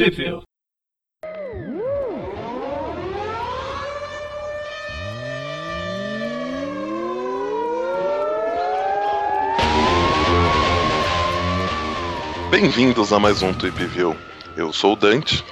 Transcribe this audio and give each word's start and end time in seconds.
Tipo. 0.00 0.42
Bem-vindos 12.50 13.12
a 13.12 13.18
mais 13.18 13.42
um 13.42 13.52
Tweep 13.52 13.84
View. 13.88 14.16
Eu 14.56 14.72
sou 14.72 14.94
o 14.94 14.96
Dante. 14.96 15.44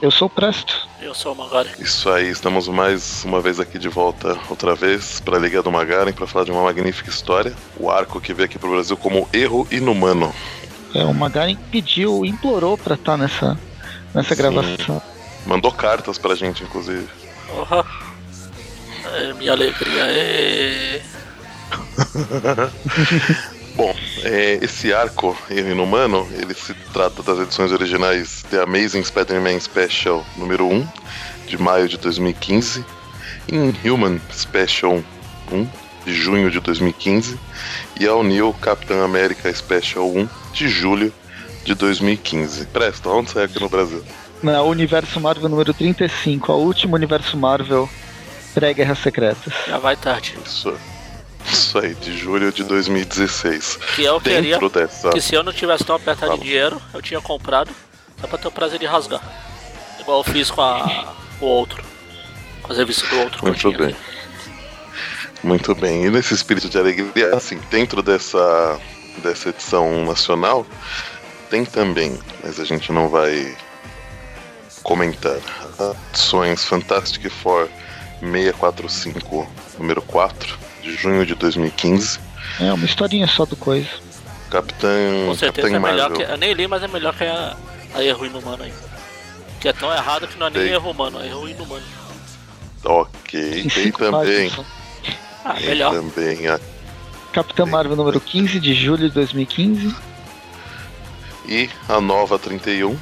Eu 0.00 0.12
sou 0.12 0.28
o 0.28 0.30
Presto. 0.30 0.88
Eu 1.02 1.12
sou 1.12 1.32
o 1.32 1.36
Magari. 1.36 1.70
Isso 1.80 2.08
aí, 2.10 2.28
estamos 2.28 2.68
mais 2.68 3.24
uma 3.24 3.40
vez 3.40 3.58
aqui 3.58 3.76
de 3.76 3.88
volta, 3.88 4.38
outra 4.48 4.76
vez, 4.76 5.18
para 5.18 5.36
a 5.36 5.40
Liga 5.40 5.64
do 5.64 5.72
Magaren, 5.72 6.12
para 6.12 6.28
falar 6.28 6.44
de 6.44 6.52
uma 6.52 6.62
magnífica 6.62 7.10
história. 7.10 7.52
O 7.76 7.90
arco 7.90 8.20
que 8.20 8.32
veio 8.32 8.46
aqui 8.46 8.56
pro 8.56 8.70
Brasil 8.70 8.96
como 8.96 9.28
Erro 9.32 9.66
Inumano. 9.68 10.32
É, 10.94 11.04
o 11.04 11.12
Magaren 11.12 11.56
pediu, 11.72 12.24
implorou 12.24 12.78
pra 12.78 12.94
estar 12.94 13.16
nessa, 13.16 13.58
nessa 14.14 14.34
Sim. 14.34 14.42
gravação. 14.42 15.02
Mandou 15.46 15.72
cartas 15.72 16.18
pra 16.18 16.34
gente, 16.34 16.62
inclusive. 16.62 17.08
Porra. 17.48 17.84
É, 19.04 19.32
minha 19.34 19.52
alegria 19.52 20.04
é. 20.04 21.02
Bom, 23.74 23.94
é, 24.24 24.58
esse 24.62 24.92
arco 24.92 25.36
Inumano, 25.48 26.28
ele 26.32 26.52
se 26.54 26.74
trata 26.92 27.22
das 27.22 27.38
edições 27.38 27.72
originais 27.72 28.44
The 28.50 28.62
Amazing 28.62 29.04
Spider-Man 29.04 29.58
Special 29.60 30.24
número 30.36 30.66
1, 30.66 30.86
de 31.46 31.56
maio 31.56 31.88
de 31.88 31.96
2015, 31.96 32.84
Inhuman 33.50 34.20
Special 34.32 35.02
1, 35.50 35.68
de 36.04 36.14
junho 36.14 36.50
de 36.50 36.60
2015, 36.60 37.38
e 37.98 38.06
All 38.06 38.22
New 38.22 38.52
Capitão 38.54 39.02
América 39.02 39.52
Special 39.54 40.06
1, 40.10 40.28
de 40.52 40.68
julho 40.68 41.12
de 41.64 41.74
2015. 41.74 42.66
Presta, 42.66 43.08
onde 43.08 43.30
saiu 43.30 43.44
aqui 43.44 43.60
no 43.60 43.68
Brasil? 43.68 44.02
Na 44.42 44.62
Universo 44.62 45.20
Marvel 45.20 45.48
número 45.48 45.74
35, 45.74 46.50
a 46.50 46.56
última 46.56 46.96
Universo 46.96 47.36
Marvel 47.36 47.88
pré-Guerras 48.54 48.98
Secretas. 48.98 49.52
Já 49.66 49.78
vai 49.78 49.96
tarde. 49.96 50.36
Isso, 50.44 50.74
isso 51.44 51.78
aí, 51.78 51.94
de 51.94 52.16
julho 52.16 52.50
de 52.52 52.64
2016. 52.64 53.78
Que 53.96 54.04
eu 54.04 54.20
queria. 54.20 54.52
Dentro 54.52 54.68
dessa. 54.68 55.10
Que 55.10 55.20
se 55.20 55.34
eu 55.34 55.42
não 55.42 55.52
tivesse 55.52 55.84
tão 55.84 55.96
apertado 55.96 56.32
de 56.32 56.38
Fala. 56.38 56.44
dinheiro, 56.44 56.82
eu 56.92 57.02
tinha 57.02 57.20
comprado. 57.20 57.70
Só 58.20 58.26
pra 58.26 58.38
ter 58.38 58.48
o 58.48 58.52
prazer 58.52 58.78
de 58.78 58.86
rasgar. 58.86 59.22
Igual 60.00 60.18
eu 60.18 60.24
fiz 60.24 60.50
com 60.50 60.60
a. 60.60 61.14
o 61.40 61.46
outro. 61.46 61.82
Com 62.62 62.72
as 62.72 62.78
revistas 62.78 63.08
do 63.08 63.18
outro 63.20 63.46
Muito 63.46 63.72
bem. 63.72 63.96
Muito 65.42 65.74
bem. 65.74 66.04
E 66.04 66.10
nesse 66.10 66.34
espírito 66.34 66.68
de 66.68 66.78
alegria, 66.78 67.34
assim, 67.34 67.58
dentro 67.70 68.02
dessa, 68.02 68.78
dessa 69.22 69.48
edição 69.48 70.04
nacional, 70.04 70.66
tem 71.50 71.64
também, 71.64 72.16
mas 72.42 72.60
a 72.60 72.64
gente 72.64 72.92
não 72.92 73.08
vai 73.08 73.56
comentar, 74.82 75.38
edições 76.12 76.64
Fantastic 76.64 77.28
Four 77.28 77.68
645, 78.20 79.48
número 79.78 80.00
4, 80.02 80.58
de 80.82 80.94
junho 80.94 81.26
de 81.26 81.34
2015. 81.34 82.20
É, 82.60 82.72
uma 82.72 82.84
historinha 82.84 83.26
só 83.26 83.44
do 83.44 83.56
coisa. 83.56 83.88
Capitã, 84.48 84.88
Com 85.26 85.34
certeza 85.34 85.68
Capitã 85.68 85.76
é 85.76 85.78
melhor 85.92 86.10
Marvel. 86.10 86.26
que. 86.26 86.32
Eu 86.32 86.38
nem 86.38 86.52
li, 86.52 86.66
mas 86.66 86.82
é 86.82 86.88
melhor 86.88 87.14
que 87.16 87.24
a, 87.24 87.56
a 87.94 88.02
erro 88.02 88.26
inumano 88.26 88.62
aí. 88.62 88.72
Que 89.60 89.68
é 89.68 89.72
tão 89.72 89.92
errado 89.92 90.26
que 90.26 90.38
não 90.38 90.46
é 90.46 90.50
nem 90.50 90.62
Sei. 90.62 90.72
erro 90.72 90.90
humano, 90.90 91.20
é 91.20 91.26
erro 91.26 91.48
inumano. 91.48 91.84
Ok, 92.84 93.60
Em 93.60 93.68
tem 93.68 93.92
também. 93.92 94.50
Ah, 95.44 95.54
tem 95.54 95.66
melhor. 95.66 95.92
também 95.92 96.48
a, 96.48 96.58
Capitã 97.32 97.64
Marvel 97.64 97.96
número 97.96 98.20
15, 98.20 98.58
de 98.58 98.74
julho 98.74 99.08
de 99.08 99.14
2015. 99.14 99.94
E 101.46 101.68
a 101.88 102.00
nova 102.00 102.38
31, 102.38 102.96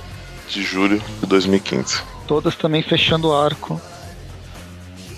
de 0.48 0.62
julho 0.62 1.02
de 1.20 1.26
2015. 1.26 2.02
Todas 2.26 2.56
também 2.56 2.82
fechando 2.82 3.28
o 3.28 3.34
arco. 3.34 3.80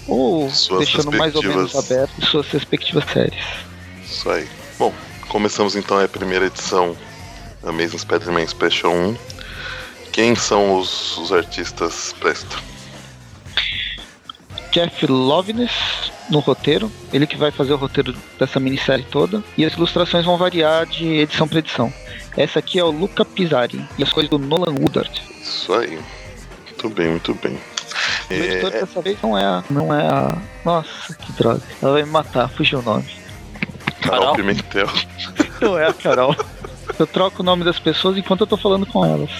Ou 0.06 0.50
Suas 0.50 0.86
deixando 0.86 1.16
mais 1.16 1.34
ou 1.34 1.42
menos 1.42 1.74
aberto 1.74 2.24
suas 2.24 2.48
respectivas 2.48 3.04
séries. 3.12 3.44
Isso 4.04 4.28
aí. 4.28 4.48
Bom, 4.78 4.92
começamos 5.28 5.76
então 5.76 5.98
a 5.98 6.08
primeira 6.08 6.46
edição 6.46 6.96
Amazing 7.62 7.98
Spider-Man 7.98 8.46
Special 8.46 8.92
1. 8.92 9.16
Quem 10.12 10.34
são 10.34 10.78
os, 10.78 11.16
os 11.18 11.32
artistas 11.32 12.14
Presto? 12.18 12.60
Jeff 14.72 15.06
Loveness 15.06 15.72
no 16.30 16.38
roteiro, 16.38 16.90
ele 17.12 17.26
que 17.26 17.36
vai 17.36 17.50
fazer 17.50 17.72
o 17.72 17.76
roteiro 17.76 18.14
dessa 18.38 18.60
minissérie 18.60 19.04
toda, 19.04 19.42
e 19.58 19.64
as 19.64 19.74
ilustrações 19.74 20.24
vão 20.24 20.36
variar 20.36 20.86
de 20.86 21.06
edição 21.06 21.46
para 21.46 21.58
edição. 21.58 21.92
Essa 22.36 22.58
aqui 22.60 22.78
é 22.78 22.84
o 22.84 22.90
Luca 22.90 23.24
Pizzari, 23.24 23.84
e 23.98 24.02
as 24.02 24.12
coisas 24.12 24.30
do 24.30 24.38
Nolan 24.38 24.72
Woodard. 24.78 25.10
Isso 25.42 25.72
aí. 25.74 25.98
Muito 26.66 26.88
bem, 26.90 27.08
muito 27.10 27.34
bem. 27.34 27.58
O 28.30 28.32
editor 28.32 28.74
É, 28.74 28.80
dessa 28.80 29.02
vez 29.02 29.18
não 29.22 29.36
é 29.36 29.44
a. 29.44 29.64
Não 29.68 29.92
é 29.94 30.06
a. 30.06 30.38
Nossa, 30.64 31.14
que 31.14 31.32
droga. 31.32 31.60
Ela 31.82 31.92
vai 31.92 32.02
me 32.04 32.10
matar, 32.10 32.48
fugiu 32.48 32.78
o 32.78 32.82
nome. 32.82 33.04
Carol 34.00 34.20
Carol? 34.20 34.34
Pimentel. 34.36 34.86
Não 35.60 35.78
é 35.78 35.86
a 35.86 35.92
Carol. 35.92 36.34
Eu 36.98 37.06
troco 37.06 37.42
o 37.42 37.44
nome 37.44 37.64
das 37.64 37.78
pessoas 37.78 38.16
enquanto 38.16 38.40
eu 38.42 38.46
tô 38.46 38.56
falando 38.56 38.86
com 38.86 39.04
elas. 39.04 39.30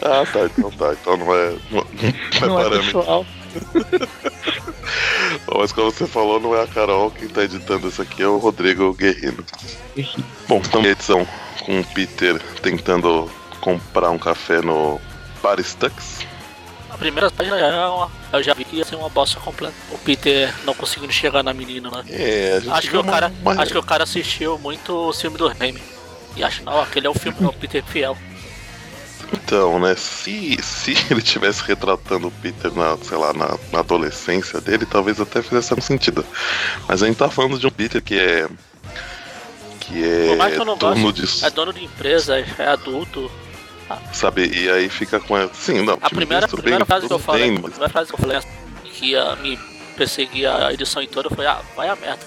Ah, 0.00 0.24
tá, 0.32 0.44
então 0.46 0.70
tá. 0.70 0.92
Então 1.00 1.16
não 1.16 1.34
é, 1.34 1.50
não, 1.70 1.84
não 2.40 2.48
Não 2.48 2.58
é 2.60 2.62
é 2.62 2.64
parâmetro. 2.68 2.84
pessoal. 2.84 3.26
Bom, 5.46 5.58
Mas 5.58 5.72
como 5.72 5.90
você 5.90 6.06
falou, 6.06 6.38
não 6.40 6.54
é 6.54 6.62
a 6.62 6.66
Carol. 6.66 7.10
Quem 7.10 7.28
tá 7.28 7.42
editando 7.42 7.88
isso 7.88 8.00
aqui 8.02 8.22
é 8.22 8.26
o 8.26 8.38
Rodrigo 8.38 8.92
Guerreiro. 8.94 9.44
Bom, 10.48 10.62
então 10.64 10.84
edição 10.84 11.26
com 11.64 11.80
o 11.80 11.84
Peter 11.84 12.40
tentando 12.60 13.30
comprar 13.60 14.10
um 14.10 14.18
café 14.18 14.60
no 14.60 15.00
Bar 15.42 15.60
Stux. 15.62 16.20
A 16.90 16.98
primeira 16.98 17.30
página 17.30 17.58
já 17.58 17.66
é 17.66 17.86
uma. 17.86 18.10
Eu 18.32 18.42
já 18.42 18.52
vi 18.54 18.64
que 18.64 18.76
ia 18.76 18.84
ser 18.84 18.96
uma 18.96 19.08
bosta 19.08 19.40
completa. 19.40 19.74
O 19.90 19.98
Peter 19.98 20.54
não 20.64 20.74
conseguindo 20.74 21.12
chegar 21.12 21.42
na 21.42 21.54
menina, 21.54 21.90
né? 21.90 22.04
É, 22.10 22.54
a 22.56 22.60
gente 22.60 22.72
Acho 22.72 22.90
que, 22.90 22.96
o 22.96 23.04
cara, 23.04 23.32
uma- 23.40 23.62
acho 23.62 23.72
que 23.72 23.78
o 23.78 23.82
cara 23.82 24.04
assistiu 24.04 24.58
muito 24.58 24.92
o 24.94 25.12
filme 25.12 25.38
do 25.38 25.48
Raimi. 25.48 25.82
E 26.36 26.44
acha, 26.44 26.62
não, 26.62 26.80
aquele 26.80 27.06
é 27.06 27.10
o 27.10 27.14
filme 27.14 27.38
do 27.38 27.52
Peter 27.54 27.82
Fiel. 27.84 28.16
Então, 29.32 29.78
né, 29.78 29.94
se, 29.96 30.58
se 30.62 30.92
ele 31.10 31.22
tivesse 31.22 31.62
retratando 31.62 32.28
o 32.28 32.30
Peter 32.30 32.70
na, 32.74 32.96
sei 32.98 33.16
lá, 33.16 33.32
na, 33.32 33.56
na 33.72 33.78
adolescência 33.78 34.60
dele, 34.60 34.84
talvez 34.84 35.18
até 35.20 35.40
fizesse 35.42 35.72
algum 35.72 35.82
sentido. 35.82 36.24
Mas 36.86 37.02
a 37.02 37.06
gente 37.06 37.16
tá 37.16 37.30
falando 37.30 37.58
de 37.58 37.66
um 37.66 37.70
Peter 37.70 38.02
que 38.02 38.18
é. 38.18 38.46
Que 39.92 40.02
é 40.04 40.28
Por 40.28 40.36
mais 40.36 40.54
que 40.54 40.60
eu 40.60 40.64
não 40.64 40.76
dono 40.76 41.12
goste, 41.12 41.40
de. 41.40 41.44
é 41.44 41.50
dono 41.50 41.72
de 41.72 41.84
empresa, 41.84 42.38
é 42.58 42.66
adulto. 42.66 43.30
Sabe, 44.12 44.46
e 44.46 44.70
aí 44.70 44.88
fica 44.88 45.20
com. 45.20 45.34
Sim, 45.52 45.82
não. 45.82 45.98
A 46.00 46.08
primeira, 46.08 46.48
tudo 46.48 46.62
primeira 46.62 46.84
bem, 46.84 46.86
frase 46.86 47.06
que 47.06 47.12
eu 47.12 47.18
falei, 47.18 47.50
bem, 47.50 47.58
a 47.58 47.62
primeira 47.62 47.88
frase 47.90 48.08
que 48.08 48.14
eu 48.14 48.18
falei 48.18 48.40
que 48.84 49.06
ia 49.10 49.36
me 49.36 49.58
perseguir 49.96 50.46
a 50.48 50.72
edição 50.72 51.04
toda 51.06 51.28
foi, 51.28 51.46
ah, 51.46 51.60
vai 51.76 51.88
a 51.88 51.96
merda. 51.96 52.24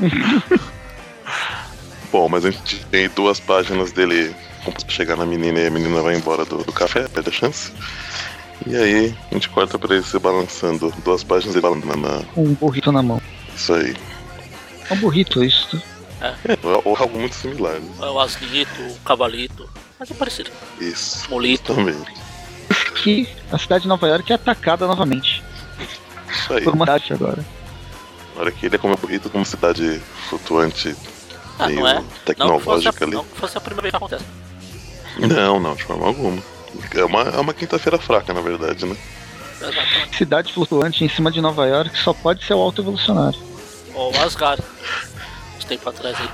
Bom, 2.12 2.28
mas 2.28 2.44
a 2.44 2.50
gente 2.50 2.84
tem 2.86 3.08
duas 3.10 3.40
páginas 3.40 3.92
dele 3.92 4.34
pra 4.64 4.72
chegar 4.88 5.16
na 5.16 5.24
menina 5.26 5.58
e 5.60 5.66
a 5.66 5.70
menina 5.70 6.00
vai 6.00 6.16
embora 6.16 6.44
do, 6.44 6.64
do 6.64 6.72
café, 6.72 7.06
perde 7.08 7.30
a 7.30 7.32
chance. 7.32 7.72
E 8.66 8.76
aí 8.76 9.14
a 9.30 9.34
gente 9.34 9.48
corta 9.48 9.78
pra 9.78 9.94
ele 9.94 10.04
se 10.04 10.18
balançando. 10.18 10.92
Duas 11.04 11.22
páginas 11.22 11.54
dele 11.54 11.62
balançando 11.62 11.96
na. 11.96 12.22
Com 12.34 12.44
um 12.44 12.54
burrito 12.54 12.90
na 12.90 13.02
mão. 13.02 13.20
Isso 13.54 13.72
aí. 13.72 13.94
É 14.90 14.94
um 14.94 14.96
burrito 14.96 15.42
isso. 15.44 15.80
É, 16.20 16.34
ou 16.84 16.96
algo 16.96 17.18
muito 17.18 17.34
similar, 17.34 17.74
né? 17.78 17.90
É 18.00 18.06
o 18.06 18.18
Asnito, 18.18 18.82
o 18.82 18.96
Cavalito. 19.04 19.68
Mas 19.98 20.10
é 20.10 20.14
parecido. 20.14 20.50
Isso. 20.80 21.28
Molito. 21.30 21.74
Também. 21.74 21.96
Que 23.02 23.28
a 23.52 23.58
cidade 23.58 23.82
de 23.82 23.88
Nova 23.88 24.06
York 24.08 24.30
é 24.32 24.34
atacada 24.34 24.86
novamente. 24.86 25.42
Isso 26.30 26.52
aí. 26.52 26.62
Por 26.64 26.74
uma 26.74 26.84
cidade 26.86 27.12
agora. 27.12 27.44
Na 28.34 28.42
hora 28.42 28.52
que 28.52 28.66
ele 28.66 28.74
é 28.76 28.78
como 28.78 28.96
bonito 28.96 29.30
como 29.30 29.44
cidade 29.44 30.00
flutuante 30.28 30.94
Ah, 31.58 31.66
meio 31.66 31.80
não 31.80 31.88
é? 31.88 31.94
Não 31.94 32.04
tecnológica 32.24 33.04
a, 33.04 33.06
ali. 33.06 33.14
não 33.16 33.24
que 33.24 33.36
fosse 33.38 33.56
a 33.58 33.60
primeira 33.60 33.82
vez 33.82 33.92
que 33.92 33.96
acontece. 33.96 34.24
Não, 35.18 35.58
não, 35.60 35.74
de 35.74 35.84
forma 35.84 36.06
alguma. 36.06 36.42
É 36.94 37.04
uma, 37.04 37.22
é 37.22 37.40
uma 37.40 37.54
quinta-feira 37.54 37.98
fraca, 37.98 38.32
na 38.32 38.40
verdade, 38.40 38.86
né? 38.86 38.96
Exatamente. 39.60 40.16
Cidade 40.16 40.52
flutuante 40.52 41.04
em 41.04 41.08
cima 41.08 41.30
de 41.30 41.40
Nova 41.40 41.66
York 41.66 41.96
só 41.98 42.12
pode 42.12 42.44
ser 42.44 42.54
o 42.54 42.60
alto 42.60 42.82
evolucionário. 42.82 43.38
Ou 43.98 44.12
Asgard. 44.20 44.62
Uns 45.58 45.64
tempos 45.64 45.86
atrás 45.88 46.16
aí. 46.20 46.28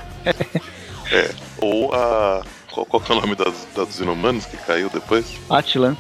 É. 1.11 1.31
Ou 1.58 1.93
a. 1.94 2.43
Qual, 2.72 2.84
qual 2.87 3.00
que 3.00 3.12
é 3.12 3.14
o 3.14 3.20
nome 3.20 3.34
das, 3.37 3.55
das 3.75 3.87
dos 3.88 4.00
inumanos 4.00 4.46
que 4.46 4.56
caiu 4.56 4.90
depois? 4.90 5.25
Atlan. 5.49 5.96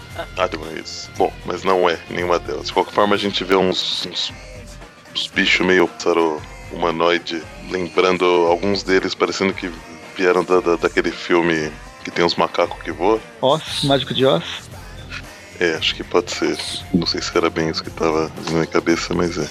É 0.76 0.80
isso. 0.80 1.10
Bom, 1.16 1.32
mas 1.46 1.62
não 1.62 1.88
é 1.88 1.98
nenhuma 2.10 2.38
delas. 2.38 2.66
De 2.66 2.72
qualquer 2.72 2.92
forma, 2.92 3.14
a 3.14 3.18
gente 3.18 3.44
vê 3.44 3.54
uns, 3.54 4.04
uns, 4.06 4.32
uns 5.14 5.26
bichos 5.28 5.64
meio 5.64 5.86
pássaro 5.86 6.42
humanoide, 6.72 7.40
lembrando 7.70 8.24
alguns 8.24 8.82
deles 8.82 9.14
parecendo 9.14 9.54
que 9.54 9.70
vieram 10.16 10.42
da, 10.42 10.58
da- 10.60 10.76
daquele 10.76 11.12
filme 11.12 11.70
que 12.02 12.10
tem 12.10 12.24
uns 12.24 12.34
macacos 12.34 12.82
que 12.82 12.90
voam. 12.90 13.20
Oz, 13.40 13.84
Mágico 13.84 14.12
de 14.12 14.26
Oz. 14.26 14.42
É, 15.60 15.74
acho 15.76 15.94
que 15.94 16.02
pode 16.02 16.32
ser. 16.32 16.58
Não 16.92 17.06
sei 17.06 17.22
se 17.22 17.36
era 17.38 17.48
bem 17.48 17.70
isso 17.70 17.84
que 17.84 17.90
tava 17.90 18.30
na 18.46 18.50
minha 18.50 18.66
cabeça, 18.66 19.14
mas 19.14 19.38
é. 19.38 19.48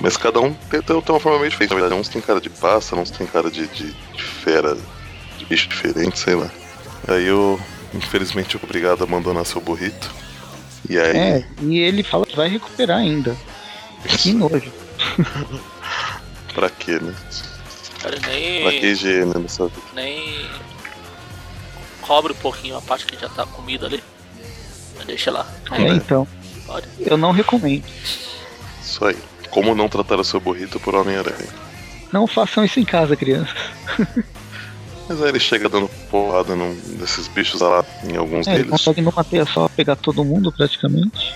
Mas 0.00 0.16
cada 0.16 0.40
um 0.40 0.52
tem, 0.52 0.80
tem 0.80 1.00
tem 1.00 1.14
uma 1.14 1.20
forma 1.20 1.38
meio 1.38 1.50
diferente, 1.50 1.70
na 1.70 1.80
verdade. 1.80 2.00
Uns 2.00 2.08
tem 2.08 2.22
cara 2.22 2.40
de 2.40 2.50
pássaro, 2.50 3.02
uns 3.02 3.10
tem 3.10 3.26
cara 3.26 3.50
de, 3.50 3.66
de, 3.68 3.92
de 3.92 4.22
fera, 4.22 4.76
de 5.36 5.44
bicho 5.44 5.68
diferente, 5.68 6.18
sei 6.18 6.34
lá. 6.34 6.50
Aí 7.06 7.30
o, 7.30 7.58
infelizmente 7.94 8.56
obrigado 8.62 9.00
a 9.02 9.04
abandonar 9.04 9.44
seu 9.44 9.60
burrito. 9.60 10.10
E 10.88 10.98
aí. 10.98 11.16
É, 11.16 11.46
e 11.60 11.78
ele 11.78 12.02
fala 12.02 12.24
que 12.24 12.36
vai 12.36 12.48
recuperar 12.48 12.98
ainda. 12.98 13.36
Que 14.06 14.32
nojo. 14.32 14.72
pra 16.54 16.70
quê, 16.70 16.98
né? 17.00 17.14
Ele 18.04 18.20
Pra 18.20 18.70
que 18.72 18.80
nem, 18.80 18.84
higiene 18.84 19.34
nessa 19.34 19.66
vida? 19.66 19.82
nem 19.94 20.48
cobre 22.00 22.32
um 22.32 22.36
pouquinho 22.36 22.76
a 22.76 22.80
parte 22.80 23.04
que 23.04 23.16
já 23.20 23.28
tá 23.28 23.44
comida 23.44 23.86
ali. 23.86 24.02
Mas 24.96 25.06
Deixa 25.06 25.30
lá. 25.30 25.46
É, 25.72 25.88
então. 25.88 26.26
Pode. 26.66 26.86
Eu 27.00 27.16
não 27.16 27.32
recomendo. 27.32 27.84
Isso 28.80 29.04
aí. 29.04 29.16
Como 29.50 29.74
não 29.74 29.88
tratar 29.88 30.18
o 30.20 30.24
seu 30.24 30.40
burrito 30.40 30.78
por 30.80 30.94
Homem-Aranha? 30.94 31.48
Não 32.12 32.26
façam 32.26 32.64
isso 32.64 32.78
em 32.80 32.84
casa, 32.84 33.16
crianças. 33.16 33.54
Mas 35.08 35.22
aí 35.22 35.28
ele 35.30 35.40
chega 35.40 35.68
dando 35.68 35.88
porrada 36.10 36.54
num 36.54 36.74
desses 36.98 37.28
bichos 37.28 37.60
lá, 37.60 37.84
em 38.04 38.16
alguns 38.16 38.46
É, 38.46 38.50
ele 38.50 38.64
deles. 38.64 38.70
consegue 38.72 39.00
numa 39.00 39.24
teia 39.24 39.46
só 39.46 39.68
pegar 39.68 39.96
todo 39.96 40.22
mundo 40.24 40.52
praticamente. 40.52 41.34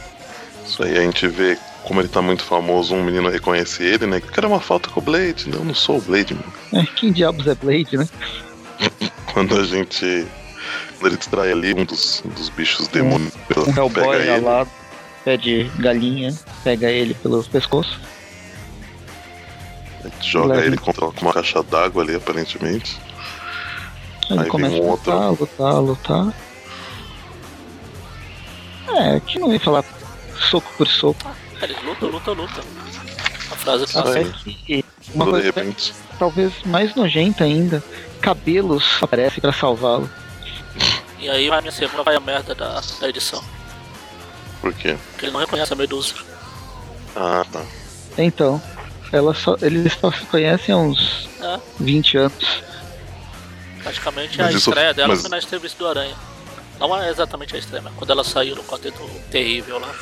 Isso 0.66 0.82
aí 0.82 0.96
a 0.96 1.00
gente 1.02 1.26
vê 1.26 1.56
como 1.84 2.00
ele 2.00 2.08
tá 2.08 2.20
muito 2.22 2.42
famoso, 2.44 2.94
um 2.94 3.02
menino 3.02 3.28
reconhece 3.28 3.82
ele, 3.82 4.06
né? 4.06 4.20
Que 4.20 4.38
era 4.38 4.46
uma 4.46 4.60
falta 4.60 4.88
com 4.90 5.00
o 5.00 5.02
Blade. 5.02 5.48
Não, 5.48 5.58
eu 5.60 5.64
não 5.64 5.74
sou 5.74 5.98
o 5.98 6.00
Blade, 6.02 6.34
mano. 6.34 6.52
É, 6.74 6.84
quem 6.94 7.10
diabos 7.12 7.46
é 7.46 7.54
Blade, 7.54 7.96
né? 7.96 8.08
Quando 9.32 9.58
a 9.58 9.64
gente. 9.64 10.26
Quando 10.98 11.06
ele 11.08 11.16
distrai 11.16 11.50
ali 11.50 11.74
um 11.74 11.84
dos, 11.84 12.22
um 12.24 12.28
dos 12.28 12.48
bichos 12.50 12.86
demônios, 12.88 13.32
Um 13.56 13.76
Hellboy 13.76 14.20
ele. 14.20 14.30
alado, 14.30 14.70
pé 15.24 15.36
de 15.36 15.64
galinha, 15.78 16.34
pega 16.64 16.90
ele 16.90 17.14
pelo 17.14 17.42
pescoço. 17.44 18.00
Joga 20.20 20.64
ele 20.64 20.76
contra 20.76 21.06
com 21.06 21.20
uma 21.22 21.32
caixa 21.32 21.62
d'água 21.62 22.02
ali, 22.02 22.14
aparentemente. 22.16 22.98
Aí 24.28 24.32
ele 24.32 24.40
Aí 24.40 24.48
começa 24.48 24.74
vem 24.74 24.82
a 24.82 24.84
um 24.84 24.90
lutar, 24.90 25.30
lutar, 25.30 25.74
lutar. 25.80 26.34
É, 28.88 29.20
que 29.20 29.38
não 29.38 29.52
ia 29.52 29.60
falar 29.60 29.84
soco 30.50 30.70
por 30.76 30.86
soco. 30.88 31.30
Eles 31.60 31.76
lutam, 31.84 32.08
lutam, 32.08 32.34
lutam. 32.34 32.64
A 33.50 33.56
frase 33.56 33.92
tá. 33.92 34.00
Até 34.00 34.24
que 34.24 34.84
uma 35.14 35.24
Quando 35.26 35.36
de 35.36 35.42
coisa 35.42 35.60
repente. 35.60 35.94
talvez 36.18 36.52
mais 36.64 36.94
nojenta 36.94 37.44
ainda, 37.44 37.82
cabelos 38.20 38.84
aparecem 39.00 39.40
pra 39.40 39.52
salvá-lo. 39.52 40.10
E 41.18 41.28
aí 41.28 41.48
vai 41.48 41.58
a 41.58 41.62
minha 41.62 41.72
segunda 41.72 42.02
vai 42.02 42.16
a 42.16 42.20
merda 42.20 42.54
da, 42.54 42.80
da 43.00 43.08
edição. 43.08 43.42
Por 44.62 44.72
quê? 44.72 44.96
Porque 45.10 45.26
ele 45.26 45.32
não 45.32 45.40
reconhece 45.40 45.72
a 45.72 45.76
Medusa. 45.76 46.14
Ah, 47.14 47.44
tá. 47.52 47.62
Então, 48.16 48.62
ela 49.12 49.34
só, 49.34 49.56
eles 49.60 49.92
só 50.00 50.10
se 50.10 50.24
conhecem 50.26 50.74
há 50.74 50.78
uns 50.78 51.28
É, 51.42 51.58
20 51.78 52.16
anos. 52.16 52.62
praticamente 53.82 54.38
Mas 54.38 54.46
a 54.46 54.50
isso- 54.58 54.70
estreia 54.70 54.94
dela 54.94 55.08
mas- 55.08 55.20
foi 55.20 55.30
na 55.30 55.38
entrevista 55.38 55.78
do 55.78 55.88
Aranha. 55.88 56.14
Não 56.78 56.96
é 56.96 57.10
exatamente 57.10 57.54
a 57.54 57.58
estreia, 57.58 57.82
mas 57.82 57.92
quando 57.94 58.10
ela 58.10 58.24
saiu 58.24 58.56
no 58.56 58.62
quarteto 58.64 58.98
terrível 59.30 59.78
lá. 59.78 59.92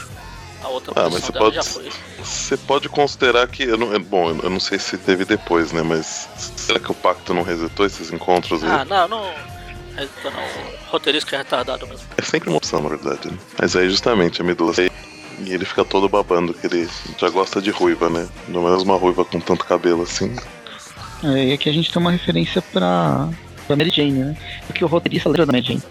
A 0.62 0.68
outra 0.68 0.92
Ah, 0.94 1.08
mas 1.10 1.24
você 1.24 1.32
pode- 1.32 1.54
já 1.56 1.62
foi. 1.62 1.90
Você 2.22 2.54
pode 2.58 2.86
considerar 2.90 3.48
que. 3.48 3.62
Eu 3.62 3.78
não, 3.78 3.94
é- 3.94 3.98
bom, 3.98 4.28
eu 4.42 4.50
não 4.50 4.60
sei 4.60 4.78
se 4.78 4.98
teve 4.98 5.24
depois, 5.24 5.72
né? 5.72 5.82
Mas 5.82 6.28
será 6.56 6.78
que 6.78 6.90
o 6.92 6.94
pacto 6.94 7.32
não 7.32 7.42
resetou 7.42 7.86
esses 7.86 8.12
encontros 8.12 8.62
aí? 8.62 8.68
Ah, 8.70 8.84
não, 8.84 9.08
não. 9.08 9.34
É, 9.96 10.04
então 10.04 10.32
O 10.88 10.90
roteirista 10.92 11.28
que 11.28 11.34
é 11.34 11.38
retardado 11.38 11.86
mesmo. 11.86 12.06
É 12.16 12.22
sempre 12.22 12.48
uma 12.48 12.58
opção, 12.58 12.82
na 12.82 12.88
verdade. 12.88 13.28
Né? 13.28 13.38
Mas 13.58 13.76
aí 13.76 13.88
justamente 13.88 14.40
a 14.40 14.44
Medula 14.44 14.72
e 15.42 15.52
ele 15.52 15.64
fica 15.64 15.84
todo 15.84 16.08
babando 16.08 16.52
que 16.52 16.66
ele 16.66 16.88
já 17.18 17.30
gosta 17.30 17.62
de 17.62 17.70
ruiva, 17.70 18.10
né? 18.10 18.28
Não 18.48 18.68
é 18.68 18.76
uma 18.76 18.96
ruiva 18.96 19.24
com 19.24 19.40
tanto 19.40 19.64
cabelo 19.64 20.02
assim. 20.02 20.34
É, 21.24 21.46
e 21.46 21.52
aqui 21.52 21.68
a 21.68 21.72
gente 21.72 21.90
tem 21.92 22.00
uma 22.00 22.10
referência 22.10 22.60
pra, 22.60 23.28
pra 23.66 23.76
Mary 23.76 23.90
Jane, 23.90 24.12
né? 24.12 24.36
Porque 24.66 24.84
o 24.84 24.88
roteirista 24.88 25.28
lembra 25.28 25.46
da 25.46 25.52
Mary 25.52 25.64
Jane. 25.64 25.82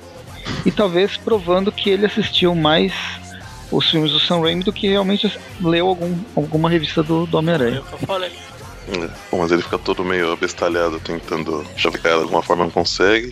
E 0.65 0.71
talvez 0.71 1.17
provando 1.17 1.71
que 1.71 1.89
ele 1.89 2.05
assistiu 2.05 2.53
mais 2.55 2.93
os 3.71 3.89
filmes 3.89 4.11
do 4.11 4.19
Sam 4.19 4.41
Raimi 4.41 4.63
do 4.63 4.73
que 4.73 4.87
realmente 4.87 5.31
leu 5.61 5.87
algum, 5.87 6.15
alguma 6.35 6.69
revista 6.69 7.03
do, 7.03 7.25
do 7.25 7.37
Homem-Aranha. 7.37 7.81
o 7.81 7.83
que 7.83 7.93
eu 7.93 7.99
falei. 7.99 8.31
É. 8.87 9.09
Bom, 9.31 9.39
mas 9.39 9.51
ele 9.51 9.61
fica 9.61 9.77
todo 9.77 10.03
meio 10.03 10.31
abestalhado 10.31 10.99
tentando 10.99 11.63
chavecar 11.75 12.11
ela 12.11 12.21
de 12.21 12.25
alguma 12.25 12.41
forma, 12.41 12.63
não 12.63 12.71
consegue. 12.71 13.31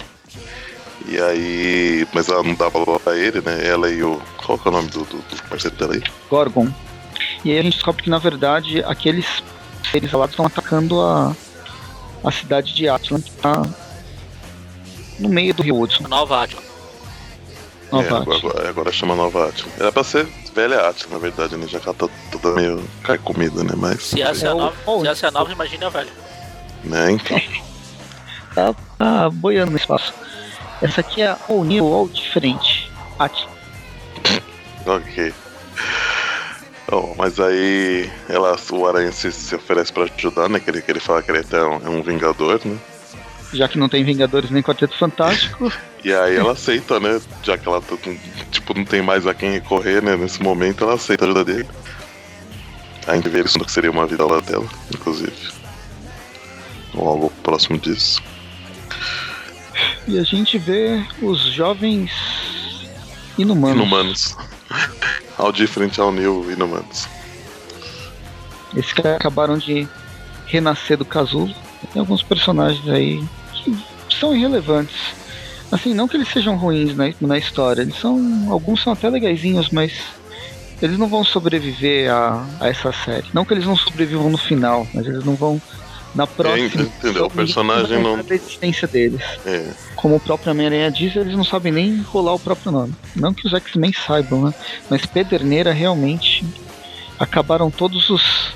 E 1.06 1.20
aí. 1.20 2.08
Mas 2.14 2.28
ela 2.30 2.44
não 2.44 2.54
dá 2.56 2.70
valor 2.70 3.00
pra 3.00 3.16
ele, 3.18 3.42
né? 3.42 3.66
Ela 3.68 3.90
e 3.90 4.04
o. 4.04 4.22
Qual 4.46 4.58
que 4.58 4.68
é 4.68 4.72
o 4.72 4.74
nome 4.74 4.90
do, 4.90 5.00
do, 5.06 5.18
do 5.18 5.44
parceiro 5.50 5.76
dela 5.78 5.94
aí? 5.94 6.04
Gorgon. 6.30 6.68
E 7.44 7.52
aí 7.52 7.60
a 7.60 7.62
gente 7.62 7.74
descobre 7.74 8.04
que 8.04 8.10
na 8.10 8.18
verdade 8.20 8.84
aqueles 8.84 9.26
seres 9.92 10.14
alados 10.14 10.34
estão 10.34 10.46
atacando 10.46 11.00
a, 11.02 11.36
a 12.24 12.32
cidade 12.32 12.74
de 12.74 12.88
Atlan, 12.90 13.22
que 13.22 13.32
tá 13.32 13.62
no 15.20 15.30
meio 15.30 15.54
do 15.54 15.64
Rio 15.64 15.80
Hudson. 15.80 16.06
A 16.06 16.08
nova 16.08 16.44
Atila. 16.44 16.62
Nova 17.92 18.04
É, 18.04 18.18
Atlan. 18.20 18.36
agora, 18.38 18.70
agora 18.70 18.92
chama 18.92 19.16
Nova 19.16 19.48
Atila. 19.50 19.70
Era 19.80 19.92
pra 19.92 20.04
ser 20.04 20.28
velha 20.54 20.88
Atila, 20.90 21.14
na 21.14 21.20
verdade, 21.20 21.56
né? 21.56 21.68
Já 21.68 21.80
que 21.80 21.88
ela 21.88 21.96
tá 21.98 22.08
toda 22.32 22.56
meio 22.56 22.84
carcomida, 23.04 23.64
né? 23.64 23.74
Mas. 23.78 24.04
Se 24.04 24.22
essa 24.22 24.46
é, 24.46 24.48
É 24.48 24.52
a 24.52 24.56
o- 24.56 24.60
nova, 24.60 25.02
se 25.02 25.08
essa 25.08 25.26
é 25.28 25.30
a 25.30 25.32
nova, 25.32 25.52
imagine 25.52 25.86
a 25.86 25.90
velha. 25.90 26.12
Né, 26.84 27.12
então. 27.12 27.42
Tá, 28.54 28.76
tá 28.98 29.30
boiando 29.30 29.72
no 29.72 29.78
espaço. 29.78 30.14
Essa 30.82 31.02
aqui 31.02 31.22
é 31.22 31.36
All 31.50 31.64
New, 31.64 31.86
All 31.86 32.08
Diferente. 32.08 32.92
Atlan. 33.18 33.50
Ok. 34.86 35.34
Oh, 36.92 37.14
mas 37.18 37.40
aí 37.40 38.10
ela, 38.30 38.56
o 38.72 38.88
Aranha 38.88 39.12
se, 39.12 39.32
se 39.32 39.56
oferece 39.56 39.92
pra 39.92 40.04
ajudar, 40.04 40.48
né? 40.48 40.60
Que 40.60 40.70
ele, 40.70 40.82
que 40.82 40.92
ele 40.92 41.00
fala 41.00 41.22
que 41.22 41.30
ele 41.30 41.40
até 41.40 41.58
é 41.58 41.64
um, 41.64 41.86
é 41.86 41.90
um 41.90 42.02
vingador, 42.02 42.62
né? 42.64 42.78
Já 43.54 43.68
que 43.68 43.78
não 43.78 43.88
tem 43.88 44.04
Vingadores 44.04 44.50
nem 44.50 44.62
Quarteto 44.62 44.98
Fantástico, 44.98 45.72
E 46.04 46.14
aí 46.14 46.38
ela 46.38 46.54
aceita, 46.54 47.00
né? 47.00 47.20
Já 47.44 47.58
que 47.58 47.68
ela 47.68 47.82
tá 47.82 47.96
tipo, 48.52 48.74
não 48.74 48.86
tem 48.86 49.02
mais 49.02 49.28
a 49.28 49.34
quem 49.34 49.52
recorrer, 49.52 50.02
né? 50.02 50.16
Nesse 50.16 50.42
momento 50.42 50.84
ela 50.84 50.94
aceita 50.94 51.26
a 51.26 51.28
ajuda 51.28 51.44
dele. 51.44 51.68
A 53.06 53.16
gente 53.16 53.28
vê 53.28 53.42
isso 53.42 53.60
que 53.60 53.72
seria 53.72 53.92
uma 53.92 54.06
vida 54.06 54.26
lá 54.26 54.40
dela, 54.40 54.66
inclusive. 54.94 55.34
Ou 56.94 57.10
algo 57.10 57.30
próximo 57.44 57.78
disso. 57.78 58.22
E 60.08 60.18
a 60.18 60.24
gente 60.24 60.58
vê 60.58 61.04
os 61.22 61.42
jovens 61.42 62.12
inumanos. 63.38 63.78
Inumanos. 63.78 64.36
ao 65.38 65.52
diferente 65.52 66.02
ao 66.02 66.12
New 66.12 66.52
Inumanos. 66.52 67.08
Esses 68.76 68.94
caras 68.94 69.16
acabaram 69.18 69.58
de 69.58 69.88
renascer 70.46 70.98
do 70.98 71.06
casulo. 71.06 71.54
Tem 71.94 72.00
alguns 72.00 72.24
personagens 72.24 72.88
aí 72.90 73.24
que 73.54 73.78
são 74.20 74.36
irrelevantes. 74.36 74.96
Assim, 75.72 75.94
não 75.94 76.08
que 76.08 76.18
eles 76.18 76.30
sejam 76.30 76.56
ruins 76.56 76.96
na, 76.96 77.06
na 77.20 77.38
história, 77.38 77.82
eles 77.82 77.96
são. 77.98 78.48
Alguns 78.50 78.82
são 78.82 78.94
até 78.94 79.10
legaisinhos, 79.10 79.70
mas 79.70 79.94
eles 80.82 80.98
não 80.98 81.08
vão 81.08 81.24
sobreviver 81.24 82.12
a, 82.12 82.46
a 82.60 82.68
essa 82.68 82.92
série. 82.92 83.28
Não 83.34 83.44
que 83.46 83.54
eles 83.54 83.66
não 83.66 83.76
sobrevivam 83.76 84.30
no 84.30 84.38
final, 84.38 84.88
mas 84.94 85.06
eles 85.06 85.24
não 85.24 85.36
vão 85.36 85.62
na 86.18 86.26
próxima. 86.28 86.82
entendeu? 86.82 87.26
O 87.26 87.30
personagem 87.30 88.02
não- 88.02 88.22
da 88.22 88.36
existência 88.36 88.88
deles. 88.88 89.22
É. 89.46 89.70
Como 89.96 90.16
o 90.16 90.20
próprio 90.20 90.52
Homem-Aranha 90.52 90.92
diz, 90.92 91.16
eles 91.16 91.36
não 91.36 91.44
sabem 91.44 91.72
nem 91.72 92.02
rolar 92.02 92.34
o 92.34 92.40
próprio 92.40 92.72
nome. 92.72 92.94
Não 93.16 93.34
que 93.34 93.46
os 93.46 93.54
X-Men 93.54 93.94
saibam, 93.94 94.46
né? 94.46 94.54
Mas 94.90 95.06
Pederneira 95.06 95.72
realmente 95.72 96.44
acabaram 97.20 97.70
todos 97.70 98.10
os 98.10 98.52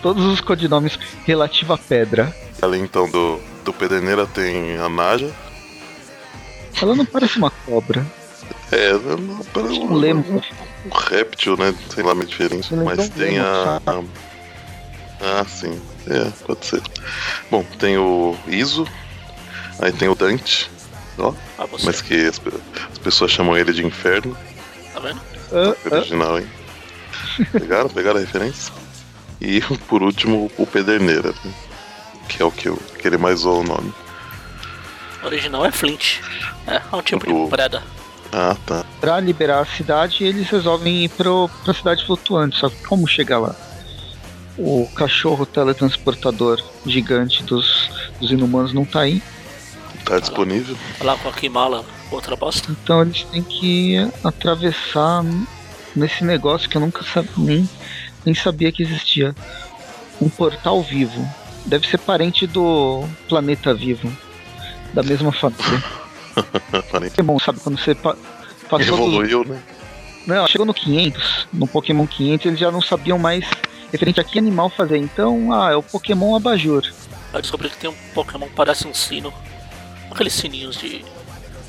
todos 0.00 0.24
os 0.24 0.40
codinomes 0.40 0.98
relativos 1.26 1.74
à 1.74 1.78
pedra. 1.78 2.34
Além 2.62 2.82
então 2.82 3.10
do, 3.10 3.40
do 3.64 3.72
Pederneira 3.72 4.26
tem 4.26 4.76
a 4.78 4.88
Naja. 4.88 5.30
Ela 6.80 6.94
não 6.94 7.04
parece 7.06 7.38
uma 7.38 7.50
cobra. 7.50 8.06
É, 8.70 8.92
não, 8.92 9.38
parece 9.52 9.78
Um 9.80 9.94
um, 9.94 10.36
um 10.36 10.90
réptil, 10.96 11.56
né? 11.56 11.74
Sei 11.92 12.02
lá, 12.02 12.14
diferente. 12.14 12.66
Você 12.68 12.76
lembrou 12.76 12.96
Mas 12.96 13.08
tem 13.08 13.38
a, 13.38 13.80
a. 13.86 14.02
Ah, 15.20 15.44
sim. 15.46 15.80
É, 16.08 16.30
pode 16.46 16.66
ser. 16.66 16.82
Bom, 17.50 17.64
tem 17.78 17.96
o 17.96 18.36
Iso. 18.46 18.86
Aí 19.80 19.92
tem 19.92 20.08
o 20.08 20.14
Dante. 20.14 20.70
Ó, 21.18 21.32
Ah, 21.58 21.66
você, 21.66 21.86
mas 21.86 22.02
que 22.02 22.14
as, 22.26 22.40
as 22.92 22.98
pessoas 22.98 23.30
chamam 23.30 23.56
ele 23.56 23.72
de 23.72 23.84
Inferno. 23.86 24.36
tá 24.92 25.00
vendo? 25.00 25.20
Ah, 25.52 25.74
ah, 25.90 25.94
Original, 25.94 26.38
hein? 26.40 26.50
Pegaram? 27.52 27.88
Pegaram 27.88 28.18
a 28.18 28.20
referência? 28.20 28.72
E 29.40 29.60
por 29.88 30.02
último, 30.02 30.50
o 30.56 30.66
Pederneira, 30.66 31.32
né? 31.44 31.52
Que 32.28 32.42
é 32.42 32.44
o 32.44 32.50
que, 32.50 32.68
eu, 32.68 32.76
que 32.98 33.06
ele 33.06 33.16
mais 33.18 33.40
zoa 33.40 33.58
o 33.60 33.64
nome. 33.64 33.92
O 35.22 35.26
original 35.26 35.64
é 35.64 35.70
Flint. 35.72 36.20
É, 36.66 36.76
é 36.76 36.96
um 36.96 37.02
tipo 37.02 37.30
O- 37.30 37.44
de 37.44 37.50
preda. 37.50 37.82
Ah, 38.32 38.56
tá. 38.66 38.84
pra 39.00 39.20
liberar 39.20 39.60
a 39.60 39.64
cidade, 39.66 40.24
eles 40.24 40.48
resolvem 40.48 41.04
ir 41.04 41.08
pro, 41.10 41.48
pra 41.64 41.72
cidade 41.72 42.04
flutuante. 42.04 42.58
Só 42.58 42.68
que 42.68 42.82
como 42.84 43.06
chegar 43.06 43.38
lá? 43.38 43.54
O 44.56 44.88
cachorro 44.94 45.44
teletransportador 45.44 46.62
gigante 46.86 47.42
dos, 47.42 47.90
dos 48.20 48.30
inumanos 48.30 48.72
não 48.72 48.84
tá 48.84 49.00
aí. 49.00 49.22
Tá 50.04 50.18
disponível. 50.20 50.76
Lá 51.00 51.16
com 51.16 51.28
a 51.28 51.32
Kimala, 51.32 51.84
outra 52.10 52.36
bosta. 52.36 52.70
Então 52.70 53.02
eles 53.02 53.24
têm 53.24 53.42
que 53.42 53.96
atravessar 54.22 55.24
nesse 55.96 56.22
negócio 56.22 56.68
que 56.68 56.76
eu 56.76 56.80
nunca 56.80 57.02
sab- 57.02 57.26
nem, 57.36 57.68
nem 58.24 58.34
sabia 58.34 58.70
que 58.70 58.82
existia. 58.82 59.34
Um 60.20 60.28
portal 60.28 60.82
vivo. 60.82 61.26
Deve 61.66 61.88
ser 61.88 61.98
parente 61.98 62.46
do 62.46 63.04
planeta 63.28 63.74
vivo. 63.74 64.12
Da 64.92 65.02
mesma 65.02 65.32
família. 65.32 65.82
Pokémon, 66.92 67.38
sabe? 67.38 67.58
Quando 67.60 67.78
você 67.78 67.94
pa 67.94 68.14
passou 68.68 68.96
do... 68.96 69.02
Evoluiu, 69.04 69.44
né? 69.44 69.60
Não, 70.26 70.46
chegou 70.46 70.64
no 70.66 70.72
500, 70.72 71.48
no 71.52 71.66
Pokémon 71.66 72.06
500, 72.06 72.46
eles 72.46 72.58
já 72.60 72.70
não 72.70 72.80
sabiam 72.80 73.18
mais 73.18 73.44
referente 73.94 74.20
a 74.20 74.24
que 74.24 74.38
animal 74.38 74.68
fazer. 74.68 74.98
Então, 74.98 75.52
ah, 75.52 75.70
é 75.70 75.76
o 75.76 75.82
Pokémon 75.82 76.34
Abajur. 76.34 76.82
Eu 77.32 77.40
descobri 77.40 77.70
que 77.70 77.76
tem 77.76 77.88
um 77.88 77.94
Pokémon 78.12 78.46
que 78.48 78.54
parece 78.54 78.86
um 78.86 78.94
sino. 78.94 79.32
Aqueles 80.10 80.32
sininhos 80.32 80.76
de. 80.76 81.04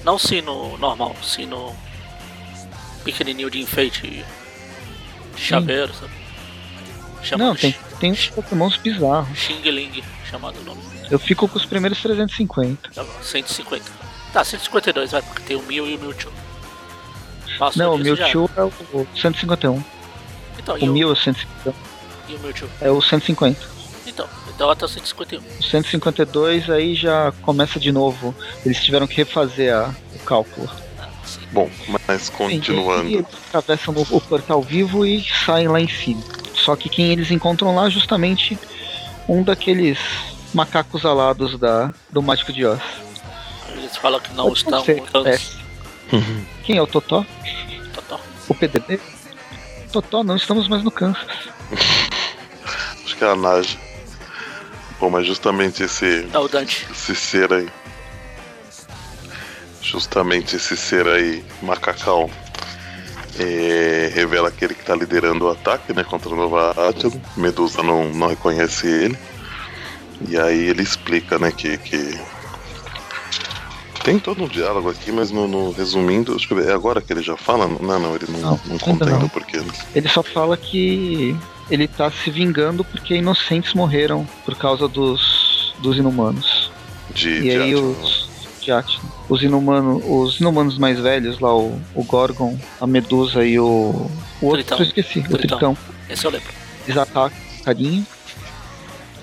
Não 0.04 0.18
sino 0.18 0.78
normal, 0.78 1.16
sino. 1.24 1.76
pequenininho 3.04 3.50
de 3.50 3.62
enfeite. 3.62 4.26
De 5.36 5.42
chaveiro, 5.42 5.94
sabe? 5.94 6.12
Chamado 7.22 7.48
Não, 7.48 7.56
tem, 7.56 7.76
tem 8.00 8.12
uns 8.12 8.28
Pokémons 8.30 8.78
bizarros. 8.78 9.38
Xing 9.38 9.62
Ling, 9.62 10.04
chamado 10.30 10.60
o 10.60 10.64
nome. 10.64 10.82
Eu 11.10 11.20
fico 11.20 11.48
com 11.48 11.58
os 11.58 11.66
primeiros 11.66 12.00
350. 12.02 12.92
Tá 12.92 13.04
bom, 13.04 13.12
150. 13.22 13.84
Tá, 14.34 14.44
152, 14.44 15.12
vai, 15.12 15.22
porque 15.22 15.42
tem 15.44 15.56
o 15.56 15.64
Mew 15.64 15.88
e 15.88 15.96
o 15.96 16.00
Mewtwo. 16.00 16.32
Passou 17.58 17.84
Não, 17.84 17.94
o 17.96 17.98
disso, 17.98 18.16
já 18.16 18.26
Mewtwo 18.26 18.50
é 18.56 18.64
o 18.64 19.08
151. 19.16 19.84
Então, 20.60 20.76
O 20.76 20.88
Mew 20.88 21.10
é 21.10 21.12
o 21.12 21.16
151. 21.16 21.74
E 22.30 22.36
o 22.36 22.40
Mewtwo? 22.40 22.70
É 22.82 22.90
o 22.92 23.02
150. 23.02 23.60
Então, 24.08 24.28
então 24.54 24.70
até 24.70 24.86
o 24.86 24.88
151. 24.88 25.42
O 25.60 25.64
152 25.64 26.70
aí 26.70 26.96
já 26.96 27.32
começa 27.42 27.80
de 27.80 27.92
novo. 27.92 28.34
Eles 28.66 28.84
tiveram 28.84 29.08
que 29.08 29.16
refazer 29.16 29.74
a- 29.76 29.94
o 30.16 30.20
cálculo. 30.20 30.70
Ah, 31.00 31.08
sim. 31.26 31.40
Bom, 31.52 31.70
mas 32.08 32.28
E 32.28 32.32
continuando. 32.32 33.10
eles 33.10 33.26
atravessam 33.54 33.94
o, 34.10 34.22
portal 34.22 34.62
vivo 34.62 35.06
e 35.06 35.24
saem 35.46 35.68
lá 35.68 35.80
em 35.82 35.88
cima. 35.88 36.22
Só 36.54 36.76
que 36.76 36.88
quem 36.90 37.12
eles 37.12 37.32
encontram 37.32 37.76
lá 37.76 37.88
é 37.88 37.90
justamente 37.90 38.58
um 39.28 39.44
daqueles 39.44 39.98
macacos 40.54 41.04
alados 41.06 41.58
da, 41.60 41.92
do 42.12 42.22
Mágico 42.22 42.54
de 42.54 42.66
Oz. 42.66 42.80
Eles 43.76 43.98
falam 43.98 44.20
que 44.20 44.34
não 44.34 44.46
Pode 44.46 44.58
estão 44.60 44.84
ser, 44.86 45.02
câncer. 45.02 45.42
Quem 46.64 46.78
é 46.78 46.82
o 46.82 46.88
Totó? 46.88 47.26
Total. 47.94 48.22
O 48.48 48.54
PDD? 48.54 49.00
Totó, 49.92 50.24
não 50.24 50.36
estamos 50.36 50.68
mais 50.68 50.84
no 50.84 50.92
Kansas. 50.92 51.26
Acho 53.16 53.18
que 53.18 53.24
é 53.24 53.28
a 53.30 53.36
Naja. 53.36 53.78
Bom, 55.00 55.10
mas 55.10 55.26
justamente 55.26 55.84
esse, 55.84 56.28
É 56.34 56.38
o 56.40 56.48
Dante. 56.50 56.86
esse 56.92 57.16
ser 57.16 57.52
aí. 57.54 57.70
Justamente 59.82 60.56
esse 60.58 60.76
ser 60.76 61.08
aí, 61.08 61.44
macacão, 61.62 62.30
é, 63.40 64.12
revela 64.14 64.50
aquele 64.50 64.74
que 64.74 64.84
tá 64.84 64.96
liderando 64.96 65.46
o 65.46 65.50
ataque, 65.52 65.94
né, 65.94 66.04
contra 66.04 66.30
o 66.30 66.36
Nova 66.36 66.72
Átila. 66.90 67.14
Medusa 67.38 67.82
não, 67.84 68.10
não 68.10 68.28
reconhece 68.28 68.88
ele. 68.88 69.18
E 70.28 70.38
aí 70.38 70.68
ele 70.70 70.82
explica, 70.82 71.38
né, 71.38 71.52
que, 71.52 71.78
que... 71.78 72.20
Tem 74.04 74.20
todo 74.20 74.44
um 74.44 74.48
diálogo 74.48 74.90
aqui, 74.90 75.12
mas 75.12 75.32
no, 75.32 75.48
no- 75.48 75.72
resumindo, 75.72 76.36
acho 76.36 76.48
que 76.48 76.54
é 76.56 76.72
agora 76.74 77.02
que 77.02 77.12
ele 77.12 77.22
já 77.24 77.36
fala? 77.38 77.68
Não, 77.68 78.00
não, 78.00 78.16
ele 78.16 78.26
não, 78.30 78.40
Não, 78.40 78.60
não, 78.68 79.20
não. 79.20 79.30
porque. 79.30 79.60
Ele 79.96 80.08
só 80.08 80.22
fala 80.22 80.56
que 80.56 81.36
ele 81.70 81.88
tá 81.88 82.10
se 82.12 82.30
vingando 82.30 82.84
porque 82.84 83.16
inocentes 83.16 83.74
morreram 83.74 84.28
por 84.44 84.56
causa 84.56 84.88
dos, 84.88 85.74
dos 85.80 85.98
inumanos. 85.98 86.72
De, 87.14 87.30
E 87.30 87.42
de 87.42 87.50
aí 87.52 87.74
Átila. 87.74 87.82
os. 87.82 88.26
De 88.62 88.72
Atlan. 88.72 89.00
Os 89.30 89.44
inumanos, 89.44 90.04
os 90.06 90.40
inumanos 90.40 90.78
mais 90.78 91.00
velhos 91.00 91.40
lá, 91.40 91.56
o, 91.56 91.80
o 91.94 92.04
Gorgon, 92.04 92.58
a 92.82 92.88
Medusa 92.88 93.46
e 93.46 93.60
o. 93.60 94.10
O 94.42 94.46
outro 94.48 94.64
Tritão. 94.64 94.78
eu 94.80 94.84
esqueci, 94.86 95.20
o 95.20 95.24
Tritão. 95.24 95.38
Tritão. 95.38 95.78
Esse 96.10 96.26
eu 96.26 96.32
lembro. 96.32 96.50
Eles 96.86 96.98
atacam 96.98 97.38
carinho 97.64 98.06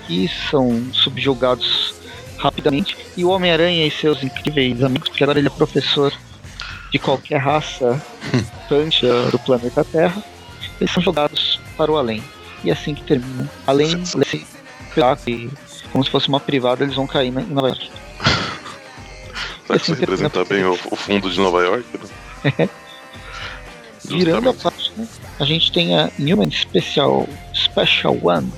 e 0.08 0.28
são 0.50 0.82
subjugados 0.92 1.94
rapidamente. 2.38 2.96
E 3.16 3.24
o 3.24 3.30
Homem-Aranha 3.30 3.86
e 3.86 3.90
seus 3.90 4.22
incríveis 4.22 4.82
amigos, 4.82 5.08
porque 5.08 5.22
agora 5.22 5.38
ele 5.38 5.46
é 5.48 5.50
professor 5.50 6.12
de 6.90 6.98
qualquer 6.98 7.38
raça 7.38 8.02
mutante 8.34 9.06
do 9.30 9.38
planeta 9.38 9.84
Terra, 9.84 10.22
eles 10.82 10.92
são 10.92 11.02
jogados 11.02 11.60
para 11.76 11.90
o 11.90 11.96
além. 11.96 12.22
E 12.64 12.70
é 12.70 12.72
assim 12.72 12.94
que 12.94 13.04
termina. 13.04 13.48
Além 13.66 13.96
desse 13.98 14.44
espetáculo, 14.88 15.50
como 15.92 16.04
se 16.04 16.10
fosse 16.10 16.28
uma 16.28 16.40
privada, 16.40 16.82
eles 16.82 16.96
vão 16.96 17.06
cair 17.06 17.28
em 17.28 17.54
Nova 17.54 17.68
York. 17.68 17.90
Será 19.66 19.78
que 19.78 19.84
isso 19.84 19.92
Assim, 19.92 19.94
termina 19.94 20.00
representa 20.00 20.44
bem 20.44 20.64
o, 20.64 20.72
o 20.72 20.96
fundo 20.96 21.30
de 21.30 21.38
Nova 21.38 21.62
York? 21.62 21.86
Né? 22.58 22.68
Virando 24.04 24.50
a 24.50 24.52
né? 24.96 25.08
A 25.38 25.44
gente 25.44 25.70
tem 25.70 25.96
a 25.96 26.10
Human 26.18 26.50
Special, 26.50 27.28
Special 27.54 28.18
One. 28.20 28.52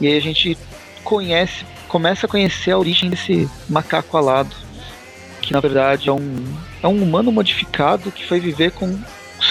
E 0.00 0.08
aí 0.08 0.16
a 0.16 0.20
gente 0.20 0.58
conhece, 1.04 1.64
começa 1.86 2.26
a 2.26 2.28
conhecer 2.28 2.72
a 2.72 2.78
origem 2.78 3.08
desse 3.08 3.48
macaco 3.68 4.16
alado. 4.16 4.54
Que 5.40 5.52
na 5.52 5.60
verdade 5.60 6.08
é 6.08 6.12
um, 6.12 6.44
é 6.82 6.88
um 6.88 7.02
humano 7.02 7.30
modificado 7.30 8.10
que 8.10 8.26
foi 8.26 8.40
viver 8.40 8.72
com 8.72 8.98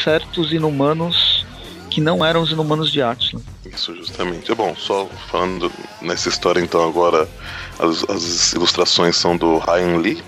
certos 0.03 0.51
inumanos 0.51 1.30
que 1.91 1.99
não 1.99 2.25
eram 2.25 2.41
os 2.41 2.51
inumanos 2.51 2.89
de 2.89 3.01
Atlan. 3.01 3.41
Isso, 3.65 3.93
justamente. 3.95 4.49
É 4.49 4.55
bom, 4.55 4.73
só 4.75 5.05
falando 5.29 5.71
nessa 6.01 6.29
história, 6.29 6.61
então, 6.61 6.87
agora 6.87 7.29
as, 7.77 8.09
as 8.09 8.53
ilustrações 8.53 9.17
são 9.17 9.35
do 9.35 9.57
Ryan 9.59 9.97
Lee. 9.97 10.23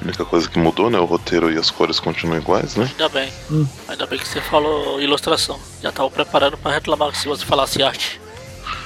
A 0.00 0.04
única 0.04 0.24
coisa 0.24 0.48
que 0.50 0.58
mudou, 0.58 0.90
né? 0.90 0.98
O 0.98 1.04
roteiro 1.04 1.50
e 1.50 1.56
as 1.56 1.70
cores 1.70 2.00
continuam 2.00 2.38
iguais, 2.38 2.74
né? 2.74 2.88
Ainda 2.90 3.08
bem. 3.08 3.32
Hum. 3.50 3.66
Ainda 3.88 4.06
bem 4.06 4.18
que 4.18 4.28
você 4.28 4.40
falou 4.40 5.00
ilustração. 5.00 5.58
Já 5.80 5.90
tava 5.90 6.10
preparando 6.10 6.58
pra 6.58 6.72
reclamar 6.72 7.14
se 7.14 7.28
você 7.28 7.44
falasse 7.44 7.82
arte. 7.82 8.20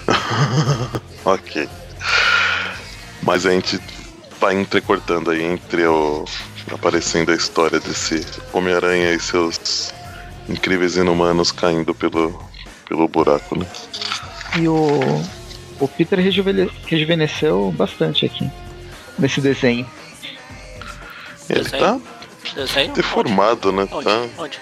Ok. 1.23 1.69
Mas 3.23 3.45
a 3.45 3.51
gente 3.51 3.79
vai 4.41 4.59
entrecortando 4.59 5.31
aí 5.31 5.43
entre 5.43 5.87
o. 5.87 6.25
aparecendo 6.73 7.31
a 7.31 7.35
história 7.35 7.79
desse 7.79 8.27
Homem-Aranha 8.55 9.13
e 9.13 9.21
seus 9.21 9.93
incríveis 10.51 10.97
inumanos 10.97 11.53
caindo 11.53 11.95
pelo, 11.95 12.39
pelo 12.89 13.07
buraco, 13.09 13.59
né? 13.59 13.67
E 14.59 14.67
o, 14.69 15.01
o 15.79 15.89
Peter 15.89 16.19
rejuvene- 16.19 16.71
rejuvenesceu 16.87 17.73
bastante 17.77 18.27
aqui 18.27 18.51
nesse 19.19 19.41
desenho. 19.41 19.87
Ele 21.49 21.63
Desenho? 21.63 21.83
tá 22.01 22.01
Desenho? 22.55 22.93
deformado, 22.95 23.73
né? 23.73 23.87
Onde? 23.91 24.05
Tá. 24.05 24.27
Onde? 24.39 24.59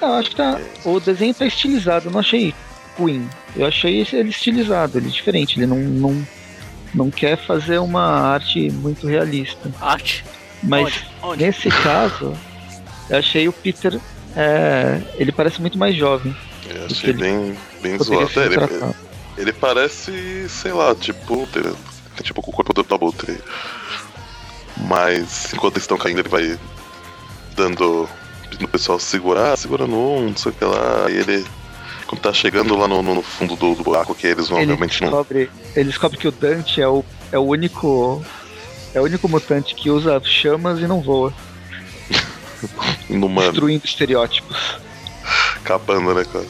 Eu 0.00 0.12
acho 0.14 0.30
que 0.30 0.36
tá. 0.36 0.60
O 0.84 1.00
desenho 1.00 1.32
tá 1.34 1.46
estilizado, 1.46 2.06
eu 2.08 2.12
não 2.12 2.20
achei 2.20 2.54
ruim. 2.98 3.28
Eu 3.56 3.66
achei 3.66 4.06
ele 4.12 4.28
estilizado, 4.30 4.98
ele 4.98 5.06
é 5.08 5.10
diferente, 5.10 5.58
ele 5.58 5.66
não, 5.66 5.78
não, 5.78 6.26
não 6.94 7.10
quer 7.10 7.36
fazer 7.36 7.78
uma 7.78 8.02
arte 8.04 8.70
muito 8.70 9.06
realista. 9.06 9.70
Arte? 9.80 10.24
Mas 10.62 10.86
Onde? 10.86 11.06
Onde? 11.22 11.44
nesse 11.44 11.68
caso, 11.68 12.36
eu 13.08 13.18
achei 13.18 13.48
o 13.48 13.52
Peter. 13.52 14.00
É, 14.36 15.00
ele 15.16 15.32
parece 15.32 15.60
muito 15.60 15.78
mais 15.78 15.96
jovem. 15.96 16.34
Eu 16.68 16.86
achei 16.86 17.10
ele 17.10 17.18
bem, 17.18 17.56
bem 17.82 17.98
zoado. 17.98 18.40
É, 18.40 18.46
ele, 18.46 18.94
ele 19.38 19.52
parece, 19.52 20.48
sei 20.48 20.72
lá, 20.72 20.94
tipo. 20.94 21.46
Tipo 22.22 22.42
com 22.42 22.50
o 22.50 22.54
corpo 22.54 22.72
do 22.72 22.94
Abutre. 22.94 23.38
Mas 24.76 25.52
enquanto 25.52 25.74
eles 25.74 25.84
estão 25.84 25.98
caindo, 25.98 26.20
ele 26.20 26.28
vai 26.28 26.58
dando. 27.56 28.08
pedindo 28.50 28.64
o 28.64 28.68
pessoal 28.68 28.98
segurar, 28.98 29.56
segurando 29.56 29.94
um, 29.94 30.28
não 30.28 30.36
sei 30.36 30.52
o 30.52 30.54
que 30.54 30.64
lá. 30.64 31.10
E 31.10 31.16
ele. 31.16 31.44
Quando 32.06 32.20
tá 32.20 32.32
chegando 32.32 32.76
lá 32.76 32.86
no, 32.86 33.02
no 33.02 33.22
fundo 33.22 33.56
do, 33.56 33.74
do 33.74 33.82
buraco, 33.82 34.14
que 34.14 34.26
eles 34.26 34.50
não, 34.50 34.58
Ele 34.58 34.66
realmente 34.66 35.00
não. 35.00 35.08
descobre, 35.08 35.50
ele 35.74 35.88
descobre 35.88 36.18
que 36.18 36.28
o 36.28 36.32
Dante 36.32 36.82
é 36.82 36.86
o, 36.86 37.02
é 37.32 37.38
o 37.38 37.42
único. 37.42 38.22
É 38.92 39.00
o 39.00 39.04
único 39.04 39.28
mutante 39.28 39.74
que 39.74 39.90
usa 39.90 40.20
chamas 40.22 40.78
e 40.78 40.86
não 40.86 41.00
voa, 41.00 41.34
Inumano, 43.10 43.50
destruindo 43.52 43.84
estereótipos. 43.84 44.56
acabando, 45.56 46.14
né, 46.14 46.24
cara? 46.24 46.46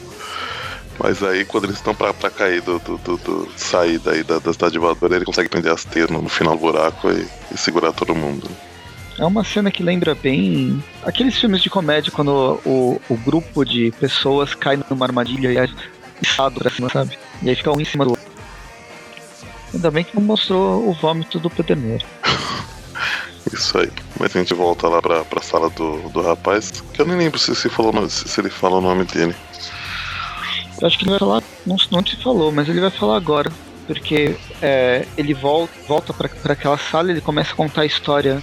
Mas 0.97 1.21
aí, 1.21 1.43
quando 1.43 1.65
eles 1.65 1.75
estão 1.75 1.93
pra, 1.93 2.13
pra 2.13 2.29
cair 2.29 2.61
do, 2.61 2.79
do, 2.79 2.97
do, 2.97 3.17
do- 3.17 3.51
sair 3.57 3.99
daí 3.99 4.23
da, 4.23 4.39
da 4.39 4.53
cidade 4.53 4.79
voadora, 4.79 5.15
ele 5.15 5.25
consegue 5.25 5.49
prender 5.49 5.71
as 5.71 5.83
teias 5.83 6.09
no, 6.09 6.27
final 6.29 6.55
do 6.55 6.61
buraco 6.61 7.11
e, 7.11 7.27
e 7.53 7.57
segurar 7.57 7.91
todo 7.91 8.15
mundo. 8.15 8.49
É 9.17 9.25
uma 9.25 9.43
cena 9.43 9.71
que 9.71 9.83
lembra 9.83 10.15
bem 10.15 10.81
aqueles 11.03 11.37
filmes 11.37 11.61
de 11.61 11.69
comédia 11.69 12.11
quando 12.11 12.59
o, 12.65 13.01
o 13.09 13.17
grupo 13.17 13.63
de 13.65 13.91
pessoas 13.99 14.53
cai 14.55 14.77
numa 14.89 15.05
armadilha 15.05 15.51
e 15.51 15.57
é 15.57 15.69
içado 16.21 16.59
pra 16.59 16.69
cima, 16.69 16.89
sabe? 16.89 17.17
E 17.41 17.49
aí 17.49 17.55
fica 17.55 17.71
um 17.71 17.79
em 17.79 17.85
cima 17.85 18.05
do 18.05 18.11
outro. 18.11 18.25
Ainda 19.73 19.91
bem 19.91 20.03
que 20.05 20.15
não 20.15 20.23
mostrou 20.23 20.87
o 20.89 20.93
vômito 20.93 21.39
do 21.39 21.49
Pederneiro. 21.49 22.05
Isso 23.53 23.77
aí. 23.77 23.91
Mas 24.19 24.35
a 24.35 24.39
gente 24.39 24.53
volta 24.53 24.87
lá 24.87 25.01
pra, 25.01 25.23
pra 25.23 25.41
sala 25.41 25.69
do, 25.69 26.09
do 26.09 26.21
rapaz, 26.21 26.71
que 26.93 27.01
eu 27.01 27.05
nem 27.05 27.17
lembro 27.17 27.37
se, 27.39 27.55
se, 27.55 27.69
falou, 27.69 27.91
o 27.91 27.95
nome- 27.95 28.09
se, 28.09 28.27
se 28.27 28.41
ele 28.41 28.49
fala 28.49 28.77
o 28.77 28.81
nome 28.81 29.05
dele. 29.05 29.35
Eu 30.81 30.87
acho 30.87 30.97
que 30.97 31.03
ele 31.03 31.11
vai 31.11 31.19
falar, 31.19 31.43
não, 31.65 31.77
não 31.91 32.05
se 32.05 32.15
falou, 32.17 32.51
mas 32.51 32.67
ele 32.67 32.81
vai 32.81 32.91
falar 32.91 33.15
agora. 33.17 33.51
Porque 33.87 34.35
é, 34.61 35.05
ele 35.15 35.33
volta, 35.33 35.73
volta 35.87 36.13
pra, 36.13 36.27
pra 36.27 36.53
aquela 36.53 36.77
sala 36.77 37.09
e 37.09 37.11
ele 37.13 37.21
começa 37.21 37.53
a 37.53 37.55
contar 37.55 37.81
a 37.81 37.85
história 37.85 38.41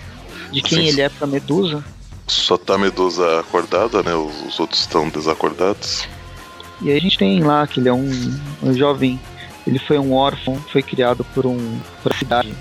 de 0.52 0.62
quem 0.62 0.78
Sim. 0.78 0.88
ele 0.88 1.00
é 1.00 1.08
pra 1.08 1.26
Medusa. 1.26 1.84
Só 2.28 2.56
tá 2.56 2.74
a 2.74 2.78
Medusa 2.78 3.40
acordada, 3.40 4.02
né? 4.02 4.14
Os, 4.14 4.32
os 4.46 4.60
outros 4.60 4.80
estão 4.80 5.08
desacordados. 5.08 6.06
E 6.80 6.90
aí 6.90 6.96
a 6.96 7.00
gente 7.00 7.18
tem 7.18 7.42
lá 7.42 7.66
que 7.66 7.80
ele 7.80 7.88
é 7.88 7.92
um, 7.92 8.38
um 8.62 8.72
jovem, 8.72 9.20
ele 9.66 9.78
foi 9.80 9.98
um 9.98 10.12
órfão, 10.14 10.56
foi 10.72 10.82
criado 10.82 11.24
por 11.34 11.44
um 11.44 11.80
por 12.02 12.14
cidade, 12.14 12.54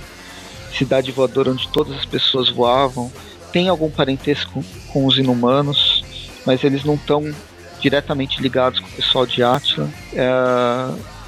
cidade 0.78 1.12
voadora 1.12 1.52
onde 1.52 1.68
todas 1.70 1.96
as 1.98 2.06
pessoas 2.06 2.50
voavam. 2.50 3.12
tem 3.52 3.68
algum 3.68 3.90
parentesco 3.90 4.64
com 4.94 5.06
os 5.06 5.18
inumanos, 5.18 6.04
mas 6.46 6.64
eles 6.64 6.84
não 6.84 6.96
estão 6.96 7.34
diretamente 7.82 8.42
ligados 8.42 8.80
com 8.80 8.88
o 8.88 8.92
pessoal 8.92 9.26
de 9.26 9.44
Atlan. 9.44 9.90
É, 10.14 10.30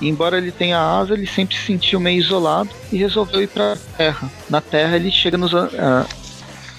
embora 0.01 0.37
ele 0.37 0.51
tenha 0.51 0.79
asa, 0.79 1.13
ele 1.13 1.27
sempre 1.27 1.55
se 1.55 1.65
sentiu 1.65 1.99
meio 1.99 2.19
isolado 2.19 2.69
e 2.91 2.97
resolveu 2.97 3.41
ir 3.41 3.47
para 3.47 3.73
a 3.73 3.77
Terra. 3.97 4.31
Na 4.49 4.61
Terra 4.61 4.95
ele 4.95 5.11
chega 5.11 5.37
nos 5.37 5.53
uh, 5.53 5.67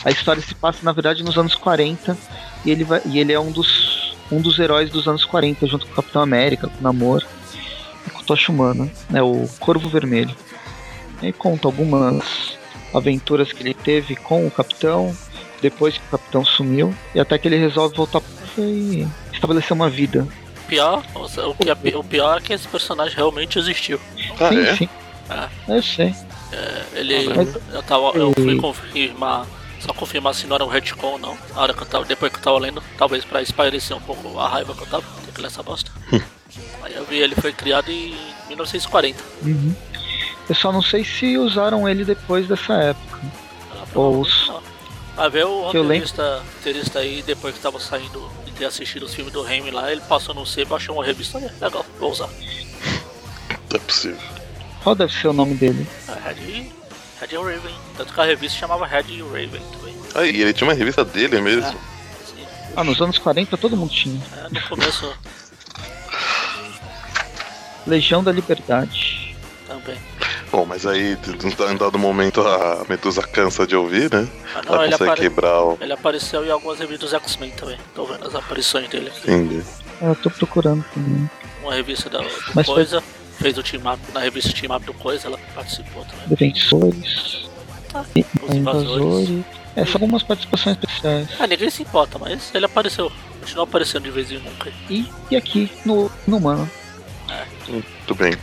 a 0.05 0.11
história 0.11 0.43
se 0.43 0.55
passa 0.55 0.81
na 0.83 0.93
verdade 0.93 1.23
nos 1.23 1.37
anos 1.39 1.55
40 1.55 2.17
e 2.65 2.71
ele 2.71 2.85
vai, 2.85 3.01
e 3.07 3.19
ele 3.19 3.33
é 3.33 3.41
um 3.41 3.51
dos 3.51 4.15
um 4.31 4.41
dos 4.41 4.59
heróis 4.59 4.91
dos 4.91 5.07
anos 5.07 5.25
40 5.25 5.67
junto 5.67 5.87
com 5.87 5.93
o 5.93 5.97
Capitão 5.97 6.23
América, 6.23 6.69
com 6.69 6.79
o 6.79 6.83
Namor 6.83 7.25
e 8.07 8.11
com 8.11 8.21
o 8.21 8.25
Tocha 8.25 8.51
Humana, 8.51 8.91
né, 9.09 9.23
o 9.23 9.49
Corvo 9.61 9.89
Vermelho. 9.89 10.35
E 11.29 11.33
conta 11.33 11.69
algumas 11.69 12.59
aventuras 12.93 13.53
que 13.53 13.63
ele 13.63 13.75
teve 13.75 14.15
com 14.15 14.47
o 14.47 14.51
Capitão, 14.51 15.17
depois 15.61 15.99
que 15.99 16.05
o 16.07 16.11
Capitão 16.11 16.45
sumiu, 16.45 16.95
e 17.15 17.21
até 17.21 17.39
que 17.39 17.49
ele 17.49 17.57
resolve 17.57 17.97
voltar 17.97 18.23
e 18.59 19.07
estabelecer 19.33 19.73
uma 19.73 19.91
vida. 19.91 20.27
Pior, 20.69 21.03
o, 21.15 21.55
que 21.55 21.69
é, 21.69 21.97
o 21.97 22.05
pior 22.05 22.39
é 22.39 22.41
que 22.41 22.53
esse 22.53 22.67
personagem 22.69 23.15
realmente 23.17 23.59
existiu. 23.59 24.01
Ah, 24.41 24.49
sim, 24.49 24.61
é? 24.61 24.77
sim. 24.77 24.89
É. 25.29 25.77
Eu 25.77 25.83
sei. 25.83 26.15
É, 26.53 27.01
ele. 27.01 27.35
Mas, 27.35 27.57
eu, 27.73 27.83
tava, 27.83 28.17
eu 28.17 28.33
fui 28.33 28.57
confirmar. 28.57 29.47
Só 29.81 29.93
confirmar 29.93 30.35
se 30.35 30.47
não 30.47 30.57
era 30.57 30.65
um 30.65 30.69
retcon 30.69 31.13
ou 31.13 31.19
não. 31.19 31.39
A 31.55 31.63
hora 31.63 31.75
que 31.75 31.83
eu 31.83 31.87
tava, 31.87 32.05
depois 32.07 32.33
que 32.33 32.39
eu 32.39 32.43
tava 32.43 32.59
lendo, 32.59 32.83
talvez 32.97 33.23
pra 33.23 33.43
espairecer 33.43 33.95
um 33.95 34.01
pouco 34.01 34.39
a 34.39 34.49
raiva 34.49 34.75
que 34.75 34.81
eu 34.81 34.87
tava, 34.87 35.05
tem 35.25 35.35
que 35.35 35.41
ler 35.41 35.49
essa 35.49 35.63
bosta. 35.63 35.91
Aí 36.83 36.95
eu 36.95 37.05
vi 37.05 37.19
ele 37.19 37.35
foi 37.35 37.53
criado 37.53 37.91
em 37.91 38.15
1940. 38.49 39.23
Uhum. 39.43 39.75
Eu 40.49 40.55
só 40.55 40.71
não 40.71 40.83
sei 40.83 41.05
se 41.05 41.39
usaram 41.39 41.89
ele 41.89 42.05
depois 42.05 42.47
dessa 42.47 42.75
época. 42.75 43.21
Ah, 43.71 43.85
ou 43.95 44.21
os... 44.21 44.53
Vai 45.17 45.31
ver 45.31 45.47
o 45.47 45.63
roteirista, 45.63 46.43
roteirista 46.57 46.99
aí, 46.99 47.23
depois 47.23 47.55
que 47.55 47.61
tava 47.61 47.79
saindo 47.79 48.29
de 48.45 48.53
ter 48.53 48.65
assistido 48.65 49.05
os 49.05 49.15
filmes 49.15 49.33
do 49.33 49.43
Raimi 49.43 49.71
lá, 49.71 49.91
ele 49.91 50.01
passou 50.03 50.35
no 50.35 50.45
sebo, 50.45 50.75
achou 50.75 50.97
uma 50.97 51.05
revista 51.05 51.39
legal, 51.39 51.87
vou 52.01 52.11
usar. 52.11 52.29
Não 52.29 53.77
é 53.77 53.79
possível. 53.79 54.19
Qual 54.83 54.95
deve 54.95 55.13
ser 55.13 55.29
o 55.29 55.33
nome 55.33 55.55
dele? 55.55 55.87
É, 56.09 56.29
Red, 56.29 56.71
Red 57.21 57.37
Raven. 57.37 57.75
Tanto 57.97 58.13
que 58.13 58.21
a 58.21 58.25
revista 58.25 58.59
chamava 58.59 58.87
Red 58.87 59.23
Raven 59.23 59.63
também. 59.73 59.95
Ah, 60.15 60.27
e 60.27 60.43
ele 60.43 60.53
tinha 60.53 60.69
uma 60.69 60.75
revista 60.75 61.05
dele 61.05 61.41
mesmo? 61.41 61.71
É, 61.71 61.75
ah, 62.77 62.85
nos 62.85 63.01
anos 63.01 63.19
40 63.19 63.57
todo 63.57 63.77
mundo 63.77 63.91
tinha. 63.93 64.21
É, 64.37 64.49
no 64.51 64.61
começo. 64.69 65.13
Legião 67.87 68.23
da 68.23 68.33
Liberdade. 68.33 69.37
Também. 69.67 69.99
Bom, 70.55 70.65
mas 70.65 70.87
aí, 70.87 71.19
em 71.19 71.77
dado 71.77 71.99
momento, 71.99 72.41
a 72.41 72.85
Medusa 72.89 73.21
cansa 73.23 73.67
de 73.67 73.75
ouvir, 73.75 74.09
né? 74.09 74.29
Ah, 74.55 74.63
não, 74.65 74.75
Ela 74.75 74.85
consegue 74.85 75.03
apare... 75.03 75.21
quebrar 75.23 75.61
o... 75.65 75.79
Ele 75.81 75.93
apareceu 75.93 76.47
em 76.47 76.51
algumas 76.51 76.79
revistas 76.79 77.11
dos 77.11 77.21
X-Men 77.23 77.51
também. 77.51 77.77
Tô 77.93 78.05
vendo 78.05 78.25
as 78.25 78.37
aparições 78.37 78.89
dele 78.89 79.09
aqui. 79.09 79.29
Entendi. 79.29 79.65
Ah, 80.01 80.11
eu 80.11 80.15
tô 80.15 80.31
procurando 80.31 80.85
também. 80.95 81.29
Uma 81.61 81.75
revista 81.75 82.09
da, 82.09 82.19
do 82.19 82.29
mas 82.55 82.67
Coisa. 82.67 83.01
Foi... 83.01 83.25
Fez 83.41 83.59
o 83.59 83.65
team 83.65 83.83
up, 83.93 84.01
na 84.13 84.21
revista 84.21 84.53
Team 84.53 84.77
Up 84.77 84.87
do 84.87 84.95
Coisa, 84.95 85.27
ela 85.27 85.41
participou 85.57 86.05
também. 86.05 86.29
Defensores. 86.29 87.49
Ah, 87.93 88.05
os 88.49 88.55
invasores. 88.55 89.45
É, 89.75 89.85
só 89.85 89.95
algumas 89.95 90.23
participações 90.23 90.77
especiais. 90.77 91.29
Ah, 91.41 91.49
ninguém 91.49 91.69
se 91.69 91.83
importa, 91.83 92.17
mas 92.17 92.55
ele 92.55 92.67
apareceu. 92.67 93.11
Continuou 93.41 93.65
aparecendo 93.65 94.05
de 94.05 94.13
vez 94.13 94.31
em 94.31 94.39
nunca. 94.39 94.73
E, 94.89 95.05
e 95.33 95.37
aqui, 95.37 95.69
no, 95.85 96.09
no 96.29 96.37
Humano. 96.37 96.71
É. 97.29 97.45
Muito 97.69 98.15
bem. 98.15 98.37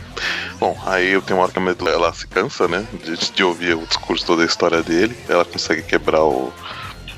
Bom, 0.58 0.80
aí 0.86 1.10
eu 1.10 1.22
tenho 1.22 1.38
uma 1.38 1.44
hora 1.44 1.52
que 1.52 1.58
a 1.58 1.90
ela 1.90 2.12
se 2.12 2.26
cansa, 2.26 2.66
né? 2.68 2.86
De, 3.04 3.32
de 3.32 3.44
ouvir 3.44 3.74
o 3.74 3.86
discurso, 3.86 4.26
toda 4.26 4.42
a 4.42 4.46
história 4.46 4.82
dele. 4.82 5.16
Ela 5.28 5.44
consegue 5.44 5.82
quebrar 5.82 6.24
o 6.24 6.52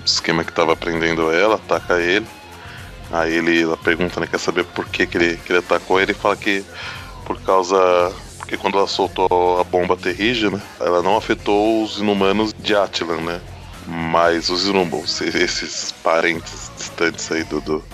esquema 0.04 0.44
que 0.44 0.50
estava 0.50 0.72
aprendendo 0.72 1.32
ela, 1.32 1.56
ataca 1.56 2.00
ele. 2.00 2.26
Aí 3.10 3.34
ele, 3.34 3.62
ela 3.62 3.76
pergunta, 3.76 4.20
né? 4.20 4.26
Quer 4.26 4.38
saber 4.38 4.64
por 4.64 4.86
que, 4.86 5.06
que, 5.06 5.16
ele, 5.16 5.36
que 5.38 5.52
ele 5.52 5.58
atacou 5.58 6.00
ele 6.00 6.14
fala 6.14 6.36
que 6.36 6.64
por 7.24 7.40
causa. 7.40 8.12
Porque 8.38 8.58
quando 8.58 8.76
ela 8.76 8.86
soltou 8.86 9.58
a 9.58 9.64
bomba 9.64 9.96
terrígena, 9.96 10.62
ela 10.78 11.02
não 11.02 11.16
afetou 11.16 11.82
os 11.82 11.98
inumanos 11.98 12.52
de 12.58 12.76
Atlan, 12.76 13.20
né? 13.22 13.40
Mas 13.86 14.50
os 14.50 14.66
inumanos, 14.66 15.20
esses 15.22 15.92
parentes 16.02 16.70
distantes 16.76 17.30
aí 17.32 17.44
do, 17.44 17.60
do 17.60 17.84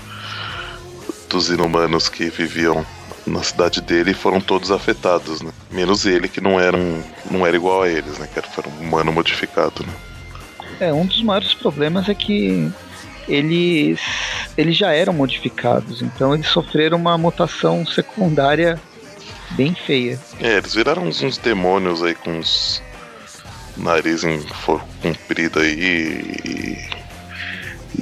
dos 1.28 1.48
inumanos 1.48 2.09
que 2.09 2.28
viviam 2.28 2.85
na 3.26 3.42
cidade 3.42 3.80
dele 3.80 4.14
foram 4.14 4.40
todos 4.40 4.70
afetados, 4.70 5.40
né? 5.42 5.52
Menos 5.70 6.06
ele, 6.06 6.28
que 6.28 6.40
não 6.40 6.59
era, 6.59 6.76
um, 6.76 7.02
não 7.30 7.46
era 7.46 7.56
igual 7.56 7.83
a 7.83 7.88
eles, 7.88 8.18
né? 8.18 8.28
Que 8.33 8.38
era 8.38 8.68
um 8.68 8.87
humano 8.87 9.12
modificado, 9.12 9.85
né? 9.85 9.92
É, 10.80 10.92
um 10.92 11.04
dos 11.04 11.22
maiores 11.22 11.52
problemas 11.52 12.09
é 12.09 12.14
que 12.14 12.70
eles, 13.28 14.00
eles 14.56 14.76
já 14.76 14.92
eram 14.92 15.12
modificados, 15.12 16.00
então 16.00 16.35
eles 16.35 16.46
sofreram 16.46 16.96
uma 16.96 17.18
mutação 17.18 17.85
secundária 17.87 18.80
bem 19.50 19.74
feia. 19.74 20.18
É, 20.40 20.56
eles 20.56 20.74
viraram 20.74 21.04
uns, 21.04 21.22
uns 21.22 21.37
demônios 21.37 22.02
aí 22.02 22.14
com 22.14 22.38
uns 22.38 22.83
nariz 23.76 24.24
em 24.24 24.40
forro 24.40 24.87
comprido 25.02 25.61
aí 25.61 25.74
e, 26.44 26.88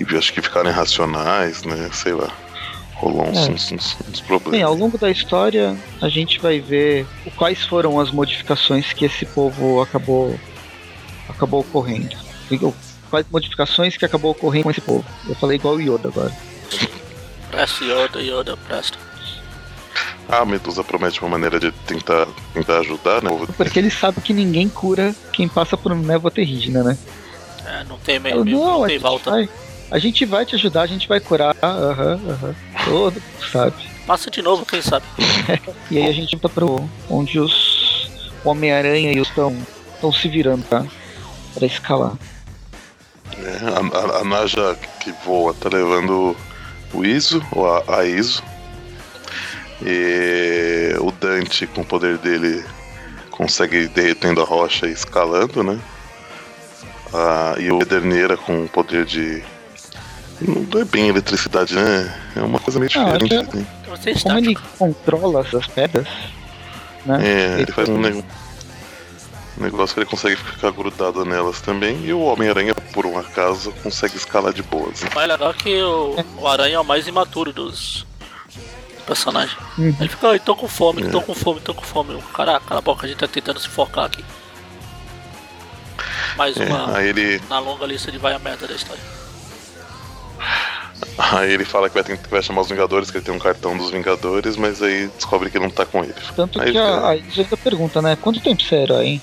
e 0.01 0.17
acho 0.17 0.33
que 0.33 0.41
ficaram 0.41 0.71
irracionais, 0.71 1.65
né? 1.65 1.91
Sei 1.93 2.13
lá 2.13 2.33
rolou 2.99 3.27
uns, 3.29 3.39
é. 3.39 3.51
uns, 3.51 3.73
uns, 3.73 3.97
uns, 4.09 4.21
problemas. 4.21 4.53
Bem, 4.53 4.63
ao 4.63 4.75
longo 4.75 4.99
da 4.99 5.11
história 5.11 5.77
a 6.03 6.09
gente 6.09 6.39
vai 6.41 6.61
ver 6.61 7.07
quais 7.37 7.65
foram 7.65 7.99
as 7.99 8.11
modificações 8.11 8.93
que 8.93 9.05
esse 9.05 9.25
povo 9.25 9.81
acabou 9.81 10.39
acabou 11.29 11.61
ocorrendo. 11.61 12.17
Quais 13.09 13.27
modificações 13.31 13.97
que 13.97 14.05
acabou 14.05 14.33
ocorrendo 14.33 14.65
com 14.65 14.71
esse 14.71 14.81
povo. 14.81 15.05
Eu 15.29 15.35
falei 15.35 15.57
igual 15.57 15.75
o 15.75 15.81
Yoda 15.81 16.09
agora. 16.09 16.35
Presta 17.51 17.85
Yoda, 17.85 18.21
Yoda, 18.21 18.57
presta. 18.57 18.99
A 20.29 20.45
Medusa 20.45 20.85
promete 20.85 21.21
uma 21.23 21.31
maneira 21.31 21.59
de 21.59 21.73
tentar, 21.73 22.29
tentar 22.53 22.81
ajudar, 22.81 23.23
né? 23.23 23.31
Porque 23.57 23.79
ele 23.79 23.91
sabe 23.91 24.21
que 24.21 24.35
ninguém 24.35 24.69
cura 24.69 25.15
quem 25.33 25.49
passa 25.49 25.75
por 25.75 25.95
névoa 25.95 26.31
terrígena, 26.31 26.85
né? 26.85 26.99
É, 27.65 27.85
não 27.85 27.99
tem 27.99 28.19
meio, 28.19 28.45
não, 28.45 28.81
não 28.81 28.87
tem 28.87 28.99
volta. 28.99 29.31
Vai. 29.31 29.49
A 29.91 29.99
gente 29.99 30.25
vai 30.27 30.45
te 30.45 30.55
ajudar, 30.55 30.83
a 30.83 30.87
gente 30.87 31.09
vai 31.09 31.19
curar. 31.19 31.57
Aham, 31.63 32.17
uhum, 32.17 32.31
aham. 32.31 32.49
Uhum. 32.49 32.85
Todo 32.85 33.23
sabe. 33.51 33.75
Passa 34.07 34.31
de 34.31 34.43
novo, 34.43 34.65
quem 34.65 34.83
sabe. 34.83 35.05
e 35.91 35.99
aí 35.99 36.07
a 36.07 36.13
gente 36.13 36.33
volta 36.37 36.49
pro 36.49 36.89
onde 37.11 37.39
os 37.39 38.11
Homem-Aranha 38.45 39.13
e 39.13 39.21
os 39.21 39.29
estão 39.29 39.57
estão 39.95 40.13
se 40.13 40.29
virando 40.29 40.65
pra, 40.65 40.85
pra 41.55 41.67
escalar. 41.67 42.13
É, 43.37 43.59
a, 43.69 43.99
a, 43.99 44.21
a, 44.21 44.25
Naja 44.25 44.77
que 45.01 45.13
voa 45.25 45.53
tá 45.55 45.69
levando 45.69 46.37
o 46.93 47.05
Iso, 47.05 47.45
ou 47.53 47.71
a, 47.71 47.99
a 47.99 48.05
Iso. 48.05 48.43
E 49.83 50.95
o 51.01 51.11
Dante, 51.13 51.67
com 51.67 51.83
o 51.83 51.85
poder 51.85 52.19
dele, 52.19 52.65
consegue 53.31 53.77
ir 53.77 53.89
derretendo 53.89 54.41
a 54.41 54.45
rocha 54.45 54.87
e 54.87 54.93
escalando, 54.93 55.63
né? 55.63 55.79
Ah, 57.13 57.55
e 57.59 57.71
o 57.71 57.81
Ederneira 57.81 58.37
com 58.37 58.65
o 58.65 58.69
poder 58.69 59.05
de 59.05 59.43
não 60.41 60.81
é 60.81 60.85
bem 60.85 61.09
eletricidade, 61.09 61.75
né? 61.75 62.15
É 62.37 62.41
uma 62.41 62.61
coisa 62.61 62.79
meio 62.79 62.91
diferente. 62.91 63.35
Assim. 63.35 63.67
É... 64.11 64.23
Como 64.23 64.39
ele 64.39 64.57
controla 64.79 65.41
essas 65.41 65.67
pedras, 65.67 66.07
né? 67.05 67.27
É, 67.27 67.53
ele, 67.53 67.63
ele 67.63 67.73
faz 67.73 67.89
um, 67.89 67.99
ne... 67.99 68.11
um 68.11 69.63
negócio 69.63 69.95
que 69.95 70.01
ele 70.01 70.09
consegue 70.09 70.37
ficar 70.37 70.71
grudado 70.71 71.25
nelas 71.25 71.61
também. 71.61 72.05
E 72.05 72.13
o 72.13 72.21
Homem-Aranha, 72.21 72.75
por 72.75 73.07
um 73.07 73.19
acaso, 73.19 73.73
consegue 73.83 74.17
escalar 74.17 74.53
de 74.53 74.63
boas. 74.63 75.03
Né? 75.03 75.09
O 75.11 75.15
mais 75.15 75.29
legal 75.29 75.51
é 75.51 75.55
que 75.55 75.83
o, 75.83 76.17
o 76.39 76.47
Aranha 76.47 76.77
é 76.77 76.81
o 76.81 76.85
mais 76.85 77.07
imaturo 77.07 77.53
dos 77.53 78.07
personagens. 79.07 79.59
Uhum. 79.77 79.97
Ele 79.99 80.09
fica, 80.09 80.29
ai, 80.29 80.39
tô 80.39 80.55
com 80.55 80.69
fome, 80.69 81.03
é. 81.03 81.09
tô 81.09 81.21
com 81.21 81.35
fome, 81.35 81.61
tô 81.61 81.75
com 81.75 81.83
fome. 81.83 82.23
Caraca, 82.35 82.65
cala 82.67 82.79
a 82.79 82.83
boca, 82.83 83.07
a 83.07 83.09
gente 83.09 83.19
tá 83.19 83.27
tentando 83.27 83.59
se 83.59 83.69
focar 83.69 84.05
aqui. 84.05 84.25
Mais 86.37 86.57
é, 86.57 86.65
uma 86.65 87.03
ele... 87.03 87.41
na 87.49 87.59
longa 87.59 87.87
lista 87.87 88.13
de 88.13 88.19
vai 88.19 88.35
a 88.35 88.39
merda 88.39 88.69
da 88.69 88.75
história. 88.75 89.18
Aí 91.17 91.53
ele 91.53 91.65
fala 91.65 91.89
que 91.89 92.01
vai, 92.01 92.17
que 92.17 92.29
vai 92.29 92.43
chamar 92.43 92.63
os 92.63 92.69
Vingadores, 92.69 93.11
que 93.11 93.19
ele 93.19 93.25
tem 93.25 93.35
um 93.35 93.39
cartão 93.39 93.77
dos 93.77 93.91
Vingadores, 93.91 94.57
mas 94.57 94.83
aí 94.83 95.09
descobre 95.09 95.51
que 95.51 95.59
não 95.59 95.71
tá 95.71 95.85
com 95.85 96.03
ele. 96.03 96.15
Tanto 96.35 96.61
aí 96.61 96.73
que 96.73 96.79
a, 96.79 97.13
a 97.13 97.57
pergunta, 97.57 98.01
né? 98.01 98.17
Quanto 98.21 98.41
tempo 98.41 98.63
você 98.63 98.77
era 98.77 98.99
aí? 98.99 99.21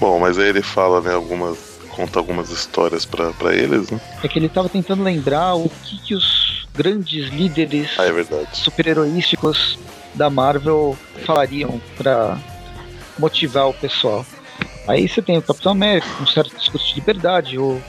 Bom, 0.00 0.18
mas 0.20 0.38
aí 0.38 0.48
ele 0.48 0.62
fala, 0.62 1.00
né, 1.00 1.14
algumas. 1.14 1.58
conta 1.90 2.18
algumas 2.18 2.50
histórias 2.50 3.04
pra, 3.04 3.32
pra 3.32 3.54
eles, 3.54 3.90
né? 3.90 4.00
É 4.22 4.28
que 4.28 4.38
ele 4.38 4.48
tava 4.48 4.68
tentando 4.68 5.02
lembrar 5.02 5.54
o 5.54 5.68
que, 5.84 5.98
que 5.98 6.14
os 6.14 6.66
grandes 6.74 7.28
líderes 7.30 7.90
ah, 7.98 8.06
é 8.06 8.46
super-heroísticos 8.52 9.78
da 10.14 10.30
Marvel 10.30 10.96
falariam 11.24 11.80
pra 11.96 12.38
motivar 13.18 13.68
o 13.68 13.74
pessoal. 13.74 14.24
Aí 14.86 15.08
você 15.08 15.20
tem 15.20 15.36
o 15.36 15.42
Capitão 15.42 15.72
América, 15.72 16.08
um 16.20 16.26
certo 16.26 16.56
discurso 16.56 16.88
de 16.88 16.94
liberdade, 16.94 17.58
o 17.58 17.82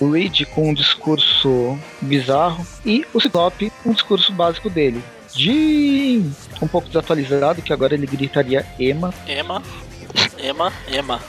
o 0.00 0.10
Reed 0.10 0.44
com 0.54 0.70
um 0.70 0.74
discurso 0.74 1.78
bizarro 2.00 2.64
e 2.84 3.04
o 3.12 3.20
Ciclope 3.20 3.72
com 3.82 3.90
um 3.90 3.92
discurso 3.92 4.32
básico 4.32 4.70
dele. 4.70 5.02
Jim! 5.34 6.32
Um 6.60 6.68
pouco 6.68 6.88
desatualizado, 6.88 7.62
que 7.62 7.72
agora 7.72 7.94
ele 7.94 8.06
gritaria 8.06 8.66
Ema. 8.78 9.12
Ema, 9.26 9.62
Ema, 10.38 10.72
Ema. 10.88 11.20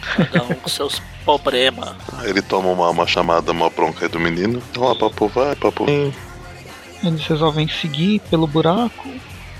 Cada 0.00 0.44
um 0.44 0.54
com 0.54 0.68
seus 0.68 1.00
problemas. 1.24 1.94
Ele 2.24 2.42
toma 2.42 2.68
uma, 2.68 2.90
uma 2.90 3.06
chamada, 3.06 3.52
uma 3.52 3.70
bronca 3.70 4.04
aí 4.04 4.10
do 4.10 4.20
menino. 4.20 4.62
Então 4.70 4.94
papo 4.96 5.28
vai, 5.28 5.54
papo 5.56 5.84
vem. 5.84 6.12
Eles 7.02 7.26
resolvem 7.26 7.68
seguir 7.68 8.20
pelo 8.30 8.46
buraco, 8.46 9.08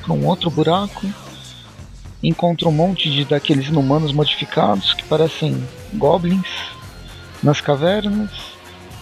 para 0.03 0.12
um 0.12 0.27
outro 0.27 0.51
buraco. 0.51 1.07
Encontram 2.23 2.71
um 2.71 2.75
monte 2.75 3.11
de 3.11 3.25
daqueles 3.25 3.69
inumanos 3.69 4.12
modificados 4.12 4.95
que 4.95 5.05
parecem 5.05 5.62
goblins 5.95 6.76
nas 7.42 7.61
cavernas. 7.61 8.31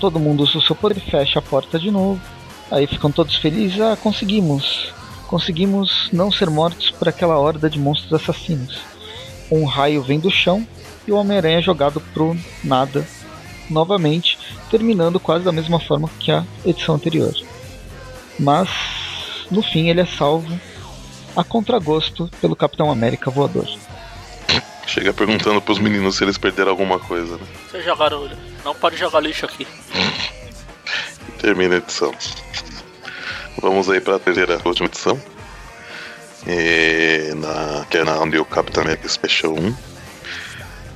Todo 0.01 0.21
mundo 0.21 0.43
usa 0.43 0.59
o 0.59 0.63
seu 0.63 0.75
poder 0.75 0.99
e 0.99 1.11
fecha 1.11 1.39
a 1.39 1.43
porta 1.43 1.79
de 1.79 1.91
novo. 1.91 2.21
Aí 2.71 2.87
ficam 2.87 3.11
todos 3.11 3.37
felizes. 3.37 3.81
Ah, 3.81 3.97
conseguimos. 3.97 4.93
Conseguimos 5.27 6.09
não 6.13 6.31
ser 6.31 6.51
mortos 6.51 6.91
por 6.91 7.09
aquela 7.09 7.39
horda 7.39 7.69
de 7.71 7.79
monstros 7.79 8.13
assassinos. 8.13 8.81
Um 9.51 9.65
raio 9.65 10.03
vem 10.03 10.19
do 10.19 10.31
chão 10.31 10.67
e 11.07 11.13
o 11.13 11.17
Homem-Aranha 11.17 11.59
é 11.59 11.63
jogado 11.63 12.01
pro 12.01 12.37
nada 12.63 13.07
novamente, 13.69 14.39
terminando 14.71 15.19
quase 15.19 15.45
da 15.45 15.53
mesma 15.53 15.81
forma 15.81 16.11
que 16.19 16.31
a 16.31 16.45
edição 16.65 16.95
anterior. 16.95 17.35
Mas 18.39 18.69
no 19.51 19.63
fim 19.63 19.89
ele 19.89 20.01
é 20.01 20.07
salvo 20.07 20.59
a 21.37 21.43
contragosto 21.43 22.31
pelo 22.41 22.57
Capitão 22.57 22.91
América 22.91 23.31
voador. 23.31 23.69
Chega 24.87 25.13
perguntando 25.13 25.61
pros 25.61 25.79
meninos 25.79 26.17
se 26.17 26.25
eles 26.25 26.39
perderam 26.39 26.71
alguma 26.71 26.99
coisa, 26.99 27.37
né? 27.37 27.47
Vocês 27.71 27.85
jogaram. 27.85 28.29
Não 28.65 28.75
pode 28.75 28.97
jogar 28.97 29.21
lixo 29.21 29.47
aqui. 29.47 29.67
Termina 31.41 31.75
a 31.75 31.79
edição. 31.79 32.15
Vamos 33.61 33.89
aí 33.91 34.01
pra 34.01 34.19
terceira 34.19 34.61
última 34.65 34.87
edição. 34.87 35.21
E 36.47 37.33
na, 37.37 37.85
que 37.87 37.99
é 37.99 38.05
na 38.05 38.19
onde 38.19 38.39
o 38.39 38.45
Capitão 38.45 38.83
América 38.83 39.09
Special 39.09 39.55
1. 39.55 39.75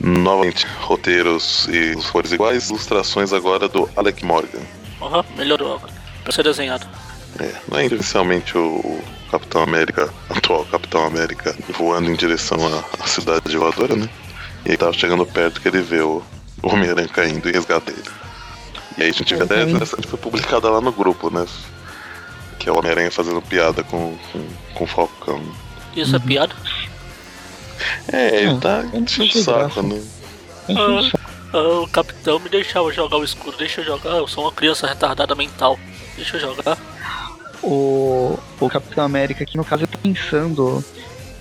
Novamente, 0.01 0.67
roteiros 0.81 1.67
e 1.71 1.97
os 1.97 2.09
cores 2.09 2.31
iguais, 2.31 2.69
ilustrações 2.71 3.33
agora 3.33 3.69
do 3.69 3.91
Alec 3.97 4.25
Morgan. 4.25 4.61
Aham, 5.03 5.25
melhorou 5.37 5.75
agora. 5.75 5.93
Pra 6.23 6.33
ser 6.33 6.45
desenhado. 6.45 6.87
É, 7.41 7.53
não 7.71 7.79
é 7.79 7.87
inicialmente 7.87 8.57
o 8.57 9.01
Capitão 9.31 9.63
América, 9.63 10.09
atual 10.31 10.65
Capitão 10.67 11.05
América, 11.05 11.55
voando 11.71 12.11
em 12.11 12.15
direção 12.15 12.59
à, 12.67 13.05
à 13.05 13.07
cidade 13.07 13.57
voadora, 13.57 13.95
né? 13.95 14.09
E 14.65 14.71
ele 14.71 14.77
tava 14.77 14.93
chegando 14.93 15.25
perto 15.27 15.61
que 15.61 15.69
ele 15.69 15.83
vê 15.83 16.01
o 16.01 16.23
Homem-Aranha 16.63 17.09
caindo 17.09 17.49
e 17.49 17.53
resgata 17.53 17.91
ele. 17.93 18.03
E 18.97 19.03
aí 19.03 19.11
a 19.11 19.13
gente 19.13 19.35
vê 19.35 19.43
até 19.45 19.63
interessante, 19.63 20.09
foi 20.09 20.19
publicada 20.19 20.69
lá 20.71 20.81
no 20.81 20.91
grupo, 20.91 21.31
né? 21.31 21.47
Que 22.59 22.69
é 22.69 22.73
o 22.73 22.79
Homem-Aranha 22.79 23.11
fazendo 23.11 23.41
piada 23.41 23.85
com, 23.85 24.17
com, 24.33 24.47
com 24.75 24.85
o 24.85 24.87
Falcão. 24.87 25.41
Isso 25.95 26.17
é 26.17 26.19
piada? 26.19 26.55
É, 28.13 28.43
ele 28.43 28.51
Ah, 28.51 28.59
tá 28.61 28.85
achei 29.05 29.31
saco, 29.31 29.83
né? 29.83 30.03
Enfim, 30.69 31.13
Ah, 31.53 31.59
o 31.83 31.89
capitão 31.89 32.39
me 32.41 32.49
deixava 32.49 32.93
jogar 32.93 33.17
o 33.19 33.25
escuro. 33.25 33.57
Deixa 33.57 33.81
eu 33.81 33.85
jogar. 33.85 34.11
Eu 34.17 34.27
sou 34.27 34.45
uma 34.45 34.53
criança 34.53 34.87
retardada 34.87 35.35
mental. 35.35 35.79
Deixa 36.17 36.37
eu 36.37 36.41
jogar. 36.41 36.77
O, 37.63 38.39
o 38.61 38.69
Capitão 38.69 39.05
América 39.05 39.43
aqui 39.45 39.57
no 39.57 39.65
caso 39.65 39.85
ele 39.85 39.93
tá 39.93 39.99
pensando 40.03 40.85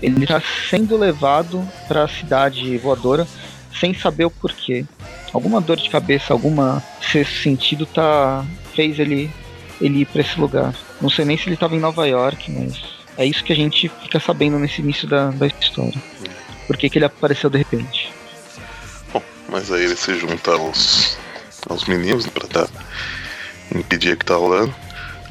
ele 0.02 0.28
tá 0.28 0.42
sendo 0.70 0.98
levado 0.98 1.68
para 1.88 2.04
a 2.04 2.08
cidade 2.08 2.78
voadora 2.78 3.28
sem 3.80 3.94
saber 3.94 4.26
o 4.26 4.32
porquê. 4.32 4.86
Alguma 5.34 5.62
dor 5.62 5.78
de 5.78 5.90
cabeça 5.90 6.34
alguma 6.34 6.84
sexto 7.02 7.42
sentido 7.42 7.86
tá 7.86 8.46
fez 8.76 9.00
ele 9.00 9.32
ele 9.80 10.02
ir 10.02 10.06
para 10.06 10.22
esse 10.22 10.40
lugar. 10.40 10.74
Não 11.00 11.10
sei 11.10 11.26
nem 11.26 11.38
se 11.38 11.48
ele 11.48 11.58
tava 11.58 11.76
em 11.76 11.80
Nova 11.80 12.08
York 12.08 12.52
mas 12.52 12.82
é 13.18 13.26
isso 13.26 13.44
que 13.44 13.54
a 13.54 13.56
gente 13.56 13.90
fica 14.04 14.20
sabendo 14.20 14.60
nesse 14.60 14.82
início 14.82 15.08
da, 15.08 15.32
da 15.32 15.48
história. 15.48 16.02
Por 16.68 16.78
que 16.78 16.90
que 16.90 16.98
ele 17.00 17.06
apareceu 17.06 17.50
de 17.50 17.58
repente? 17.58 18.12
Bom, 19.12 19.24
mas 19.50 19.72
aí 19.72 19.86
ele 19.86 19.96
se 19.96 20.16
junta 20.20 20.52
aos, 20.52 21.18
aos 21.68 21.86
meninos 21.86 22.28
pra 22.28 22.48
dar, 22.48 22.70
impedir 23.74 24.14
o 24.14 24.18
que 24.18 24.26
tá 24.26 24.36
rolando. 24.36 24.76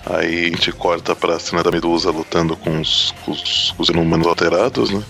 Aí 0.07 0.47
a 0.47 0.49
gente 0.51 0.71
corta 0.71 1.17
pra 1.17 1.39
cena 1.39 1.65
da 1.65 1.71
Medusa 1.71 2.13
lutando 2.13 2.57
com 2.57 2.81
os, 2.81 3.13
com 3.25 3.33
os, 3.33 3.73
com 3.73 3.83
os 3.83 3.89
inumanos 3.89 4.27
alterados, 4.27 4.91
né? 4.91 5.03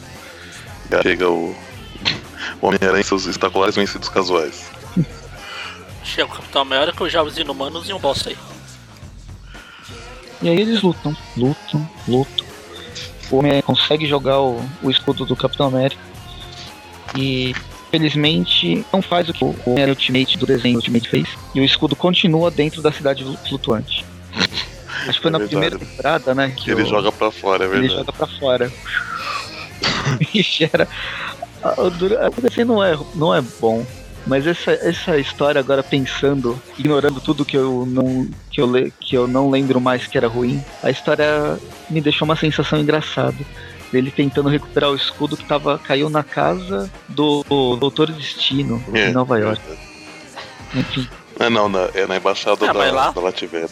E 0.90 0.94
aí 0.94 1.02
chega 1.02 1.28
o, 1.28 1.54
o 2.62 2.66
Homem-Aranha 2.66 3.02
e 3.02 3.04
seus 3.04 3.26
espetaculares 3.26 3.76
vencidos 3.76 4.08
casuais. 4.08 4.70
Chega 6.02 6.32
o 6.32 6.34
Capitão 6.34 6.62
América, 6.62 7.04
os 7.04 7.12
Jovens 7.12 7.36
Inumanos 7.36 7.88
e 7.88 7.92
um 7.92 7.98
boss 7.98 8.26
aí. 8.26 8.36
E 10.40 10.48
aí 10.48 10.58
eles 10.58 10.80
lutam, 10.80 11.14
lutam, 11.36 11.90
lutam. 12.08 12.46
O 13.30 13.38
homem 13.38 13.60
consegue 13.60 14.06
jogar 14.06 14.40
o, 14.40 14.62
o 14.82 14.90
escudo 14.90 15.26
do 15.26 15.36
Capitão 15.36 15.66
América. 15.66 16.00
E 17.18 17.54
felizmente 17.90 18.84
não 18.92 19.02
faz 19.02 19.28
o 19.28 19.32
que 19.32 19.44
o 19.44 19.54
Homem 19.66 19.88
Ultimate 19.88 20.38
do 20.38 20.46
desenho 20.46 20.76
Ultimate 20.76 21.08
fez. 21.08 21.28
E 21.54 21.60
o 21.60 21.64
escudo 21.64 21.94
continua 21.94 22.50
dentro 22.50 22.80
da 22.80 22.92
cidade 22.92 23.24
flutuante. 23.46 24.04
Acho 25.08 25.18
que 25.18 25.22
foi 25.22 25.28
É 25.28 25.32
na 25.32 25.38
verdade. 25.38 25.48
primeira 25.50 25.78
temporada, 25.78 26.34
né? 26.34 26.52
Que 26.56 26.70
Ele 26.70 26.82
o- 26.82 26.86
joga 26.86 27.10
pra 27.12 27.30
fora, 27.30 27.64
é 27.64 27.66
ele 27.68 27.78
verdade. 27.80 27.94
joga 28.00 28.12
pra 28.12 28.26
fora. 28.26 28.72
e 30.34 30.42
gera. 30.42 30.88
a- 31.62 31.88
dura- 31.88 32.30
o 32.36 32.40
desenho 32.40 32.66
não 32.68 32.84
é, 32.84 32.98
não 33.14 33.34
é 33.34 33.40
bom. 33.60 33.84
Mas 34.26 34.44
essa, 34.44 34.72
essa 34.72 35.16
história 35.18 35.60
agora 35.60 35.84
pensando, 35.84 36.60
ignorando 36.76 37.20
tudo 37.20 37.44
que 37.44 37.56
eu 37.56 37.84
não 37.86 38.28
que 38.50 38.60
eu, 38.60 38.66
le, 38.70 38.92
que 39.00 39.16
eu 39.16 39.28
não 39.28 39.48
lembro 39.50 39.80
mais 39.80 40.06
que 40.08 40.18
era 40.18 40.26
ruim, 40.26 40.60
a 40.82 40.90
história 40.90 41.56
me 41.88 42.00
deixou 42.00 42.24
uma 42.26 42.34
sensação 42.34 42.78
engraçada. 42.78 43.36
Dele 43.92 44.10
tentando 44.10 44.48
recuperar 44.48 44.90
o 44.90 44.96
escudo 44.96 45.36
que 45.36 45.44
tava, 45.44 45.78
caiu 45.78 46.10
na 46.10 46.24
casa 46.24 46.90
do, 47.08 47.44
Doutor 47.76 48.10
Destino, 48.10 48.82
É, 48.92 49.10
em 49.10 49.12
Nova 49.12 49.38
York. 49.38 49.60
verdade. 49.64 49.86
Enfim, 50.74 51.08
É, 51.38 51.50
não, 51.50 51.68
na- 51.68 51.88
é 51.94 52.06
na 52.06 52.16
embaixada 52.16 52.68
Ah, 52.68 52.72
da, 52.72 52.90
lá- 52.92 53.10
da. 53.10 53.20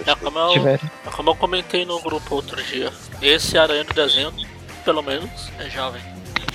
É 0.07 0.15
como 0.15 0.39
eu, 0.39 0.69
é 0.69 0.79
como 1.11 1.31
eu 1.31 1.35
comentei 1.37 1.85
no 1.85 1.99
grupo 2.01 2.35
outro 2.35 2.63
dia. 2.63 2.93
Esse 3.23 3.57
aranha 3.57 3.85
do 3.85 3.95
desenho, 3.95 4.33
pelo 4.85 5.03
menos, 5.03 5.31
é 5.59 5.69
jovem. 5.71 6.03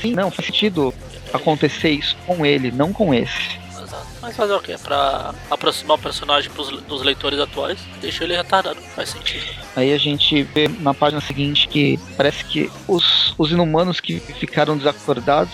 Sim, 0.02 0.14
não, 0.14 0.30
faz 0.30 0.46
sentido 0.48 0.94
acontecer 1.34 1.90
isso 1.90 2.16
com 2.26 2.46
ele, 2.46 2.72
não 2.72 2.94
com 2.94 3.14
esse. 3.14 3.60
Exato. 3.82 4.06
Mas 4.22 4.36
fazer 4.36 4.54
o 4.54 4.62
quê? 4.62 4.76
Pra 4.84 5.34
aproximar 5.50 5.98
o 5.98 6.02
personagem 6.02 6.50
pros, 6.52 6.70
dos 6.84 7.02
leitores 7.02 7.40
atuais, 7.40 7.80
deixa 8.02 8.24
ele 8.24 8.36
retardado. 8.36 8.80
Faz 8.96 9.10
sentido. 9.10 9.46
Aí 9.76 9.92
a 9.94 9.98
gente 9.98 10.44
vê 10.44 10.68
na 10.68 10.94
página 10.94 11.22
seguinte 11.22 11.68
que 11.68 12.00
parece 12.16 12.44
que 12.46 12.70
os, 12.88 13.34
os 13.38 13.52
inumanos 13.52 14.00
que 14.00 14.20
ficaram 14.20 14.78
desacordados, 14.78 15.54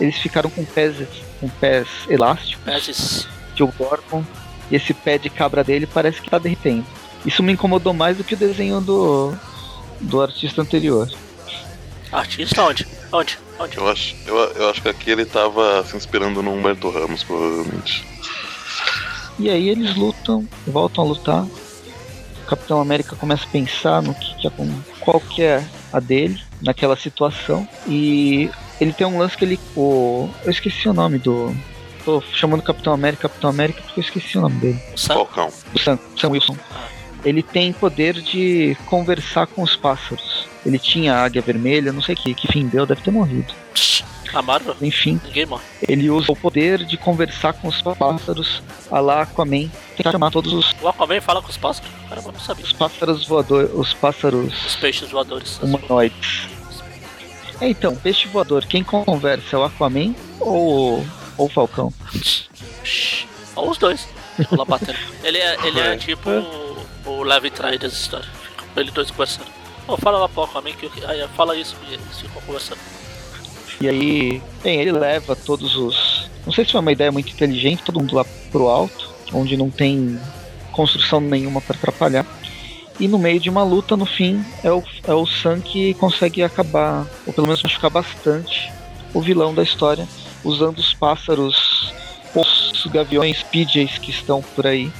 eles 0.00 0.16
ficaram 0.16 0.48
com 0.48 0.64
pés, 0.64 0.96
com 1.40 1.48
pés 1.48 1.86
elásticos 2.08 2.64
Mas 2.64 3.28
que 3.54 3.62
o 3.62 3.68
Gordon 3.68 4.24
e 4.70 4.76
esse 4.76 4.92
pé 4.94 5.18
de 5.18 5.28
cabra 5.30 5.62
dele 5.64 5.86
parece 5.86 6.20
que 6.20 6.30
tá 6.30 6.38
derretendo. 6.38 6.84
Isso 7.24 7.42
me 7.42 7.52
incomodou 7.52 7.92
mais 7.94 8.16
do 8.16 8.24
que 8.24 8.34
o 8.34 8.36
desenho 8.36 8.80
do, 8.80 9.32
do 10.00 10.20
artista 10.20 10.62
anterior. 10.62 11.10
artista 12.12 12.62
onde? 12.62 12.86
Onde? 13.12 13.38
Onde? 13.58 13.76
Eu 13.76 13.88
acho, 13.88 14.14
eu, 14.26 14.36
eu 14.36 14.70
acho 14.70 14.82
que 14.82 14.88
aqui 14.88 15.10
ele 15.10 15.24
tava 15.24 15.84
se 15.84 15.96
inspirando 15.96 16.42
no 16.42 16.52
Humberto 16.52 16.90
Ramos, 16.90 17.22
provavelmente. 17.22 18.04
E 19.38 19.48
aí 19.50 19.68
eles 19.68 19.94
lutam, 19.96 20.46
voltam 20.66 21.04
a 21.04 21.06
lutar. 21.06 21.44
O 21.44 22.46
Capitão 22.46 22.80
América 22.80 23.16
começa 23.16 23.44
a 23.44 23.48
pensar 23.48 24.02
no 24.02 24.14
que, 24.14 24.34
que 24.36 24.46
é, 24.46 24.50
com- 24.50 24.80
qual 25.00 25.18
que 25.20 25.42
é 25.42 25.64
a 25.92 25.98
dele 25.98 26.40
naquela 26.60 26.96
situação. 26.96 27.66
E 27.86 28.50
ele 28.80 28.92
tem 28.92 29.06
um 29.06 29.18
lance 29.18 29.36
que 29.36 29.44
ele. 29.44 29.58
O, 29.74 30.28
eu 30.44 30.50
esqueci 30.50 30.88
o 30.88 30.92
nome 30.92 31.18
do. 31.18 31.54
Tô 32.04 32.22
chamando 32.32 32.62
Capitão 32.62 32.92
América 32.92 33.28
Capitão 33.28 33.48
América 33.50 33.80
porque 33.82 34.00
eu 34.00 34.04
esqueci 34.04 34.36
o 34.36 34.42
nome 34.42 34.56
dele. 34.56 34.80
O 34.94 34.98
Sam? 34.98 35.14
Falcão. 35.14 35.48
O 35.74 35.78
Sam, 35.78 35.98
Sam 36.18 36.28
Wilson. 36.30 36.56
Ele 37.24 37.42
tem 37.42 37.72
poder 37.72 38.20
de 38.20 38.76
conversar 38.86 39.46
com 39.46 39.62
os 39.62 39.74
pássaros. 39.74 40.46
Ele 40.66 40.78
tinha 40.78 41.14
a 41.14 41.24
águia 41.24 41.40
vermelha, 41.40 41.92
não 41.92 42.02
sei 42.02 42.14
que, 42.14 42.34
que 42.34 42.46
fim 42.52 42.66
deu, 42.66 42.84
deve 42.84 43.00
ter 43.00 43.10
morrido. 43.10 43.52
A 44.34 44.42
Marvel? 44.42 44.74
Enfim, 44.82 45.18
Ninguém 45.24 45.46
morre. 45.46 45.62
ele 45.88 46.10
usa 46.10 46.32
o 46.32 46.36
poder 46.36 46.84
de 46.84 46.96
conversar 46.96 47.52
com 47.54 47.68
os 47.68 47.80
pássaros, 47.80 48.62
a 48.90 48.98
lá 48.98 49.22
Aquaman, 49.22 49.70
tentar 49.96 50.10
chamar 50.10 50.30
todos 50.32 50.52
os 50.52 50.74
O 50.82 50.88
Aquaman 50.88 51.20
fala 51.20 51.40
com 51.40 51.48
os 51.48 51.56
pássaros? 51.56 51.88
Caramba, 52.08 52.28
eu 52.30 52.32
não 52.32 52.40
sabia. 52.40 52.64
os 52.64 52.72
pássaros 52.72 53.26
voadores, 53.28 53.70
os 53.72 53.78
Os 53.88 53.94
pássaros 53.94 54.76
peixes 54.80 55.08
voadores. 55.10 55.58
humanoides. 55.62 56.48
É, 57.60 57.68
então, 57.68 57.94
peixe 57.94 58.26
voador, 58.26 58.66
quem 58.66 58.82
conversa 58.82 59.54
é 59.54 59.58
o 59.58 59.62
Aquaman 59.62 60.14
ou, 60.40 61.06
ou 61.36 61.46
o 61.46 61.48
Falcão? 61.48 61.92
Ó, 63.56 63.70
os 63.70 63.78
dois. 63.78 64.08
Lá 64.50 64.64
batendo. 64.64 64.98
Ele 65.22 65.38
é, 65.38 65.66
ele 65.66 65.80
é 65.80 65.96
tipo 65.96 66.28
o, 66.30 66.86
o 67.06 67.22
Levi 67.22 67.50
Trai 67.50 67.78
dessa 67.78 67.94
história. 67.96 68.28
Eles 68.76 68.92
dois 68.92 69.10
conversando. 69.10 69.46
Ô, 69.86 69.96
fala 69.96 70.18
lá 70.18 70.28
pro 70.28 70.42
Aquaman 70.44 70.72
que 70.72 70.86
eu- 70.86 71.08
aí, 71.08 71.26
fala 71.36 71.56
isso 71.56 71.76
e 71.88 71.94
eles 71.94 72.20
ficam 72.20 72.42
conversando. 72.42 72.78
E 73.80 73.88
aí, 73.88 74.42
bem, 74.62 74.80
ele 74.80 74.92
leva 74.92 75.36
todos 75.36 75.76
os. 75.76 76.28
Não 76.46 76.52
sei 76.52 76.64
se 76.64 76.72
foi 76.72 76.80
uma 76.80 76.92
ideia 76.92 77.12
muito 77.12 77.30
inteligente, 77.30 77.82
todo 77.84 78.00
mundo 78.00 78.14
lá 78.14 78.24
pro 78.50 78.68
alto, 78.68 79.12
onde 79.32 79.56
não 79.56 79.70
tem 79.70 80.18
construção 80.72 81.20
nenhuma 81.20 81.60
para 81.60 81.76
atrapalhar. 81.76 82.26
E 82.98 83.08
no 83.08 83.18
meio 83.18 83.40
de 83.40 83.50
uma 83.50 83.64
luta, 83.64 83.96
no 83.96 84.06
fim, 84.06 84.44
é 84.62 84.70
o, 84.70 84.82
é 85.04 85.12
o 85.12 85.26
Sam 85.26 85.60
que 85.60 85.94
consegue 85.94 86.42
acabar, 86.42 87.06
ou 87.26 87.32
pelo 87.32 87.46
menos 87.46 87.62
machucar 87.62 87.90
bastante, 87.90 88.72
o 89.12 89.20
vilão 89.20 89.52
da 89.52 89.62
história, 89.64 90.06
usando 90.44 90.78
os 90.78 90.94
pássaros 90.94 91.92
os 92.34 92.86
gaviões 92.86 93.42
PJs 93.44 93.98
que 93.98 94.10
estão 94.10 94.42
por 94.42 94.66
aí 94.66 94.90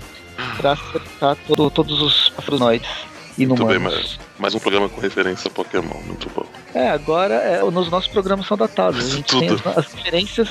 pra 0.56 0.72
acertar 0.72 1.36
todo, 1.46 1.70
todos 1.70 2.00
os 2.00 2.32
afronoides 2.36 2.88
Muito 3.36 3.64
bem, 3.66 3.76
inumanos. 3.76 4.18
mais, 4.38 4.54
um 4.54 4.58
programa 4.58 4.88
com 4.88 5.00
referência 5.00 5.48
a 5.48 5.50
Pokémon, 5.50 6.00
muito 6.06 6.30
bom. 6.34 6.46
É, 6.74 6.88
agora 6.88 7.34
é, 7.34 7.62
nos 7.62 7.90
nossos 7.90 8.08
programas 8.08 8.46
são 8.46 8.56
datados. 8.56 9.12
A 9.12 9.16
gente 9.16 9.36
tem 9.38 9.48
Tudo. 9.48 9.68
as, 9.68 9.78
as 9.78 9.92
referências 9.92 10.48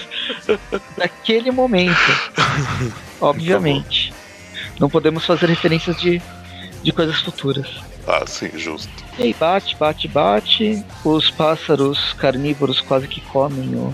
daquele 0.95 1.51
momento. 1.51 1.97
Obviamente. 3.19 4.13
Não 4.79 4.89
podemos 4.89 5.25
fazer 5.25 5.47
referências 5.47 5.99
de, 5.99 6.21
de 6.83 6.91
coisas 6.91 7.19
futuras. 7.19 7.67
Ah, 8.07 8.25
sim, 8.25 8.49
justo. 8.57 8.89
E 9.17 9.23
aí 9.23 9.33
bate, 9.33 9.75
bate, 9.75 10.07
bate. 10.07 10.85
Os 11.03 11.31
pássaros 11.31 12.13
carnívoros 12.13 12.79
quase 12.79 13.07
que 13.07 13.19
comem 13.21 13.75
o, 13.75 13.93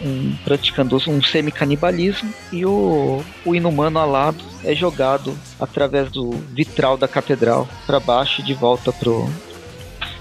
um, 0.00 0.34
praticando 0.44 0.96
um 1.08 1.22
semi-canibalismo. 1.22 2.32
E 2.52 2.64
o, 2.64 3.22
o 3.44 3.54
inumano 3.54 3.98
alado 3.98 4.44
é 4.64 4.74
jogado 4.74 5.36
através 5.60 6.10
do 6.10 6.30
vitral 6.52 6.96
da 6.96 7.08
catedral 7.08 7.68
para 7.86 8.00
baixo 8.00 8.40
e 8.40 8.44
de 8.44 8.54
volta 8.54 8.92
pro, 8.92 9.28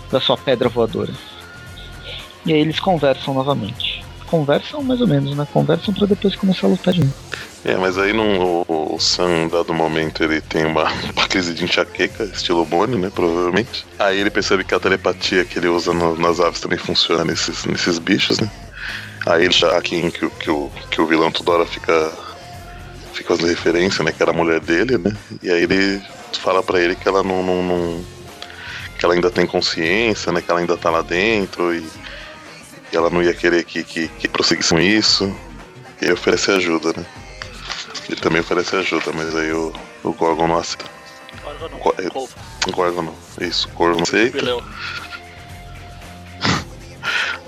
pra 0.10 0.20
sua 0.20 0.38
pedra 0.38 0.70
voadora. 0.70 1.14
E 2.46 2.54
aí 2.54 2.60
eles 2.62 2.80
conversam 2.80 3.34
novamente. 3.34 4.04
Conversam 4.28 4.84
mais 4.84 5.00
ou 5.00 5.08
menos, 5.08 5.36
né? 5.36 5.48
Conversam 5.54 5.94
para 5.94 6.06
depois 6.08 6.36
começar 6.36 6.68
a 6.68 6.70
lutar 6.70 6.94
de 6.94 7.00
novo. 7.02 7.14
É, 7.64 7.76
mas 7.78 7.98
aí 7.98 8.12
num, 8.14 8.40
o, 8.68 8.96
o 8.96 9.00
Sam, 9.00 9.48
dado 9.48 9.74
momento, 9.74 10.22
ele 10.24 10.42
tem 10.42 10.66
uma, 10.66 10.84
uma 11.16 11.28
crise 11.28 11.54
de 11.54 11.64
enxaqueca, 11.64 12.24
estilo 12.26 12.66
Bonnie, 12.66 12.98
né? 12.98 13.10
Provavelmente. 13.14 13.86
Aí 13.98 14.20
ele 14.20 14.30
percebe 14.30 14.64
que 14.66 14.74
a 14.76 14.80
telepatia 14.80 15.46
que 15.46 15.58
ele 15.60 15.68
usa 15.68 15.94
no- 15.94 16.18
nas 16.18 16.40
aves 16.40 16.60
também 16.60 16.78
funciona 16.78 17.24
nesses, 17.24 17.66
nesses 17.66 18.00
bichos, 18.00 18.40
né? 18.40 18.50
Aí 19.26 19.44
ele 19.46 19.54
já 19.54 19.78
aqui 19.78 20.10
que, 20.12 20.30
que, 20.30 20.50
o, 20.50 20.72
que 20.90 21.02
o 21.02 21.06
vilão 21.08 21.32
toda 21.32 21.52
hora 21.52 21.66
fica. 21.66 22.12
Fica 23.14 23.30
fazendo 23.36 23.50
referência, 23.50 24.04
né? 24.04 24.12
Que 24.12 24.22
era 24.22 24.32
a 24.32 24.36
mulher 24.36 24.60
dele, 24.60 24.98
né? 24.98 25.12
E 25.42 25.50
aí 25.50 25.64
ele 25.64 26.02
fala 26.40 26.62
pra 26.62 26.80
ele 26.80 26.96
que 26.96 27.08
ela 27.08 27.24
não, 27.24 27.42
não, 27.42 27.64
não- 27.64 28.06
que 28.98 29.04
ela 29.06 29.16
ainda 29.16 29.32
tem 29.32 29.46
consciência, 29.48 30.32
né? 30.32 30.42
Que 30.42 30.52
ela 30.52 30.60
ainda 30.60 30.78
tá 30.78 30.90
lá 30.92 31.02
dentro 31.02 31.74
e, 31.74 31.80
e 32.92 32.96
ela 32.96 33.10
não 33.10 33.24
ia 33.24 33.34
querer 33.34 33.64
que, 33.64 33.84
que, 33.84 34.08
que 34.08 34.28
prosseguisse 34.28 34.70
com 34.70 34.80
isso. 34.80 35.36
E 36.00 36.06
ele 36.06 36.14
oferece 36.14 36.52
ajuda, 36.52 36.94
né? 36.96 37.06
Ele 38.08 38.22
também 38.22 38.40
oferece 38.42 38.76
ajuda, 38.76 39.12
mas 39.14 39.36
aí 39.36 39.52
o, 39.52 39.74
o 40.04 40.14
Gorgon 40.14 40.48
não 40.48 40.58
aceita. 40.60 40.86
Agora 41.44 41.70
não. 41.70 41.78
É? 41.98 42.72
Gorgon 42.72 43.02
não. 43.02 43.16
Isso, 43.42 43.68
o 43.68 43.72
Gorgon 43.78 43.96
não 43.98 44.04
aceita. 44.04 44.38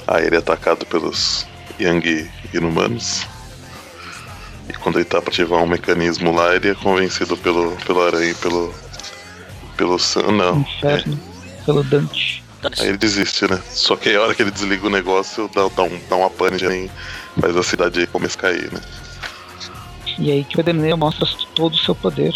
Aí 0.08 0.26
ele 0.26 0.36
é 0.36 0.40
atacado 0.40 0.86
pelos 0.88 1.46
Yang 1.80 2.30
inumanos. 2.54 3.26
E 4.68 4.74
quando 4.74 4.98
ele 4.98 5.06
tá 5.06 5.22
pra 5.22 5.32
ativar 5.32 5.64
um 5.64 5.68
mecanismo 5.68 6.32
lá, 6.32 6.56
ele 6.56 6.70
é 6.70 6.76
convencido 6.76 7.36
pelo, 7.38 7.72
pelo 7.78 8.02
aranha 8.02 8.32
e 8.32 8.36
pelo. 8.36 8.74
pelo 9.78 9.98
Sam. 9.98 10.32
Não. 10.32 10.60
Inferno 10.60 11.30
pelo 11.66 11.84
Dante. 11.84 12.44
Aí 12.80 12.88
ele 12.88 12.98
desiste, 12.98 13.50
né? 13.50 13.62
Só 13.70 13.96
que 13.96 14.10
aí 14.10 14.16
a 14.16 14.22
hora 14.22 14.36
que 14.36 14.42
ele 14.42 14.52
desliga 14.52 14.88
o 14.88 14.90
negócio, 14.90 15.50
dá, 15.54 15.68
dá, 15.70 15.84
um, 15.84 16.00
dá 16.10 16.16
uma 16.16 16.30
pane 16.30 16.58
e 16.58 16.92
faz 17.40 17.56
a 17.56 17.64
cidade 17.64 18.00
aí 18.00 18.08
começa 18.08 18.38
a 18.38 18.42
cair, 18.42 18.74
né? 18.74 18.82
E 20.18 20.32
aí 20.32 20.44
que 20.44 20.58
o 20.58 20.60
Edeneia 20.60 20.98
mostra 20.98 21.28
todo 21.56 21.74
o 21.74 21.78
seu 21.78 21.96
poder 21.96 22.34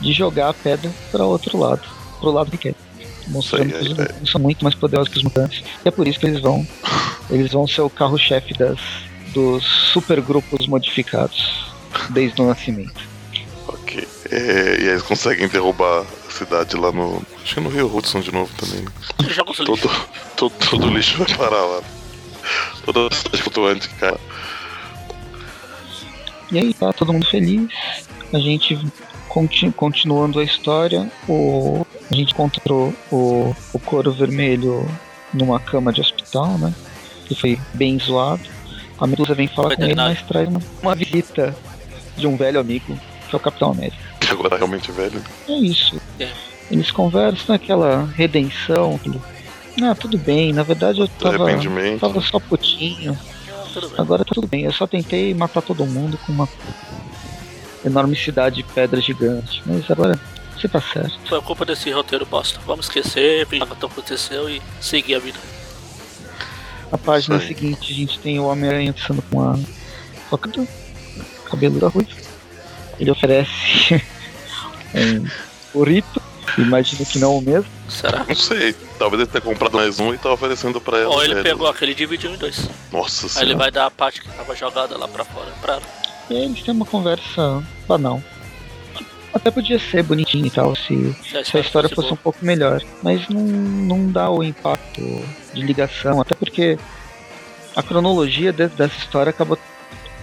de 0.00 0.12
jogar 0.12 0.48
a 0.48 0.54
pedra 0.54 0.90
para 1.12 1.24
outro 1.24 1.58
lado, 1.58 1.82
pro 2.18 2.32
lado 2.32 2.50
que 2.50 2.58
quer. 2.58 2.74
Mostrando 3.28 3.70
que 3.70 3.76
os 3.76 3.82
aí, 3.82 3.88
mutantes 3.90 4.30
são 4.30 4.40
muito 4.40 4.62
mais 4.64 4.74
poderosos 4.74 5.12
que 5.12 5.18
os 5.18 5.24
mutantes. 5.24 5.62
E 5.84 5.88
é 5.88 5.90
por 5.90 6.06
isso 6.06 6.18
que 6.18 6.26
eles 6.26 6.40
vão. 6.40 6.66
Eles 7.30 7.52
vão 7.52 7.66
ser 7.66 7.82
o 7.82 7.90
carro-chefe 7.90 8.54
das 8.54 8.78
dos 9.32 9.64
supergrupos 9.92 10.66
modificados 10.66 11.72
desde 12.10 12.42
o 12.42 12.46
nascimento. 12.46 13.00
Ok. 13.66 14.06
É, 14.30 14.76
e 14.78 14.82
aí 14.82 14.88
eles 14.88 15.02
conseguem 15.02 15.48
derrubar 15.48 16.04
a 16.28 16.30
cidade 16.30 16.76
lá 16.76 16.92
no. 16.92 17.22
Acho 17.42 17.54
que 17.54 17.60
no 17.60 17.70
Rio 17.70 17.94
Hudson 17.94 18.20
de 18.20 18.32
novo 18.32 18.50
também, 18.56 18.84
Todo, 19.64 19.90
todo, 20.36 20.52
todo 20.68 20.88
lixo 20.88 21.16
vai 21.18 21.34
parar 21.36 21.64
lá. 21.64 21.82
Toda 22.84 23.06
a 23.06 23.14
cidade 23.14 23.42
flutuante 23.42 23.88
cai. 24.00 24.16
E 26.50 26.58
aí 26.58 26.74
tá 26.74 26.92
todo 26.92 27.12
mundo 27.12 27.26
feliz. 27.26 27.68
A 28.32 28.38
gente 28.38 28.78
conti- 29.28 29.70
continuando 29.70 30.40
a 30.40 30.44
história, 30.44 31.10
o, 31.28 31.81
a 32.12 32.16
gente 32.16 32.32
encontrou 32.32 32.92
o, 33.10 33.54
o 33.72 33.78
couro 33.78 34.12
vermelho 34.12 34.86
numa 35.32 35.58
cama 35.58 35.92
de 35.92 36.00
hospital, 36.00 36.58
né? 36.58 36.72
Que 37.26 37.34
foi 37.34 37.58
bem 37.72 37.98
zoado. 37.98 38.42
A 38.98 39.06
Medusa 39.06 39.34
vem 39.34 39.48
falar 39.48 39.74
com 39.74 39.82
ele, 39.82 39.94
mas 39.94 40.20
traz 40.22 40.48
uma, 40.48 40.60
uma 40.82 40.94
visita 40.94 41.56
de 42.16 42.26
um 42.26 42.36
velho 42.36 42.60
amigo, 42.60 42.98
que 43.28 43.34
é 43.34 43.36
o 43.36 43.40
Capitão 43.40 43.70
América. 43.70 43.96
Que 44.20 44.30
agora 44.32 44.50
tá 44.50 44.56
realmente 44.56 44.92
velho. 44.92 45.18
né? 45.18 45.24
É 45.48 45.52
isso. 45.58 46.00
É. 46.20 46.28
Eles 46.70 46.90
conversam, 46.90 47.54
aquela 47.54 48.04
redenção. 48.14 48.94
aquele, 48.96 49.20
Ah, 49.82 49.94
tudo 49.94 50.18
bem, 50.18 50.52
na 50.52 50.62
verdade 50.62 51.00
eu 51.00 51.08
tava, 51.08 51.46
tava 51.98 52.20
só 52.20 52.38
putinho. 52.38 53.18
Tudo. 53.72 53.90
Agora 53.96 54.22
tá 54.22 54.34
tudo 54.34 54.46
bem, 54.46 54.64
eu 54.64 54.72
só 54.72 54.86
tentei 54.86 55.32
matar 55.32 55.62
todo 55.62 55.86
mundo 55.86 56.18
com 56.26 56.32
uma 56.32 56.46
enorme 57.84 58.14
cidade 58.14 58.56
de 58.56 58.62
pedra 58.64 59.00
gigante. 59.00 59.62
Mas 59.64 59.90
agora 59.90 60.18
você 60.62 60.68
tá 60.68 60.80
certo. 60.80 61.18
Foi 61.28 61.38
a 61.38 61.42
culpa 61.42 61.64
desse 61.64 61.90
roteiro 61.90 62.24
bosta. 62.24 62.60
Vamos 62.64 62.86
esquecer, 62.86 63.46
fingir 63.46 63.66
que 63.66 63.84
aconteceu 63.84 64.48
e 64.48 64.62
seguir 64.80 65.16
a 65.16 65.18
vida. 65.18 65.38
Na 66.90 66.98
página 66.98 67.36
aí. 67.38 67.48
seguinte 67.48 67.92
a 67.92 67.96
gente 67.96 68.18
tem 68.20 68.38
o 68.38 68.44
Homem-Aranha 68.46 68.92
dançando 68.92 69.22
com 69.22 69.42
a 69.42 69.58
Rocket, 70.30 70.68
cabelo 71.46 71.80
da 71.80 71.88
ruiva. 71.88 72.10
Ele 73.00 73.10
oferece 73.10 73.50
um 74.94 75.26
burrito, 75.74 76.22
imagino 76.58 77.04
que 77.06 77.18
não 77.18 77.38
o 77.38 77.42
mesmo. 77.42 77.66
Será? 77.88 78.24
Não 78.28 78.34
sei. 78.36 78.74
Talvez 78.98 79.22
ele 79.22 79.30
tenha 79.30 79.42
comprado 79.42 79.76
mais 79.76 79.98
um 79.98 80.14
e 80.14 80.18
tá 80.18 80.32
oferecendo 80.32 80.80
pra 80.80 80.98
ela. 80.98 81.12
Ou 81.14 81.24
ele 81.24 81.34
velho. 81.34 81.44
pegou 81.44 81.66
aquele 81.66 81.92
e 81.92 81.94
dividiu 81.94 82.30
em 82.30 82.36
dois. 82.36 82.68
Nossa 82.92 83.26
Aí 83.26 83.44
ele 83.44 83.50
senhora. 83.50 83.56
vai 83.56 83.70
dar 83.70 83.86
a 83.86 83.90
parte 83.90 84.20
que 84.20 84.28
tava 84.28 84.54
jogada 84.54 84.96
lá 84.96 85.08
pra 85.08 85.24
fora 85.24 85.50
pra 85.60 85.74
ela. 85.74 85.82
E 86.30 86.34
eles 86.34 86.62
têm 86.62 86.72
uma 86.74 86.86
conversa 86.86 87.62
banal. 87.88 88.22
Até 89.34 89.50
podia 89.50 89.78
ser 89.78 90.02
bonitinho 90.02 90.46
e 90.46 90.50
tal, 90.50 90.76
se, 90.76 91.16
se 91.44 91.56
a 91.56 91.60
história 91.60 91.88
fosse 91.88 92.12
um 92.12 92.16
pouco 92.16 92.44
melhor. 92.44 92.82
Mas 93.02 93.26
não, 93.28 93.40
não 93.40 94.10
dá 94.10 94.30
o 94.30 94.42
impacto 94.42 95.00
de 95.54 95.62
ligação, 95.62 96.20
até 96.20 96.34
porque 96.34 96.78
a 97.74 97.82
cronologia 97.82 98.52
de- 98.52 98.68
dessa 98.68 98.96
história 98.98 99.30
acaba, 99.30 99.58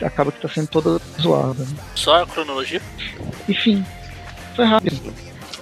acaba 0.02 0.32
que 0.32 0.40
tá 0.40 0.48
sendo 0.48 0.68
toda 0.68 1.02
zoada. 1.20 1.64
né? 1.64 1.76
Só 1.96 2.22
a 2.22 2.28
cronologia? 2.28 2.82
Enfim, 3.48 3.84
foi 4.56 4.66
rápido. 4.66 5.14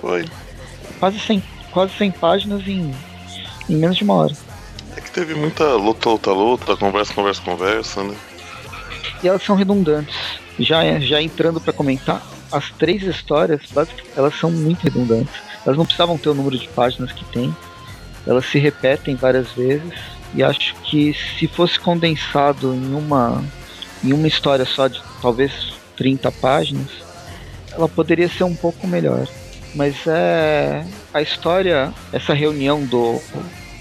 Foi. 0.01 0.25
Quase 0.99 1.17
100, 1.19 1.41
quase 1.71 1.93
100 1.97 2.12
páginas 2.12 2.67
em, 2.67 2.93
em 3.69 3.75
menos 3.75 3.95
de 3.95 4.03
uma 4.03 4.15
hora. 4.15 4.33
É 4.95 4.99
que 4.99 5.10
teve 5.12 5.33
muita 5.36 5.63
luta, 5.75 6.10
luta, 6.10 6.31
luta, 6.31 6.75
conversa, 6.75 7.13
conversa, 7.13 7.41
conversa, 7.43 8.03
né? 8.03 8.15
E 9.23 9.27
elas 9.27 9.41
são 9.43 9.55
redundantes. 9.55 10.15
Já, 10.60 10.99
já 10.99 11.21
entrando 11.21 11.62
pra 11.62 11.71
comentar, 11.71 12.21
as 12.51 12.69
três 12.71 13.03
histórias, 13.03 13.62
elas 14.15 14.38
são 14.39 14.51
muito 14.51 14.83
redundantes. 14.83 15.33
Elas 15.65 15.77
não 15.77 15.86
precisavam 15.86 16.17
ter 16.17 16.29
o 16.29 16.33
número 16.33 16.57
de 16.57 16.67
páginas 16.69 17.12
que 17.12 17.25
tem. 17.25 17.55
Elas 18.25 18.45
se 18.45 18.57
repetem 18.57 19.15
várias 19.15 19.51
vezes. 19.51 19.93
E 20.33 20.43
acho 20.43 20.75
que 20.83 21.15
se 21.38 21.47
fosse 21.47 21.79
condensado 21.79 22.73
em 22.73 22.93
uma, 22.93 23.43
em 24.03 24.13
uma 24.13 24.27
história 24.27 24.65
só 24.65 24.88
de 24.88 25.01
talvez 25.21 25.51
30 25.95 26.31
páginas, 26.33 26.88
ela 27.71 27.88
poderia 27.88 28.27
ser 28.29 28.43
um 28.43 28.55
pouco 28.55 28.86
melhor. 28.88 29.27
Mas 29.75 29.95
é. 30.07 30.86
A 31.13 31.21
história, 31.21 31.93
essa 32.12 32.33
reunião 32.33 32.83
do 32.86 33.21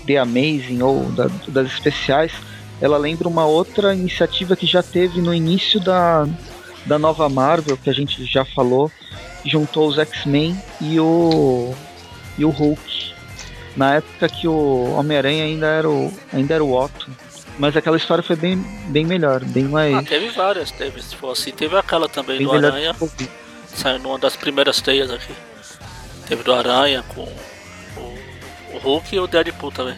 The 0.07 0.18
Amazing 0.18 0.81
ou 0.83 1.05
da- 1.12 1.31
das 1.48 1.66
especiais, 1.68 2.33
ela 2.81 2.96
lembra 2.98 3.29
uma 3.29 3.44
outra 3.46 3.94
iniciativa 3.94 4.55
que 4.57 4.66
já 4.66 4.83
teve 4.83 5.20
no 5.20 5.35
início 5.35 5.81
da, 5.81 6.26
da 6.87 6.99
nova 6.99 7.29
Marvel, 7.29 7.77
que 7.77 7.90
a 7.90 7.92
gente 7.92 8.25
já 8.25 8.44
falou, 8.44 8.90
juntou 9.44 9.88
os 9.88 9.99
X-Men 9.99 10.57
e 10.81 10.99
o, 10.99 11.75
e 12.38 12.44
o 12.44 12.51
Hulk. 12.51 13.14
Na 13.77 13.96
época 13.96 14.29
que 14.29 14.49
o 14.49 14.94
Homem-Aranha 14.96 15.44
ainda 15.44 15.66
era 15.66 15.90
o, 15.90 16.12
ainda 16.33 16.55
era 16.55 16.64
o 16.64 16.72
Otto. 16.72 17.11
Mas 17.59 17.77
aquela 17.77 17.96
história 17.96 18.22
foi 18.22 18.37
bem, 18.37 18.57
bem 18.88 19.05
melhor, 19.05 19.44
bem 19.44 19.64
mais. 19.64 19.94
Ah, 19.94 20.03
teve 20.03 20.29
várias, 20.31 20.70
teve, 20.70 21.03
se 21.03 21.16
for 21.16 21.33
assim. 21.33 21.51
Teve 21.53 21.77
aquela 21.77 22.09
também 22.09 22.38
bem 22.38 22.46
do 22.46 22.53
Aranha, 22.53 22.94
saiu 23.66 23.99
numa 23.99 24.18
das 24.18 24.37
primeiras 24.37 24.81
teias 24.81 25.11
aqui. 25.11 25.35
Teve 26.27 26.42
do 26.42 26.53
Aranha 26.53 27.05
com 27.14 27.22
o, 27.22 28.18
o 28.75 28.79
Hulk 28.79 29.14
e 29.14 29.18
o 29.18 29.27
Deadpool 29.27 29.72
também. 29.72 29.96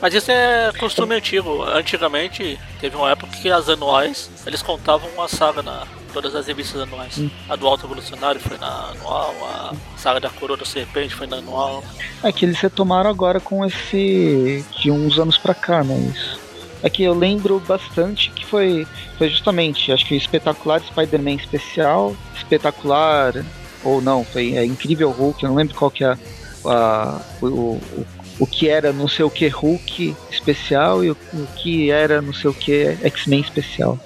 Mas 0.00 0.14
isso 0.14 0.30
é 0.30 0.72
costume 0.78 1.14
antigo. 1.14 1.62
Antigamente 1.64 2.58
teve 2.80 2.96
uma 2.96 3.10
época 3.10 3.36
que 3.36 3.50
as 3.50 3.68
anuais 3.68 4.30
eles 4.46 4.62
contavam 4.62 5.08
uma 5.10 5.28
saga 5.28 5.62
na 5.62 5.86
todas 6.08 6.34
as 6.34 6.46
revistas 6.46 6.80
anuais. 6.80 7.18
Hum. 7.18 7.30
A 7.48 7.56
do 7.56 7.66
Alto 7.66 7.86
Evolucionário 7.86 8.40
foi 8.40 8.58
na 8.58 8.90
anual, 8.90 9.34
a 9.44 9.74
saga 9.96 10.20
da 10.20 10.30
Coroa 10.30 10.56
da 10.56 10.64
Serpente 10.64 11.14
foi 11.14 11.26
na 11.26 11.36
anual. 11.36 11.84
É 12.22 12.32
que 12.32 12.44
eles 12.44 12.58
retomaram 12.58 13.10
agora 13.10 13.40
com 13.40 13.64
esse. 13.64 14.64
de 14.80 14.90
uns 14.90 15.18
anos 15.18 15.38
pra 15.38 15.54
cá, 15.54 15.84
né? 15.84 15.96
Isso. 16.14 16.48
É 16.82 16.88
que 16.88 17.02
eu 17.02 17.12
lembro 17.12 17.60
bastante 17.66 18.30
que 18.30 18.46
foi, 18.46 18.86
foi 19.16 19.28
justamente, 19.28 19.90
acho 19.90 20.06
que 20.06 20.14
espetacular 20.14 20.80
Spider-Man 20.80 21.34
especial, 21.34 22.16
espetacular 22.36 23.44
ou 23.82 24.00
não, 24.00 24.24
foi 24.24 24.56
é, 24.56 24.64
incrível 24.64 25.10
Hulk, 25.10 25.42
eu 25.42 25.48
não 25.48 25.56
lembro 25.56 25.74
qual 25.74 25.90
que 25.90 26.04
é 26.04 26.16
a, 26.64 27.20
o, 27.40 27.46
o, 27.46 28.06
o 28.40 28.46
que 28.46 28.68
era 28.68 28.92
não 28.92 29.08
sei 29.08 29.24
o 29.24 29.30
que 29.30 29.48
Hulk 29.48 30.16
especial 30.30 31.04
e 31.04 31.10
o, 31.10 31.16
o 31.32 31.46
que 31.56 31.90
era 31.90 32.22
não 32.22 32.32
sei 32.32 32.50
o 32.50 32.54
que 32.54 32.96
X-Men 33.02 33.40
especial, 33.40 33.98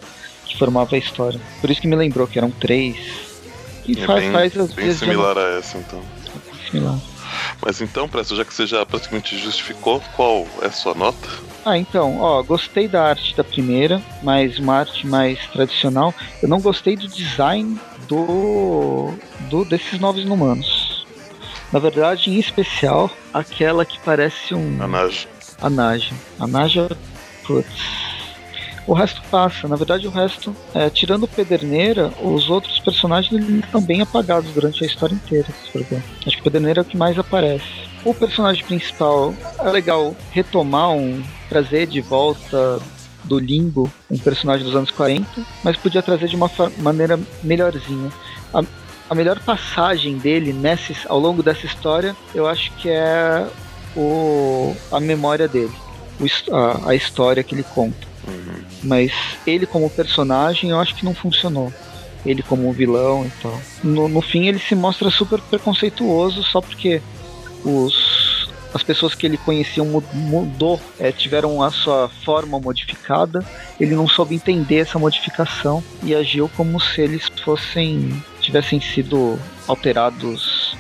que 0.53 0.59
formava 0.59 0.95
a 0.95 0.99
história. 0.99 1.41
Por 1.61 1.71
isso 1.71 1.81
que 1.81 1.89
me 1.89 1.97
lembrou 1.97 2.27
que 2.27 2.39
eram 2.39 2.51
três. 2.51 2.97
Que 3.85 4.01
é 4.01 4.07
faz, 4.07 4.23
bem, 4.23 4.33
faz 4.33 4.57
às 4.57 4.73
bem 4.73 4.93
similar 4.93 5.37
a 5.37 5.59
essa, 5.59 5.79
então. 5.79 6.01
Similar. 6.71 6.99
Mas 7.61 7.81
então, 7.81 8.09
Presto, 8.09 8.37
já 8.37 8.45
que 8.45 8.53
você 8.53 8.67
já 8.67 8.85
praticamente 8.85 9.37
justificou, 9.39 10.01
qual 10.15 10.47
é 10.61 10.67
a 10.67 10.73
sua 10.73 10.95
nota? 10.95 11.29
Ah, 11.65 11.79
então, 11.79 12.21
ó, 12.21 12.43
gostei 12.43 12.89
da 12.89 13.05
arte 13.05 13.37
da 13.37 13.45
primeira, 13.45 14.03
mas 14.23 14.59
uma 14.59 14.81
arte 14.81 15.07
mais 15.07 15.39
tradicional. 15.47 16.15
Eu 16.43 16.49
não 16.49 16.61
gostei 16.61 16.97
do 16.97 17.09
design 17.09 17.79
do, 18.09 19.15
do 19.49 19.65
desses 19.65 19.99
novos 20.01 20.25
humanos. 20.25 21.07
Na 21.73 21.79
verdade, 21.79 22.31
em 22.31 22.39
especial, 22.39 23.11
aquela 23.33 23.85
que 23.85 23.99
parece 24.01 24.55
um. 24.55 24.83
A 24.83 24.87
Naja. 24.87 25.29
A 25.61 25.71
Naja. 25.71 26.15
A 26.39 26.47
Naja. 26.47 26.91
Putz. 27.45 28.12
O 28.87 28.93
resto 28.95 29.23
passa. 29.31 29.69
Na 29.69 29.77
verdade, 29.77 30.07
o 30.07 30.11
resto, 30.11 30.55
é, 30.75 30.91
tirando 30.91 31.29
Pederneira, 31.29 32.13
os 32.23 32.51
outros 32.51 32.79
personagens 32.81 33.49
estão 33.49 33.81
bem 33.81 34.01
apagados 34.01 34.51
durante 34.53 34.83
a 34.83 34.87
história 34.87 35.15
inteira. 35.15 35.47
Acho 36.27 36.37
que 36.37 36.43
Pederneira 36.43 36.81
é 36.81 36.83
o 36.83 36.85
que 36.85 36.97
mais 36.97 37.19
aparece. 37.19 37.65
O 38.05 38.13
personagem 38.13 38.65
principal 38.65 39.33
é 39.61 39.71
legal 39.71 40.15
retomar 40.33 40.91
um. 40.91 41.23
trazer 41.49 41.87
de 41.87 42.01
volta 42.01 42.81
do 43.25 43.39
Limbo, 43.39 43.91
um 44.11 44.19
personagem 44.19 44.67
dos 44.67 44.75
anos 44.75 44.91
40, 44.91 45.29
mas 45.63 45.77
podia 45.77 46.03
trazer 46.03 46.27
de 46.27 46.35
uma 46.35 46.51
maneira 46.79 47.19
melhorzinha. 47.43 48.11
A, 48.53 48.63
a 49.09 49.15
melhor 49.15 49.39
passagem 49.41 50.19
dele 50.19 50.53
nessa, 50.53 50.93
ao 51.09 51.21
longo 51.21 51.43
dessa 51.43 51.67
história, 51.67 52.17
eu 52.35 52.49
acho 52.49 52.73
que 52.73 52.89
é 52.89 53.47
o, 53.97 54.75
a 54.91 54.99
memória 54.99 55.47
dele, 55.47 55.73
o, 56.19 56.55
a, 56.55 56.91
a 56.91 56.95
história 56.95 57.45
que 57.45 57.55
ele 57.55 57.63
conta. 57.63 58.12
Mas 58.83 59.13
ele 59.47 59.67
como 59.67 59.89
personagem 59.91 60.71
eu 60.71 60.81
acho 60.81 60.95
que 60.95 61.05
não 61.05 61.15
funcionou. 61.15 61.73
Ele 62.25 62.43
como 62.43 62.73
vilão 62.73 63.27
e 63.27 63.31
tal. 63.43 63.61
No, 63.83 64.09
no 64.09 64.23
fim 64.23 64.47
ele 64.47 64.59
se 64.59 64.75
mostra 64.75 65.11
super 65.11 65.41
preconceituoso 65.41 66.43
só 66.45 66.61
porque 66.61 67.03
os, 67.65 68.49
as 68.73 68.83
pessoas 68.83 69.15
que 69.15 69.27
ele 69.27 69.37
conhecia 69.37 69.83
mudou, 69.85 70.81
é, 70.99 71.11
tiveram 71.13 71.63
a 71.63 71.71
sua 71.71 72.09
forma 72.25 72.59
modificada. 72.59 73.45
Ele 73.79 73.95
não 73.95 74.09
soube 74.09 74.35
entender 74.35 74.79
essa 74.79 74.99
modificação 74.99 75.83
e 76.03 76.15
agiu 76.15 76.49
como 76.57 76.81
se 76.81 77.01
eles 77.01 77.29
fossem 77.45 78.23
tivessem 78.41 78.81
sido 78.81 79.39
alterados 79.69 80.77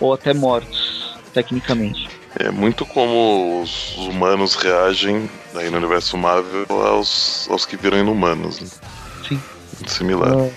ou 0.00 0.12
até 0.12 0.32
mortos 0.34 1.14
tecnicamente. 1.32 2.08
É 2.38 2.50
muito 2.50 2.84
como 2.84 3.62
os 3.62 3.96
humanos 3.96 4.54
reagem 4.54 5.28
aí 5.54 5.70
no 5.70 5.76
universo 5.76 6.16
Marvel 6.16 6.66
aos, 6.68 7.48
aos 7.50 7.64
que 7.64 7.76
viram 7.76 7.98
inumanos. 7.98 8.60
Né? 8.60 8.68
Sim. 9.28 9.40
Similar. 9.86 10.34
Uh, 10.34 10.52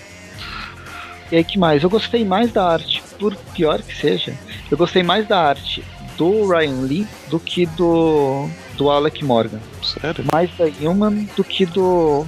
e 1.32 1.36
aí 1.36 1.44
que 1.44 1.60
mais? 1.60 1.84
Eu 1.84 1.90
gostei 1.90 2.24
mais 2.24 2.52
da 2.52 2.66
arte, 2.66 3.04
por 3.20 3.36
pior 3.54 3.82
que 3.82 3.96
seja, 3.96 4.34
eu 4.72 4.78
gostei 4.78 5.04
mais 5.04 5.28
da 5.28 5.40
arte 5.40 5.84
do 6.18 6.48
Ryan 6.48 6.82
Lee 6.82 7.08
do 7.30 7.40
que 7.40 7.66
do, 7.66 8.50
do 8.76 8.90
Alec 8.90 9.24
Morgan. 9.24 9.60
Sério? 9.84 10.26
Mais 10.32 10.50
da 10.58 10.66
Human 10.82 11.28
do 11.36 11.44
que 11.44 11.66
do 11.66 12.26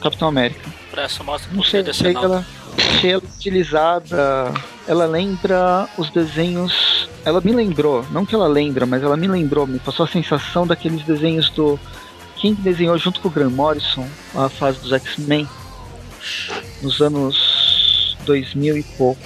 Capitão 0.00 0.28
América. 0.28 0.70
Não 1.52 1.62
sei, 1.62 1.80
achei 1.80 2.14
ela, 2.14 2.46
achei 2.76 3.12
ela 3.12 3.22
utilizada. 3.22 4.52
Ela 4.86 5.06
lembra 5.06 5.88
os 5.96 6.10
desenhos. 6.10 6.91
Ela 7.24 7.40
me 7.40 7.52
lembrou, 7.52 8.04
não 8.10 8.26
que 8.26 8.34
ela 8.34 8.48
lembra, 8.48 8.84
mas 8.84 9.02
ela 9.02 9.16
me 9.16 9.28
lembrou, 9.28 9.66
me 9.66 9.78
passou 9.78 10.04
a 10.04 10.08
sensação 10.08 10.66
daqueles 10.66 11.04
desenhos 11.04 11.48
do. 11.50 11.78
Quem 12.36 12.54
desenhou 12.54 12.98
junto 12.98 13.20
com 13.20 13.28
o 13.28 13.30
Grant 13.30 13.52
Morrison 13.52 14.08
a 14.34 14.48
fase 14.48 14.80
dos 14.80 14.92
X-Men 14.92 15.48
nos 16.82 17.00
anos 17.00 18.16
2000 18.24 18.78
e 18.78 18.82
pouco. 18.82 19.22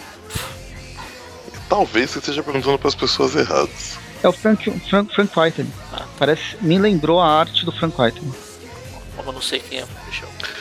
Talvez 1.68 2.10
você 2.10 2.18
esteja 2.18 2.42
perguntando 2.42 2.78
para 2.78 2.88
as 2.88 2.94
pessoas 2.94 3.34
erradas. 3.34 3.98
É 4.22 4.28
o 4.28 4.32
Frank, 4.32 4.70
Frank, 4.88 5.14
Frank 5.14 5.38
Whiteley. 5.38 5.70
Ah. 5.92 6.04
Parece, 6.18 6.56
me 6.60 6.78
lembrou 6.78 7.20
a 7.20 7.26
arte 7.26 7.64
do 7.64 7.72
Frank 7.72 8.00
Whiteley. 8.00 8.30
Eu 9.26 9.32
não 9.32 9.42
sei 9.42 9.58
quem 9.58 9.80
é. 9.80 9.86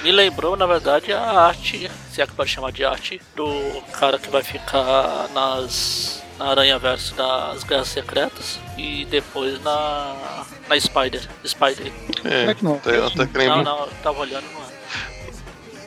Me 0.02 0.12
lembrou, 0.12 0.56
na 0.58 0.66
verdade, 0.66 1.14
a 1.14 1.22
arte, 1.22 1.90
se 2.12 2.22
é 2.22 2.26
que 2.26 2.34
pode 2.34 2.50
chamar 2.50 2.72
de 2.72 2.84
arte, 2.84 3.22
do 3.36 3.82
cara 3.92 4.18
que 4.18 4.30
vai 4.30 4.42
ficar 4.42 5.30
nas 5.34 6.24
na 6.38 6.46
Aranha 6.48 6.78
Verso 6.78 7.16
das 7.16 7.64
Guerras 7.64 7.88
Secretas 7.88 8.60
e 8.78 9.06
depois 9.06 9.62
na 9.64 10.46
na 10.68 10.80
Spider. 10.80 11.22
Spider. 11.46 11.92
É, 12.24 12.52
é 12.52 12.54
que 12.54 12.64
não? 12.64 12.76
Até, 12.76 12.98
até 12.98 13.26
que 13.26 13.38
lembra... 13.38 13.58
Não, 13.58 13.64
não, 13.64 13.80
eu 13.86 13.92
tava 14.04 14.20
olhando, 14.20 14.46
não 14.54 14.62
é. 14.62 14.66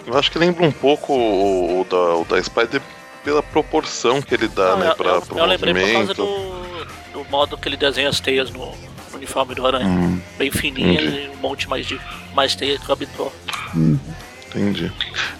Eu 0.06 0.18
acho 0.18 0.30
que 0.30 0.38
lembra 0.38 0.64
um 0.64 0.72
pouco 0.72 1.12
o, 1.12 1.80
o 1.80 1.84
da, 1.84 2.14
o 2.16 2.24
da 2.24 2.42
Spider 2.42 2.80
pela 3.24 3.42
proporção 3.42 4.22
que 4.22 4.34
ele 4.34 4.48
dá, 4.48 4.70
não, 4.70 4.78
né, 4.78 4.90
eu, 4.90 4.94
pra, 4.94 5.10
eu, 5.10 5.22
pro 5.22 5.38
eu 5.38 5.44
lembrei 5.44 5.74
por 5.74 5.92
causa 5.92 6.14
do, 6.14 6.86
do 7.12 7.24
modo 7.30 7.58
que 7.58 7.68
ele 7.68 7.76
desenha 7.76 8.08
as 8.08 8.20
teias 8.20 8.50
no 8.50 8.72
uniforme 9.12 9.54
do 9.54 9.66
Aranha. 9.66 9.86
Hum, 9.86 10.20
Bem 10.38 10.50
fininha 10.50 11.00
e 11.00 11.28
um 11.28 11.36
monte 11.36 11.68
mais 11.68 11.86
de 11.86 12.00
mais 12.34 12.54
teia 12.54 12.78
que 12.78 12.88
o 12.88 12.92
habitual. 12.92 13.32
Hum. 13.74 13.98
Entendi. 14.46 14.90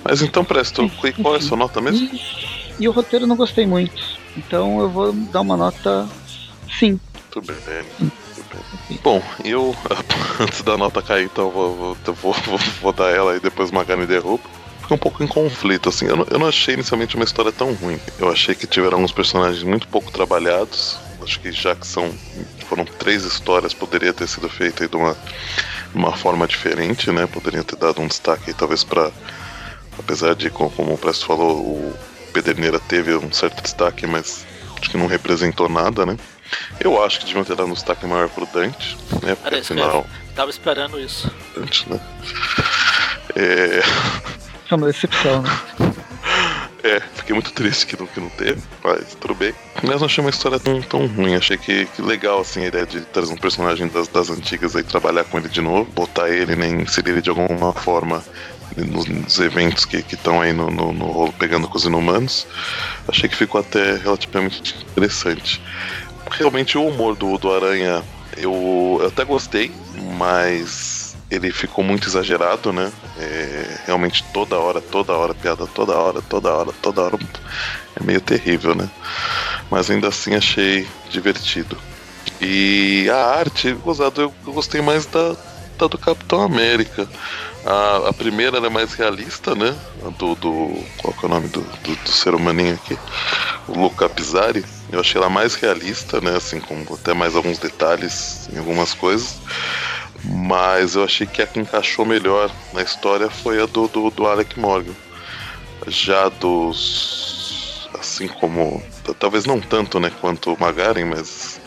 Mas 0.05 0.21
então, 0.21 0.45
Presto, 0.45 0.91
qual 1.23 1.35
é 1.35 1.39
a 1.39 1.41
sua 1.41 1.57
nota 1.57 1.81
mesmo? 1.81 2.11
E, 2.13 2.21
e 2.81 2.89
o 2.89 2.93
roteiro 2.93 3.25
eu 3.25 3.29
não 3.29 3.37
gostei 3.37 3.67
muito. 3.67 4.18
Então 4.37 4.81
eu 4.81 4.89
vou 4.89 5.13
dar 5.13 5.41
uma 5.41 5.57
nota 5.57 6.09
5. 6.79 7.01
Tudo 7.31 7.53
bem. 7.53 8.11
Bom, 9.03 9.23
eu, 9.45 9.75
antes 10.41 10.63
da 10.63 10.77
nota 10.77 11.03
cair, 11.03 11.27
então 11.27 11.51
vou, 11.51 11.97
vou, 12.05 12.33
vou, 12.33 12.59
vou 12.81 12.93
dar 12.93 13.11
ela 13.11 13.37
e 13.37 13.41
depois 13.41 13.71
Magani 13.71 14.07
derruba. 14.07 14.43
Fiquei 14.81 14.95
um 14.95 14.99
pouco 14.99 15.23
em 15.23 15.27
conflito, 15.27 15.89
assim. 15.91 16.07
Eu 16.07 16.17
não, 16.17 16.27
eu 16.31 16.39
não 16.39 16.47
achei 16.47 16.75
inicialmente 16.75 17.15
uma 17.15 17.25
história 17.25 17.53
tão 17.53 17.75
ruim. 17.75 18.01
Eu 18.19 18.31
achei 18.31 18.55
que 18.55 18.67
tiveram 18.67 18.95
alguns 18.95 19.13
personagens 19.13 19.63
muito 19.63 19.87
pouco 19.89 20.11
trabalhados. 20.11 20.99
Acho 21.23 21.39
que 21.41 21.53
já 21.53 21.77
que 21.77 21.87
são 21.87 22.11
foram 22.69 22.85
três 22.85 23.25
histórias, 23.25 23.73
poderia 23.73 24.13
ter 24.13 24.29
sido 24.29 24.49
feita 24.49 24.87
de 24.87 24.97
uma, 24.97 25.17
uma 25.95 26.15
forma 26.15 26.47
diferente, 26.47 27.11
né? 27.11 27.27
Poderia 27.27 27.65
ter 27.65 27.77
dado 27.77 28.01
um 28.01 28.07
destaque 28.07 28.45
aí, 28.49 28.55
talvez 28.55 28.85
para 28.85 29.11
apesar 29.99 30.35
de 30.35 30.49
como 30.51 30.95
o 30.95 30.99
Presto 30.99 31.27
falou, 31.27 31.59
o 31.61 31.95
Pederneira 32.33 32.79
teve 32.79 33.15
um 33.15 33.33
certo 33.33 33.63
destaque, 33.63 34.07
mas 34.07 34.47
acho 34.81 34.91
que 34.91 34.97
não 34.97 35.07
representou 35.07 35.69
nada, 35.69 36.07
né? 36.07 36.17
Eu 36.81 37.03
acho 37.03 37.21
que 37.21 37.27
deviam 37.27 37.45
ter 37.45 37.57
dado 37.57 37.69
um 37.69 37.75
destaque 37.75 38.07
maior 38.07 38.29
pro 38.29 38.47
Dante, 38.47 38.97
né? 39.23 39.35
Porque 39.35 39.51
Parece 39.51 39.73
afinal. 39.73 40.07
Tava 40.35 40.51
esperando 40.51 40.99
isso. 41.01 41.31
Dante, 41.55 41.89
né? 41.91 42.01
É. 43.35 43.83
É 44.71 44.75
uma 44.75 44.87
decepção, 44.87 45.43
né? 45.43 45.51
É, 46.83 47.01
fiquei 47.01 47.35
muito 47.35 47.53
triste 47.53 47.87
que 47.87 47.99
não, 47.99 48.07
que 48.07 48.21
não 48.21 48.29
teve, 48.31 48.63
mas 48.85 49.15
tudo 49.21 49.35
bem. 49.35 49.53
Mas 49.83 50.01
não 50.01 50.07
achei 50.07 50.23
uma 50.23 50.31
história 50.31 50.61
tão, 50.61 50.81
tão 50.81 51.07
ruim. 51.07 51.35
Achei 51.35 51.57
que, 51.57 51.87
que 51.87 52.01
legal, 52.01 52.41
assim, 52.41 52.65
a 52.65 52.69
ideia 52.69 52.87
de 52.87 53.01
trazer 53.01 53.33
um 53.33 53.37
personagem 53.37 53.89
das, 53.89 54.07
das 54.09 54.31
antigas 54.31 54.77
aí, 54.77 54.85
trabalhar 54.85 55.25
com 55.25 55.39
ele 55.39 55.49
de 55.49 55.61
novo, 55.61 55.91
botar 55.91 56.31
ele, 56.31 56.55
né, 56.55 56.69
inserir 56.69 57.11
ele 57.11 57.23
de 57.23 57.31
alguma 57.31 57.73
forma 57.73 58.23
nos, 58.77 59.07
nos 59.07 59.39
eventos 59.39 59.85
que 59.85 59.99
estão 59.99 60.41
aí 60.41 60.53
no, 60.53 60.71
no, 60.71 60.93
no, 60.93 61.07
rolo 61.07 61.33
pegando 61.33 61.69
com 61.69 61.77
os 61.77 61.85
inumanos. 61.85 62.47
Achei 63.07 63.29
que 63.29 63.37
ficou 63.37 63.61
até 63.61 63.97
relativamente 63.97 64.75
interessante. 64.93 65.61
Realmente 66.31 66.77
o 66.77 66.87
humor 66.87 67.17
do, 67.17 67.39
do 67.39 67.53
Aranha 67.53 68.03
eu, 68.37 68.99
eu 69.01 69.07
até 69.07 69.25
gostei, 69.25 69.73
mas 70.17 71.17
ele 71.31 71.53
ficou 71.53 71.85
muito 71.85 72.09
exagerado, 72.09 72.73
né? 72.73 72.91
É, 73.19 73.81
realmente 73.87 74.25
toda 74.33 74.57
hora, 74.57 74.81
toda 74.81 75.13
hora, 75.13 75.35
piada 75.35 75.67
toda 75.67 75.95
hora, 75.95 76.23
toda 76.23 76.55
hora, 76.55 76.73
toda 76.81 77.03
hora. 77.03 77.19
É 77.97 78.03
meio 78.03 78.21
terrível, 78.21 78.75
né? 78.75 78.89
Mas 79.71 79.91
ainda 79.91 80.09
assim 80.09 80.35
achei 80.35 80.87
divertido. 81.11 81.77
E 82.41 83.09
a 83.11 83.39
arte, 83.39 83.73
gozado, 83.73 84.21
eu, 84.21 84.35
gostei 84.45 84.81
mais 84.81 85.07
da, 85.07 85.37
da 85.79 85.87
do 85.87 85.97
Capitão 85.97 86.43
América. 86.43 87.09
A, 87.65 88.09
a 88.09 88.13
primeira 88.13 88.59
é 88.59 88.69
mais 88.69 88.95
realista, 88.95 89.55
né? 89.55 89.77
Do, 90.19 90.35
do. 90.35 90.85
Qual 90.99 91.15
é 91.23 91.27
o 91.27 91.29
nome 91.29 91.49
do, 91.49 91.61
do, 91.61 91.97
do 91.97 92.11
ser 92.11 92.35
humaninho 92.35 92.75
aqui? 92.75 92.99
O 93.69 93.79
Luca 93.79 94.09
Pizzari. 94.09 94.65
Eu 94.91 95.01
achei 95.01 95.21
ela 95.21 95.31
mais 95.31 95.55
realista, 95.55 96.21
né? 96.21 96.37
Assim, 96.37 96.61
com 96.61 96.83
até 96.95 97.15
mais 97.15 97.37
alguns 97.37 97.59
detalhes 97.59 98.49
em 98.53 98.59
algumas 98.59 98.93
coisas. 98.95 99.37
Mas 100.25 100.97
eu 100.97 101.05
achei 101.05 101.27
que 101.27 101.41
a 101.41 101.47
que 101.47 101.61
encaixou 101.61 102.05
melhor 102.05 102.51
na 102.73 102.83
história 102.83 103.31
foi 103.31 103.63
a 103.63 103.67
do, 103.67 103.87
do, 103.87 104.11
do 104.11 104.27
Alec 104.27 104.59
Morgan. 104.59 104.95
Já 105.87 106.29
dos. 106.29 107.89
Assim 107.99 108.27
como. 108.27 108.83
Talvez 109.19 109.47
não 109.47 109.61
tanto, 109.61 109.99
né, 109.99 110.11
quanto 110.21 110.53
o 110.53 110.61
Magaren, 110.61 111.05
mas 111.07 111.61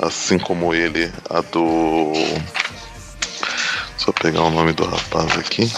assim 0.00 0.38
como 0.38 0.72
ele, 0.72 1.12
a 1.28 1.40
do. 1.40 2.12
Só 4.08 4.12
pegar 4.12 4.42
o 4.42 4.50
nome 4.50 4.72
do 4.72 4.84
rapaz 4.86 5.36
aqui. 5.36 5.70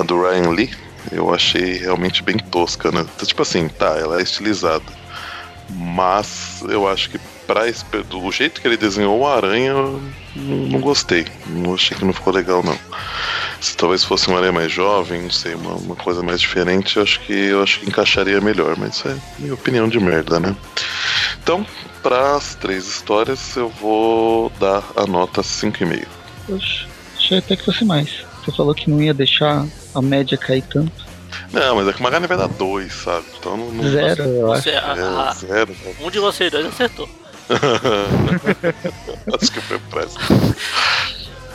A 0.00 0.02
do 0.02 0.20
Ryan 0.22 0.48
Lee, 0.50 0.70
eu 1.12 1.32
achei 1.32 1.74
realmente 1.76 2.22
bem 2.22 2.38
tosca, 2.38 2.90
né? 2.90 3.04
Tipo 3.22 3.42
assim, 3.42 3.68
tá, 3.68 3.98
ela 3.98 4.18
é 4.18 4.22
estilizada. 4.22 4.84
Mas 5.70 6.64
eu 6.68 6.88
acho 6.88 7.10
que 7.10 7.18
pra, 7.46 7.64
do 8.08 8.32
jeito 8.32 8.62
que 8.62 8.66
ele 8.66 8.78
desenhou 8.78 9.20
o 9.20 9.26
aranha, 9.26 9.72
eu 9.72 10.02
não 10.34 10.80
gostei. 10.80 11.26
Não 11.46 11.74
achei 11.74 11.96
que 11.96 12.04
não 12.04 12.14
ficou 12.14 12.32
legal, 12.32 12.62
não. 12.62 12.78
Se 13.60 13.76
talvez 13.76 14.02
fosse 14.02 14.28
uma 14.28 14.38
aranha 14.38 14.52
mais 14.52 14.72
jovem, 14.72 15.20
não 15.22 15.30
sei, 15.30 15.54
uma, 15.54 15.74
uma 15.74 15.96
coisa 15.96 16.22
mais 16.22 16.40
diferente, 16.40 16.96
eu 16.96 17.02
acho 17.02 17.20
que 17.20 17.32
eu 17.32 17.62
acho 17.62 17.80
que 17.80 17.88
encaixaria 17.88 18.40
melhor, 18.40 18.74
mas 18.78 18.96
isso 18.96 19.08
é 19.08 19.16
minha 19.38 19.54
opinião 19.54 19.86
de 19.86 20.00
merda, 20.00 20.40
né? 20.40 20.56
Então, 21.42 21.66
para 22.02 22.36
as 22.36 22.54
três 22.54 22.86
histórias, 22.86 23.54
eu 23.54 23.68
vou 23.68 24.50
dar 24.58 24.82
a 24.96 25.06
nota 25.06 25.42
5,5. 25.42 26.13
Achei 27.16 27.38
até 27.38 27.56
que 27.56 27.64
fosse 27.64 27.84
mais. 27.84 28.10
Você 28.44 28.52
falou 28.52 28.74
que 28.74 28.90
não 28.90 29.02
ia 29.02 29.14
deixar 29.14 29.66
a 29.94 30.02
média 30.02 30.36
cair 30.36 30.62
tanto. 30.62 30.92
Não, 31.52 31.76
mas 31.76 31.88
é 31.88 31.92
que 31.92 32.00
o 32.00 32.02
Magari 32.02 32.26
vai 32.26 32.36
dar 32.36 32.48
2, 32.48 32.92
sabe? 32.92 33.24
Então 33.38 33.56
não. 33.56 33.70
não 33.70 33.90
zero, 33.90 34.22
eu 34.24 34.52
acho. 34.52 34.62
Você, 34.64 34.70
É, 34.70 34.78
a- 34.78 35.28
a- 35.28 35.32
zero. 35.34 35.72
né? 35.84 35.94
um 36.00 36.10
de 36.10 36.18
vocês 36.18 36.50
dois 36.50 36.66
acertou. 36.66 37.08
acho 39.40 39.52
que 39.52 39.60
foi 39.60 39.78
pressa. 39.90 40.18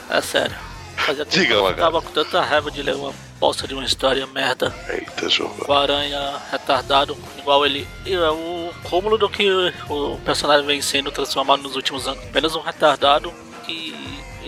É 0.10 0.22
sério. 0.22 0.56
Fazia 0.98 1.26
tempo 1.26 1.42
Diga, 1.44 1.56
que 1.56 1.62
eu 1.62 1.76
tava 1.76 2.02
com 2.02 2.12
tanta 2.12 2.42
raiva 2.42 2.70
de 2.70 2.82
ler 2.84 2.96
uma 2.96 3.14
bosta 3.40 3.68
de 3.68 3.74
uma 3.74 3.86
história 3.86 4.26
merda. 4.28 4.76
Eita, 4.90 5.30
jogo. 5.30 5.66
O 5.68 5.74
aranha 5.74 6.34
retardado, 6.52 7.18
igual 7.38 7.66
ele. 7.66 7.88
E 8.06 8.14
é 8.14 8.30
o 8.30 8.72
cúmulo 8.84 9.18
do 9.18 9.30
que 9.30 9.50
o 9.90 10.18
personagem 10.26 10.66
vem 10.66 10.82
sendo 10.82 11.10
transformado 11.12 11.64
nos 11.64 11.76
últimos 11.76 12.08
anos. 12.08 12.22
Apenas 12.26 12.54
um 12.56 12.62
retardado 12.62 13.34
que 13.66 13.96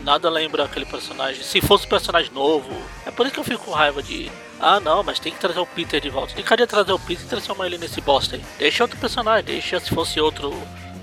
e 0.02 0.04
nada 0.04 0.30
lembra 0.30 0.66
aquele 0.66 0.86
personagem. 0.86 1.44
Se 1.44 1.62
fosse 1.62 1.86
um 1.86 1.90
personagem 1.90 2.32
novo, 2.34 2.70
é 3.06 3.12
por 3.12 3.26
isso 3.26 3.34
que 3.36 3.40
eu 3.40 3.44
fico 3.44 3.66
com 3.66 3.72
raiva 3.72 4.02
de. 4.02 4.30
Ah 4.60 4.80
não, 4.80 5.04
mas 5.04 5.20
tem 5.20 5.32
que 5.32 5.40
trazer 5.40 5.60
o 5.60 5.66
Peter 5.66 6.02
de 6.02 6.10
volta. 6.10 6.34
Tem 6.34 6.44
que 6.44 6.68
trazer 6.68 6.92
o 6.92 7.00
Peter 7.00 7.24
e 7.24 7.30
transformar 7.30 7.68
ele 7.68 7.78
nesse 7.78 8.02
bosta 8.02 8.36
aí. 8.36 8.44
Deixa 8.58 8.84
outro 8.84 9.00
personagem, 9.00 9.46
deixa 9.46 9.80
se 9.80 9.90
fosse 9.94 10.20
outro, 10.20 10.52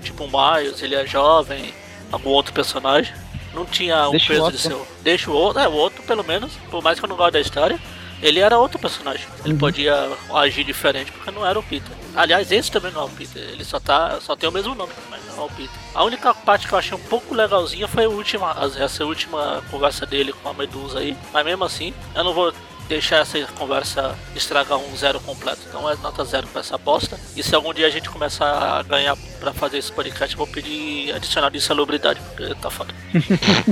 tipo 0.01 0.23
um 0.23 0.27
Miles, 0.27 0.81
ele 0.81 0.95
é 0.95 1.05
jovem, 1.05 1.73
algum 2.11 2.29
outro 2.29 2.53
personagem. 2.53 3.13
Não 3.53 3.65
tinha 3.65 4.07
um 4.07 4.11
Deixa 4.11 4.33
o 4.33 4.35
peso 4.35 4.51
de 4.51 4.57
seu. 4.59 4.87
Deixa 5.01 5.31
o 5.31 5.33
outro, 5.33 5.61
é 5.61 5.67
o 5.67 5.73
outro 5.73 6.03
pelo 6.03 6.23
menos, 6.23 6.53
por 6.69 6.83
mais 6.83 6.99
que 6.99 7.05
eu 7.05 7.09
não 7.09 7.15
goste 7.15 7.33
da 7.33 7.39
história. 7.39 7.79
Ele 8.21 8.39
era 8.39 8.57
outro 8.57 8.77
personagem. 8.79 9.25
Ele 9.43 9.53
Uhum. 9.53 9.59
podia 9.59 10.09
agir 10.33 10.63
diferente 10.63 11.11
porque 11.11 11.31
não 11.31 11.45
era 11.45 11.57
o 11.57 11.63
Peter. 11.63 11.91
Aliás, 12.15 12.51
esse 12.51 12.69
também 12.71 12.91
não 12.91 13.01
é 13.01 13.05
o 13.05 13.09
Peter. 13.09 13.41
Ele 13.41 13.63
só 13.63 13.79
tá, 13.79 14.19
só 14.21 14.35
tem 14.35 14.49
o 14.49 14.51
mesmo 14.51 14.75
nome, 14.75 14.91
mas 15.09 15.21
não 15.27 15.43
é 15.43 15.45
o 15.45 15.49
Peter. 15.49 15.69
A 15.95 16.03
única 16.03 16.33
parte 16.33 16.67
que 16.67 16.73
eu 16.73 16.77
achei 16.77 16.95
um 16.97 17.01
pouco 17.01 17.33
legalzinha 17.33 17.87
foi 17.87 18.05
a 18.05 18.09
última, 18.09 18.55
essa 18.77 19.05
última 19.05 19.63
conversa 19.71 20.05
dele 20.05 20.33
com 20.33 20.49
a 20.49 20.53
Medusa 20.53 20.99
aí. 20.99 21.15
Mas 21.33 21.45
mesmo 21.45 21.63
assim, 21.63 21.93
eu 22.13 22.23
não 22.23 22.33
vou 22.33 22.53
deixar 22.89 23.17
essa 23.17 23.39
conversa 23.57 24.17
estragar 24.35 24.77
um 24.79 24.97
zero 24.97 25.19
completo. 25.21 25.59
Então 25.69 25.87
é 25.89 25.95
nota 25.97 26.25
zero 26.25 26.47
pra 26.47 26.61
essa 26.61 26.77
bosta. 26.77 27.17
E 27.37 27.43
se 27.43 27.53
algum 27.55 27.73
dia 27.73 27.85
a 27.87 27.89
gente 27.91 28.09
começar 28.09 28.79
a 28.79 28.83
ganhar 28.83 29.15
pra 29.39 29.53
fazer 29.53 29.77
esse 29.77 29.91
podcast, 29.91 30.33
eu 30.33 30.37
vou 30.39 30.47
pedir 30.47 31.13
adicional 31.15 31.49
de 31.51 31.57
insalubridade, 31.57 32.19
porque 32.35 32.53
tá 32.55 32.69
foda. 32.69 32.93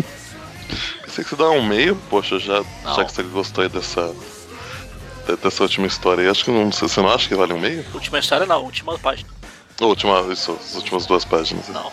Pensei 1.03 1.23
que 1.23 1.29
você 1.29 1.35
dá 1.35 1.49
um 1.49 1.65
meio, 1.65 1.95
poxa, 2.09 2.37
já, 2.37 2.63
Não. 2.83 2.95
já 2.95 3.05
que 3.05 3.11
você 3.13 3.23
gostou 3.23 3.63
aí 3.63 3.69
dessa. 3.69 4.13
De- 5.27 5.37
Dessa 5.37 5.63
última 5.63 5.87
história 5.87 6.23
aí, 6.23 6.29
acho 6.29 6.43
que 6.45 6.51
não. 6.51 6.71
Você 6.71 7.01
não 7.01 7.09
acha 7.09 7.27
que 7.27 7.35
vale 7.35 7.53
um 7.53 7.59
meio? 7.59 7.85
Última 7.93 8.19
história 8.19 8.45
não, 8.45 8.63
última 8.63 8.97
página. 8.97 9.29
Última, 9.79 10.21
isso, 10.33 10.57
as 10.59 10.75
últimas 10.75 11.05
duas 11.05 11.23
páginas. 11.25 11.67
Não. 11.69 11.91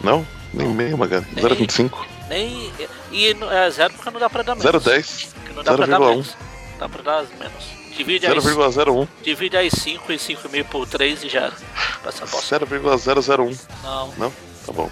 Não? 0.00 0.26
Nem 0.52 0.68
meio, 0.68 0.98
Magari. 0.98 1.26
Nem. 1.32 1.44
0,25. 1.44 2.04
Nem. 2.28 2.72
E 3.12 3.28
é 3.50 3.70
zero 3.70 3.94
porque 3.94 4.10
não 4.10 4.18
dá 4.20 4.28
pra 4.28 4.42
dar 4.42 4.54
menos. 4.56 4.64
0,10. 4.84 5.28
Porque 5.34 5.52
não 5.54 5.62
dá 5.62 5.74
pra 5.76 5.86
dar 5.86 5.98
0,1. 6.00 6.08
menos. 6.10 6.36
Dá 6.78 6.88
pra 6.88 7.02
dar 7.02 7.24
menos. 7.38 7.64
Divide 7.96 8.26
aí, 8.26 8.34
0,01. 8.40 9.06
divide 9.22 9.56
aí 9.56 9.70
5 9.70 10.10
e 10.12 10.16
5,5 10.18 10.64
por 10.64 10.88
3 10.88 11.22
e 11.24 11.28
já 11.28 11.40
era. 11.42 11.52
Pra 12.00 12.08
essa 12.08 12.26
bosta. 12.26 12.58
0,001. 12.66 13.56
Não. 13.84 14.12
Não? 14.18 14.32
Tá 14.66 14.72
bom. 14.72 14.90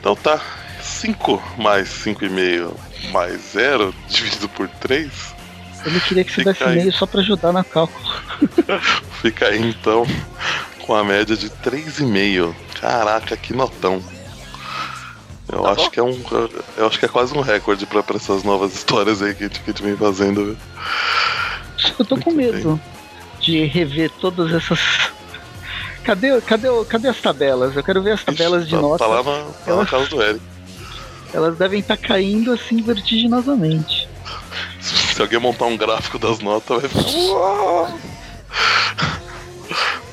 Então 0.00 0.14
tá. 0.16 0.40
5 0.82 1.42
mais 1.58 1.88
5,5 1.88 2.74
mais 3.12 3.40
0 3.52 3.94
dividido 4.08 4.48
por 4.48 4.68
3. 4.68 5.10
Ele 5.88 6.00
queria 6.00 6.24
que 6.24 6.30
você 6.30 6.36
Fica 6.40 6.52
desse 6.52 6.64
aí. 6.64 6.76
meio 6.76 6.92
só 6.92 7.06
pra 7.06 7.20
ajudar 7.20 7.52
na 7.52 7.64
cálculo. 7.64 8.14
Fica 9.22 9.46
aí 9.48 9.60
então 9.70 10.06
com 10.86 10.94
a 10.94 11.02
média 11.04 11.36
de 11.36 11.48
3,5. 11.50 12.54
Caraca, 12.80 13.36
que 13.36 13.52
notão. 13.52 14.02
Eu 15.50 15.62
Tá 15.62 15.70
acho 15.72 15.84
bom. 15.84 15.90
que 15.90 16.00
é 16.00 16.02
um. 16.02 16.22
Eu 16.76 16.86
acho 16.86 16.98
que 16.98 17.04
é 17.06 17.08
quase 17.08 17.34
um 17.36 17.40
recorde 17.40 17.86
pra, 17.86 18.02
pra 18.02 18.16
essas 18.16 18.42
novas 18.42 18.74
histórias 18.74 19.22
aí 19.22 19.34
que 19.34 19.44
a 19.44 19.46
gente, 19.48 19.60
que 19.60 19.70
a 19.70 19.72
gente 19.72 19.82
vem 19.82 19.96
fazendo. 19.96 20.56
eu 21.98 22.04
tô 22.04 22.16
com 22.18 22.30
Muito 22.30 22.36
medo 22.54 22.80
de 23.40 23.64
rever 23.64 24.10
todas 24.20 24.52
essas. 24.52 24.78
Cadê, 26.04 26.40
cadê, 26.42 26.68
o- 26.68 26.84
cadê 26.84 27.08
as 27.08 27.20
tabelas? 27.20 27.74
Eu 27.76 27.82
quero 27.82 28.02
ver 28.02 28.12
as 28.12 28.24
tabelas 28.24 28.62
Ixi, 28.62 28.70
de 28.70 28.76
tá, 28.76 28.82
notas. 28.82 29.06
Tá 29.06 29.06
lá 29.06 29.22
na, 29.22 29.42
tá 29.44 29.50
na 29.66 29.72
Elas- 29.72 29.90
casa 29.90 30.06
do 30.06 30.22
Eric. 30.22 30.40
Elas 31.34 31.58
devem 31.58 31.80
estar 31.80 31.96
caindo 31.98 32.52
assim 32.52 32.80
vertiginosamente. 32.82 34.08
Se 35.18 35.22
alguém 35.22 35.40
montar 35.40 35.64
um 35.64 35.76
gráfico 35.76 36.16
das 36.16 36.38
notas, 36.38 36.80
vai 36.80 36.88
ficar. 36.88 37.10
Uau! 37.10 37.90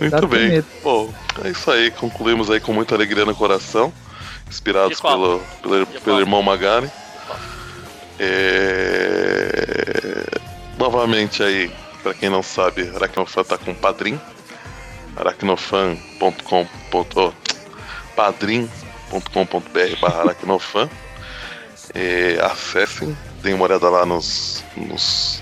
Muito 0.01 0.19
Dá 0.19 0.25
bem. 0.25 0.65
Bom, 0.81 1.13
é 1.43 1.49
isso 1.49 1.69
aí. 1.69 1.91
Concluímos 1.91 2.49
aí 2.49 2.59
com 2.59 2.73
muita 2.73 2.95
alegria 2.95 3.23
no 3.23 3.35
coração. 3.35 3.93
Inspirados 4.49 4.99
pelo, 4.99 5.39
pelo, 5.61 5.85
pelo 5.85 6.19
irmão 6.19 6.41
Magari. 6.41 6.89
É... 8.19 10.25
Novamente 10.79 11.43
aí, 11.43 11.71
pra 12.01 12.15
quem 12.15 12.31
não 12.31 12.41
sabe, 12.41 12.91
Aracnofan 12.95 13.43
tá 13.43 13.59
com 13.59 13.75
Padrim. 13.75 14.19
aracnofan.com. 15.15 16.67
Oh, 16.91 17.31
padrim.com.br 18.15 19.99
barra 20.01 20.21
aracnofan. 20.21 20.89
É, 21.93 22.39
acessem, 22.41 23.15
deem 23.45 23.53
uma 23.55 23.65
olhada 23.65 23.87
lá 23.89 24.05
nos, 24.05 24.63
nos- 24.75 25.41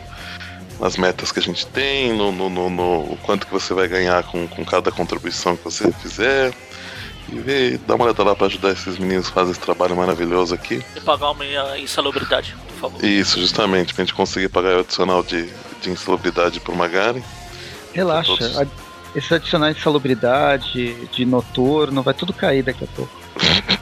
nas 0.79 0.97
metas 0.97 1.31
que 1.31 1.39
a 1.39 1.41
gente 1.41 1.65
tem, 1.67 2.11
no, 2.13 2.31
no, 2.31 2.49
no- 2.49 2.69
no- 2.69 3.13
o 3.13 3.17
quanto 3.23 3.47
que 3.47 3.53
você 3.53 3.73
vai 3.73 3.87
ganhar 3.87 4.21
com, 4.23 4.45
com 4.47 4.65
cada 4.65 4.91
contribuição 4.91 5.55
que 5.55 5.63
você 5.63 5.91
fizer. 5.93 6.53
E 7.31 7.39
vê, 7.39 7.79
dá 7.87 7.95
uma 7.95 8.03
olhada 8.03 8.21
lá 8.23 8.35
pra 8.35 8.47
ajudar 8.47 8.71
esses 8.71 8.97
meninos 8.99 9.27
que 9.29 9.33
fazem 9.33 9.51
esse 9.51 9.59
trabalho 9.61 9.95
maravilhoso 9.95 10.53
aqui. 10.53 10.83
E 10.95 10.99
pagar 10.99 11.31
uma 11.31 11.43
minha 11.45 11.77
insalubridade, 11.79 12.53
por 12.67 12.91
favor. 12.91 13.05
Isso, 13.05 13.39
justamente, 13.39 13.93
pra 13.93 14.03
gente 14.03 14.13
conseguir 14.13 14.49
pagar 14.49 14.75
o 14.75 14.79
adicional 14.81 15.23
de, 15.23 15.49
de 15.81 15.89
insalubridade 15.89 16.59
pro 16.59 16.75
Magari. 16.75 17.23
Relaxa. 17.93 18.35
Todos. 18.35 18.57
a- 18.59 18.67
Esses 19.15 19.31
adicionais 19.31 19.77
de 19.77 19.81
salubridade, 19.81 20.93
de 21.13 21.23
noturno, 21.25 22.03
vai 22.03 22.13
tudo 22.13 22.33
cair 22.33 22.61
daqui 22.63 22.83
a 22.83 22.87
pouco. 22.87 23.13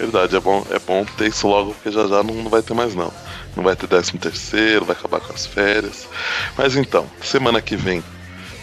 Verdade, 0.00 0.34
é 0.34 0.40
bom, 0.40 0.66
é 0.70 0.78
bom 0.78 1.04
ter 1.04 1.28
isso 1.28 1.46
logo, 1.46 1.74
porque 1.74 1.92
já 1.92 2.06
já 2.06 2.22
não, 2.22 2.34
não 2.36 2.50
vai 2.50 2.62
ter 2.62 2.72
mais 2.72 2.94
não. 2.94 3.12
Não 3.54 3.62
vai 3.62 3.76
ter 3.76 3.86
13 3.86 4.16
terceiro, 4.16 4.86
vai 4.86 4.96
acabar 4.96 5.20
com 5.20 5.30
as 5.30 5.44
férias. 5.44 6.08
Mas 6.56 6.74
então, 6.74 7.06
semana 7.22 7.60
que 7.60 7.76
vem 7.76 8.02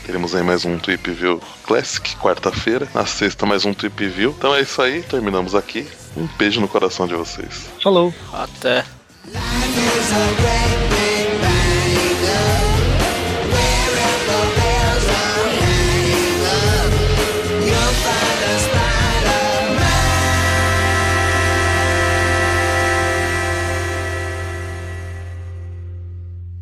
teremos 0.04 0.34
aí 0.34 0.42
mais 0.42 0.66
um 0.66 0.80
Tweep 0.80 1.12
View 1.12 1.40
Classic, 1.64 2.16
quarta-feira. 2.16 2.88
Na 2.92 3.06
sexta 3.06 3.46
mais 3.46 3.66
um 3.66 3.74
Tweep 3.74 4.08
View. 4.08 4.34
Então 4.36 4.56
é 4.56 4.62
isso 4.62 4.82
aí, 4.82 5.04
terminamos 5.04 5.54
aqui. 5.54 5.88
Um 6.16 6.28
beijo 6.40 6.60
no 6.60 6.68
coração 6.68 7.06
de 7.06 7.14
vocês. 7.14 7.70
Falou! 7.84 8.12
Até. 8.34 8.84